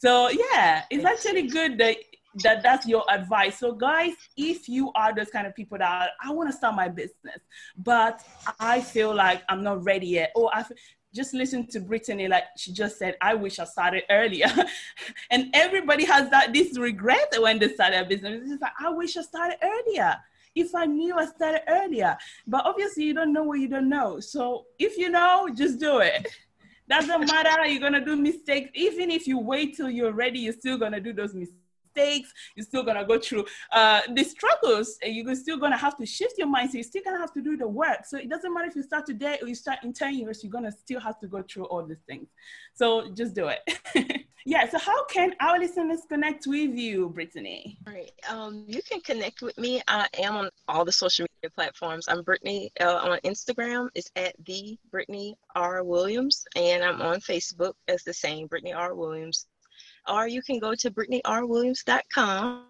So 0.00 0.30
yeah, 0.30 0.84
it's 0.88 1.04
actually 1.04 1.42
good 1.48 1.76
that 1.76 1.96
that 2.34 2.62
that's 2.62 2.86
your 2.86 3.04
advice. 3.10 3.58
So 3.58 3.72
guys, 3.72 4.12
if 4.36 4.68
you 4.68 4.92
are 4.94 5.14
those 5.14 5.30
kind 5.30 5.46
of 5.46 5.54
people 5.54 5.78
that 5.78 6.10
I 6.22 6.30
want 6.32 6.48
to 6.50 6.56
start 6.56 6.74
my 6.74 6.88
business, 6.88 7.40
but 7.76 8.22
I 8.58 8.80
feel 8.80 9.14
like 9.14 9.42
I'm 9.48 9.62
not 9.62 9.84
ready 9.84 10.06
yet, 10.06 10.32
or 10.34 10.50
I 10.54 10.64
just 11.14 11.34
listen 11.34 11.66
to 11.68 11.80
Brittany, 11.80 12.28
like 12.28 12.44
she 12.56 12.72
just 12.72 12.98
said, 12.98 13.16
I 13.20 13.34
wish 13.34 13.58
I 13.58 13.64
started 13.64 14.04
earlier. 14.10 14.46
and 15.30 15.50
everybody 15.54 16.04
has 16.04 16.30
that 16.30 16.52
this 16.52 16.78
regret 16.78 17.34
when 17.38 17.58
they 17.58 17.68
start 17.68 17.94
a 17.94 18.04
business. 18.04 18.42
It's 18.44 18.62
like, 18.62 18.72
I 18.80 18.90
wish 18.90 19.16
I 19.16 19.22
started 19.22 19.56
earlier. 19.62 20.16
If 20.54 20.74
I 20.74 20.86
knew 20.86 21.16
I 21.16 21.26
started 21.26 21.62
earlier. 21.68 22.16
But 22.46 22.64
obviously 22.64 23.04
you 23.04 23.14
don't 23.14 23.32
know 23.32 23.42
what 23.42 23.58
you 23.58 23.68
don't 23.68 23.88
know. 23.88 24.20
So 24.20 24.66
if 24.78 24.96
you 24.96 25.10
know, 25.10 25.48
just 25.54 25.80
do 25.80 25.98
it. 25.98 26.28
Doesn't 26.88 27.26
matter, 27.26 27.66
you're 27.66 27.80
gonna 27.80 28.04
do 28.04 28.16
mistakes. 28.16 28.70
Even 28.74 29.10
if 29.10 29.26
you 29.26 29.38
wait 29.38 29.76
till 29.76 29.90
you're 29.90 30.12
ready, 30.12 30.40
you're 30.40 30.52
still 30.52 30.76
gonna 30.76 31.00
do 31.00 31.12
those 31.12 31.34
mistakes 31.34 31.59
mistakes. 31.94 32.32
You're 32.56 32.66
still 32.66 32.82
gonna 32.82 33.04
go 33.04 33.18
through 33.18 33.46
uh, 33.72 34.02
the 34.14 34.24
struggles. 34.24 34.98
And 35.02 35.14
you're 35.14 35.34
still 35.34 35.58
gonna 35.58 35.76
have 35.76 35.96
to 35.98 36.06
shift 36.06 36.34
your 36.38 36.48
mind. 36.48 36.70
So 36.70 36.78
you're 36.78 36.84
still 36.84 37.02
gonna 37.04 37.18
have 37.18 37.32
to 37.34 37.42
do 37.42 37.56
the 37.56 37.68
work. 37.68 38.06
So 38.06 38.18
it 38.18 38.28
doesn't 38.28 38.52
matter 38.52 38.68
if 38.68 38.76
you 38.76 38.82
start 38.82 39.06
today 39.06 39.38
or 39.40 39.48
you 39.48 39.54
start 39.54 39.78
in 39.82 39.92
10 39.92 40.14
years, 40.14 40.42
you're 40.42 40.52
gonna 40.52 40.72
still 40.72 41.00
have 41.00 41.18
to 41.20 41.26
go 41.26 41.42
through 41.42 41.64
all 41.66 41.84
these 41.84 42.02
things. 42.06 42.28
So 42.74 43.10
just 43.10 43.34
do 43.34 43.48
it. 43.48 44.26
yeah. 44.46 44.68
So 44.68 44.78
how 44.78 45.04
can 45.06 45.34
our 45.40 45.58
listeners 45.58 46.00
connect 46.08 46.46
with 46.46 46.74
you, 46.74 47.08
Brittany? 47.10 47.78
All 47.86 47.92
right. 47.92 48.12
Um, 48.28 48.64
you 48.66 48.80
can 48.82 49.00
connect 49.00 49.42
with 49.42 49.56
me. 49.58 49.82
I 49.88 50.06
am 50.18 50.36
on 50.36 50.50
all 50.68 50.84
the 50.84 50.92
social 50.92 51.24
media 51.24 51.50
platforms. 51.54 52.06
I'm 52.08 52.22
Brittany 52.22 52.70
uh, 52.80 52.96
on 52.96 53.18
Instagram. 53.20 53.88
It's 53.94 54.10
at 54.16 54.34
the 54.46 54.78
Brittany 54.90 55.36
R 55.54 55.84
Williams, 55.84 56.44
and 56.56 56.82
I'm 56.82 57.02
on 57.02 57.20
Facebook 57.20 57.74
as 57.88 58.02
the 58.04 58.14
same 58.14 58.46
Brittany 58.46 58.72
R 58.72 58.94
Williams. 58.94 59.46
Or 60.10 60.26
you 60.26 60.42
can 60.42 60.58
go 60.58 60.74
to 60.74 60.90
BrittanyRWilliams.com 60.90 62.64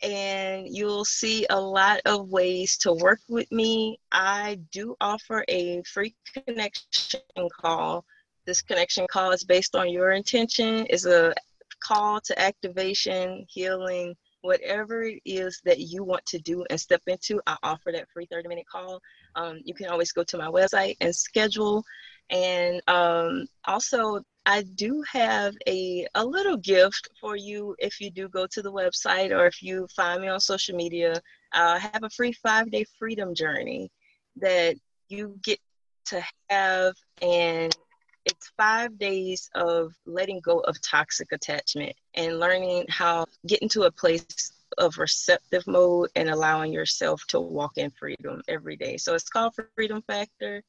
and 0.00 0.68
you'll 0.68 1.04
see 1.04 1.44
a 1.50 1.60
lot 1.60 2.00
of 2.06 2.28
ways 2.28 2.78
to 2.78 2.92
work 2.92 3.18
with 3.28 3.50
me. 3.50 3.98
I 4.12 4.60
do 4.70 4.94
offer 5.00 5.44
a 5.48 5.82
free 5.82 6.14
connection 6.32 7.20
call. 7.60 8.04
This 8.46 8.62
connection 8.62 9.06
call 9.10 9.32
is 9.32 9.42
based 9.42 9.74
on 9.74 9.90
your 9.90 10.12
intention, 10.12 10.86
is 10.86 11.04
a 11.04 11.34
call 11.80 12.20
to 12.20 12.40
activation, 12.40 13.44
healing, 13.48 14.14
whatever 14.42 15.02
it 15.02 15.20
is 15.24 15.60
that 15.64 15.80
you 15.80 16.04
want 16.04 16.24
to 16.26 16.38
do 16.38 16.64
and 16.70 16.80
step 16.80 17.02
into. 17.08 17.40
I 17.46 17.56
offer 17.64 17.90
that 17.92 18.08
free 18.12 18.26
30 18.30 18.48
minute 18.48 18.66
call. 18.70 19.00
Um, 19.34 19.58
you 19.64 19.74
can 19.74 19.88
always 19.88 20.12
go 20.12 20.22
to 20.24 20.38
my 20.38 20.46
website 20.46 20.96
and 21.00 21.14
schedule. 21.14 21.84
And 22.30 22.80
um, 22.86 23.46
also, 23.64 24.22
I 24.48 24.62
do 24.62 25.04
have 25.12 25.54
a, 25.68 26.06
a 26.14 26.24
little 26.24 26.56
gift 26.56 27.10
for 27.20 27.36
you 27.36 27.76
if 27.78 28.00
you 28.00 28.10
do 28.10 28.30
go 28.30 28.46
to 28.46 28.62
the 28.62 28.72
website 28.72 29.30
or 29.30 29.44
if 29.44 29.62
you 29.62 29.86
find 29.94 30.22
me 30.22 30.28
on 30.28 30.40
social 30.40 30.74
media. 30.74 31.20
I 31.52 31.78
have 31.78 32.02
a 32.02 32.08
free 32.08 32.32
five 32.32 32.70
day 32.70 32.86
freedom 32.98 33.34
journey 33.34 33.90
that 34.36 34.76
you 35.10 35.38
get 35.42 35.58
to 36.06 36.24
have, 36.48 36.94
and 37.20 37.76
it's 38.24 38.50
five 38.56 38.98
days 38.98 39.50
of 39.54 39.92
letting 40.06 40.40
go 40.40 40.60
of 40.60 40.80
toxic 40.80 41.30
attachment 41.32 41.94
and 42.14 42.40
learning 42.40 42.86
how 42.88 43.26
get 43.46 43.60
into 43.60 43.82
a 43.82 43.92
place 43.92 44.50
of 44.78 44.96
receptive 44.96 45.66
mode 45.66 46.08
and 46.16 46.30
allowing 46.30 46.72
yourself 46.72 47.22
to 47.28 47.38
walk 47.38 47.76
in 47.76 47.90
freedom 47.90 48.40
every 48.48 48.76
day. 48.76 48.96
So 48.96 49.14
it's 49.14 49.28
called 49.28 49.54
Freedom 49.74 50.02
Factor. 50.06 50.62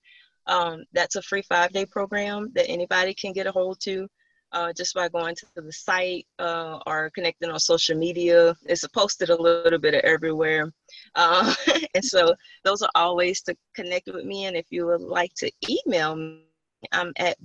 Um, 0.49 0.83
that's 0.93 1.15
a 1.15 1.21
free 1.21 1.43
five 1.43 1.71
day 1.71 1.85
program 1.85 2.51
that 2.55 2.69
anybody 2.69 3.13
can 3.13 3.31
get 3.31 3.47
a 3.47 3.51
hold 3.51 3.79
to 3.81 4.07
uh, 4.51 4.73
just 4.73 4.95
by 4.95 5.09
going 5.09 5.35
to 5.35 5.45
the 5.55 5.71
site 5.71 6.25
uh, 6.39 6.79
or 6.87 7.11
connecting 7.13 7.49
on 7.49 7.59
social 7.59 7.97
media. 7.97 8.55
It's 8.65 8.85
posted 8.87 9.29
a 9.29 9.41
little 9.41 9.79
bit 9.79 9.93
of 9.93 10.01
everywhere. 10.01 10.73
Uh, 11.15 11.53
and 11.93 12.03
so 12.03 12.33
those 12.63 12.81
are 12.81 12.89
all 12.95 13.15
ways 13.15 13.41
to 13.43 13.55
connect 13.75 14.07
with 14.07 14.25
me. 14.25 14.45
And 14.45 14.57
if 14.57 14.65
you 14.69 14.85
would 14.87 15.01
like 15.01 15.33
to 15.35 15.51
email 15.69 16.15
me, 16.15 16.45
I'm 16.91 17.13
at 17.17 17.37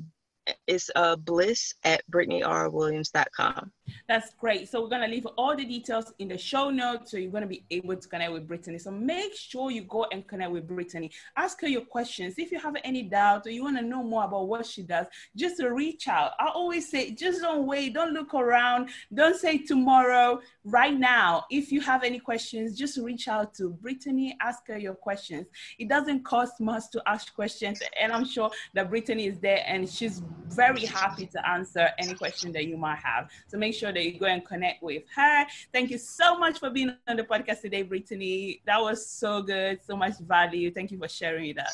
it's 0.67 0.91
uh, 0.95 1.17
bliss 1.17 1.75
at 1.85 2.03
brittanyRwilliams.com. 2.11 3.71
That's 4.09 4.35
great. 4.35 4.69
So 4.69 4.83
we're 4.83 4.89
going 4.89 5.03
to 5.03 5.09
leave 5.09 5.27
all 5.39 5.57
the 5.57 5.65
details 5.65 6.13
in 6.19 6.29
the 6.29 6.39
show 6.39 6.71
notes. 6.71 7.11
So 7.11 7.17
you're 7.17 7.31
going 7.31 7.43
to 7.43 7.49
be 7.49 7.65
able 7.71 7.97
to 7.97 8.09
connect 8.09 8.33
with 8.33 8.47
Brittany. 8.47 8.79
So 8.79 8.91
make 8.91 9.35
sure 9.35 9.71
you 9.71 9.83
go 9.83 10.07
and 10.13 10.27
connect 10.27 10.53
with 10.53 10.67
Brittany. 10.67 11.11
Ask 11.37 11.61
her 11.63 11.69
your 11.69 11.83
questions. 11.83 12.35
If 12.39 12.51
you 12.51 12.59
have 12.59 12.77
any 12.85 13.03
doubt 13.03 13.47
or 13.47 13.51
you 13.51 13.65
want 13.65 13.79
to 13.79 13.85
know 13.85 14.03
more 14.03 14.25
about 14.25 14.49
what 14.49 14.67
she 14.67 14.83
does, 14.83 15.07
just 15.37 15.63
reach 15.63 16.09
out. 16.09 16.33
I 16.39 16.49
always 16.49 16.91
say, 16.91 17.13
just 17.13 17.41
don't 17.41 17.67
wait. 17.67 17.95
Don't 17.95 18.13
look 18.13 18.35
around. 18.35 18.91
Don't 19.13 19.37
say 19.37 19.59
tomorrow. 19.59 20.41
Right 20.65 20.99
now, 20.99 21.45
if 21.51 21.73
you 21.73 21.81
have 21.81 22.05
any 22.05 22.19
questions, 22.19 22.77
just 22.77 22.99
reach 22.99 23.29
out 23.29 23.55
to 23.55 23.71
Brittany. 23.71 24.37
Ask 24.41 24.67
her 24.69 24.79
your 24.79 24.95
questions. 24.95 25.47
It 25.79 25.89
doesn't 25.89 26.25
cost 26.25 26.61
much 26.61 26.85
to 26.93 27.03
ask 27.07 27.35
questions. 27.35 27.83
And 28.01 28.13
I'm 28.13 28.25
sure 28.25 28.51
that 28.75 28.91
Brittany 28.91 29.27
is 29.27 29.39
there 29.39 29.63
and 29.67 29.89
she's 29.89 30.23
very 30.47 30.85
happy 30.85 31.27
to 31.27 31.49
answer 31.49 31.89
any 31.99 32.15
question 32.15 32.53
that 32.53 32.67
you 32.67 32.77
might 32.77 32.99
have. 32.99 33.31
So 33.49 33.59
make 33.59 33.75
sure 33.75 33.93
that 33.93 34.05
you 34.05 34.19
go 34.19 34.27
and 34.27 34.45
connect 34.45 34.83
with 34.83 35.03
her. 35.15 35.47
Thank 35.73 35.91
you 35.91 35.99
so 35.99 36.39
much 36.39 36.59
for 36.59 36.71
being 36.71 36.95
on 37.09 37.17
the 37.17 37.25
podcast 37.25 37.63
today, 37.63 37.83
Brittany. 37.83 38.61
That 38.67 38.81
was 38.81 39.07
so 39.07 39.43
good, 39.43 39.81
so 39.85 39.97
much 39.97 40.19
value. 40.19 40.71
Thank 40.71 40.91
you 40.91 40.99
for 40.99 41.09
sharing 41.09 41.55
that. 41.57 41.73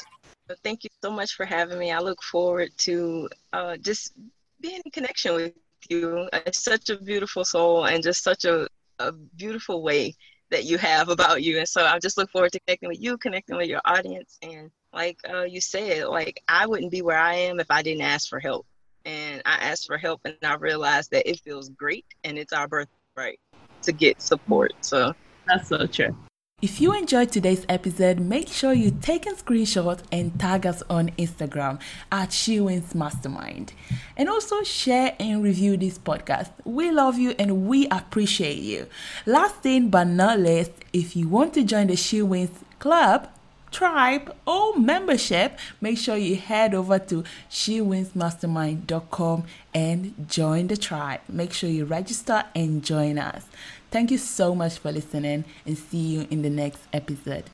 Thank 0.64 0.84
you 0.84 0.90
so 1.02 1.10
much 1.10 1.34
for 1.34 1.44
having 1.46 1.78
me. 1.78 1.92
I 1.92 2.00
look 2.00 2.22
forward 2.22 2.70
to 2.78 3.28
uh, 3.52 3.76
just 3.76 4.12
being 4.60 4.80
in 4.84 4.90
connection 4.90 5.34
with 5.34 5.52
you. 5.88 6.28
It's 6.32 6.62
such 6.62 6.90
a 6.90 6.96
beautiful 6.96 7.44
soul 7.44 7.86
and 7.86 8.02
just 8.02 8.22
such 8.22 8.44
a, 8.44 8.66
a 8.98 9.12
beautiful 9.12 9.82
way 9.82 10.14
that 10.50 10.64
you 10.64 10.78
have 10.78 11.08
about 11.08 11.42
you. 11.42 11.58
And 11.58 11.68
so 11.68 11.84
I 11.84 11.98
just 11.98 12.18
look 12.18 12.30
forward 12.30 12.52
to 12.52 12.60
connecting 12.60 12.88
with 12.88 13.00
you, 13.00 13.16
connecting 13.18 13.56
with 13.56 13.68
your 13.68 13.80
audience. 13.84 14.38
And 14.42 14.70
like 14.92 15.18
uh, 15.28 15.42
you 15.42 15.60
said, 15.60 16.06
like 16.06 16.42
I 16.48 16.66
wouldn't 16.66 16.90
be 16.90 17.02
where 17.02 17.18
I 17.18 17.34
am 17.34 17.60
if 17.60 17.70
I 17.70 17.82
didn't 17.82 18.02
ask 18.02 18.28
for 18.28 18.40
help 18.40 18.66
and 19.04 19.42
I 19.44 19.56
asked 19.56 19.86
for 19.86 19.98
help 19.98 20.20
and 20.24 20.36
I 20.42 20.54
realized 20.54 21.10
that 21.12 21.28
it 21.28 21.40
feels 21.40 21.68
great 21.70 22.06
and 22.24 22.38
it's 22.38 22.52
our 22.52 22.68
birthright 22.68 23.40
to 23.82 23.92
get 23.92 24.20
support. 24.20 24.72
So 24.80 25.14
that's 25.46 25.68
so 25.68 25.86
true. 25.86 26.16
If 26.62 26.78
you 26.78 26.92
enjoyed 26.92 27.32
today's 27.32 27.64
episode, 27.70 28.20
make 28.20 28.48
sure 28.48 28.74
you 28.74 28.90
take 28.90 29.24
a 29.24 29.30
screenshot 29.30 30.00
and 30.12 30.38
tag 30.38 30.66
us 30.66 30.82
on 30.90 31.08
Instagram 31.12 31.80
at 32.12 32.28
SheWins 32.28 32.94
Mastermind. 32.94 33.72
And 34.14 34.28
also 34.28 34.62
share 34.62 35.16
and 35.18 35.42
review 35.42 35.78
this 35.78 35.96
podcast. 35.98 36.50
We 36.64 36.90
love 36.90 37.18
you 37.18 37.34
and 37.38 37.66
we 37.66 37.88
appreciate 37.88 38.58
you. 38.58 38.88
Last 39.24 39.62
thing 39.62 39.88
but 39.88 40.04
not 40.04 40.38
least, 40.38 40.72
if 40.92 41.16
you 41.16 41.28
want 41.28 41.54
to 41.54 41.62
join 41.62 41.86
the 41.86 41.94
SheWins 41.94 42.50
Club, 42.78 43.30
tribe 43.70 44.34
or 44.46 44.76
membership, 44.76 45.58
make 45.80 45.98
sure 45.98 46.16
you 46.16 46.36
head 46.36 46.74
over 46.74 46.98
to 46.98 47.24
shewinsmastermind.com 47.50 49.44
and 49.74 50.26
join 50.28 50.66
the 50.66 50.76
tribe. 50.76 51.20
Make 51.28 51.52
sure 51.52 51.70
you 51.70 51.84
register 51.84 52.44
and 52.54 52.84
join 52.84 53.18
us. 53.18 53.44
Thank 53.90 54.10
you 54.10 54.18
so 54.18 54.54
much 54.54 54.78
for 54.78 54.92
listening 54.92 55.44
and 55.66 55.76
see 55.76 55.98
you 55.98 56.26
in 56.30 56.42
the 56.42 56.50
next 56.50 56.80
episode. 56.92 57.44